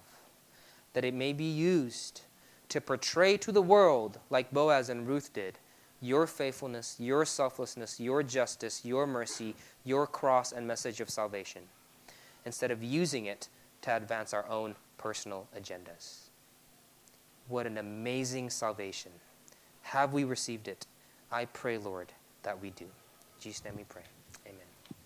that 0.93 1.03
it 1.03 1.13
may 1.13 1.34
be 1.34 1.43
used 1.49 2.22
to 2.70 2.80
portray 2.80 3.38
to 3.38 3.51
the 3.51 3.61
world, 3.61 4.20
like 4.30 4.51
Boaz 4.51 4.89
and 4.89 5.07
Ruth 5.07 5.34
did, 5.34 5.59
your 6.01 6.28
faithfulness, 6.28 6.95
your 6.99 7.26
selflessness, 7.26 7.99
your 7.99 8.24
justice, 8.24 8.86
your 8.86 9.05
mercy, 9.05 9.55
your 9.84 10.07
cross 10.07 10.51
and 10.51 10.65
message 10.65 11.01
of 11.01 11.09
salvation, 11.09 11.63
instead 12.45 12.72
of 12.72 12.84
using 12.84 13.26
it 13.26 13.49
to 13.82 13.95
advance 13.95 14.34
our 14.34 14.47
own 14.47 14.76
personal 14.97 15.47
agendas. 15.57 16.30
What 17.47 17.65
an 17.65 17.78
amazing 17.78 18.49
salvation. 18.49 19.11
Have 19.82 20.13
we 20.13 20.24
received 20.24 20.67
it? 20.67 20.86
I 21.32 21.45
pray, 21.45 21.78
Lord, 21.78 22.13
that 22.43 22.61
we 22.61 22.70
do. 22.70 22.86
In 22.86 23.41
Jesus' 23.41 23.65
name 23.65 23.76
we 23.78 23.84
pray. 23.84 24.03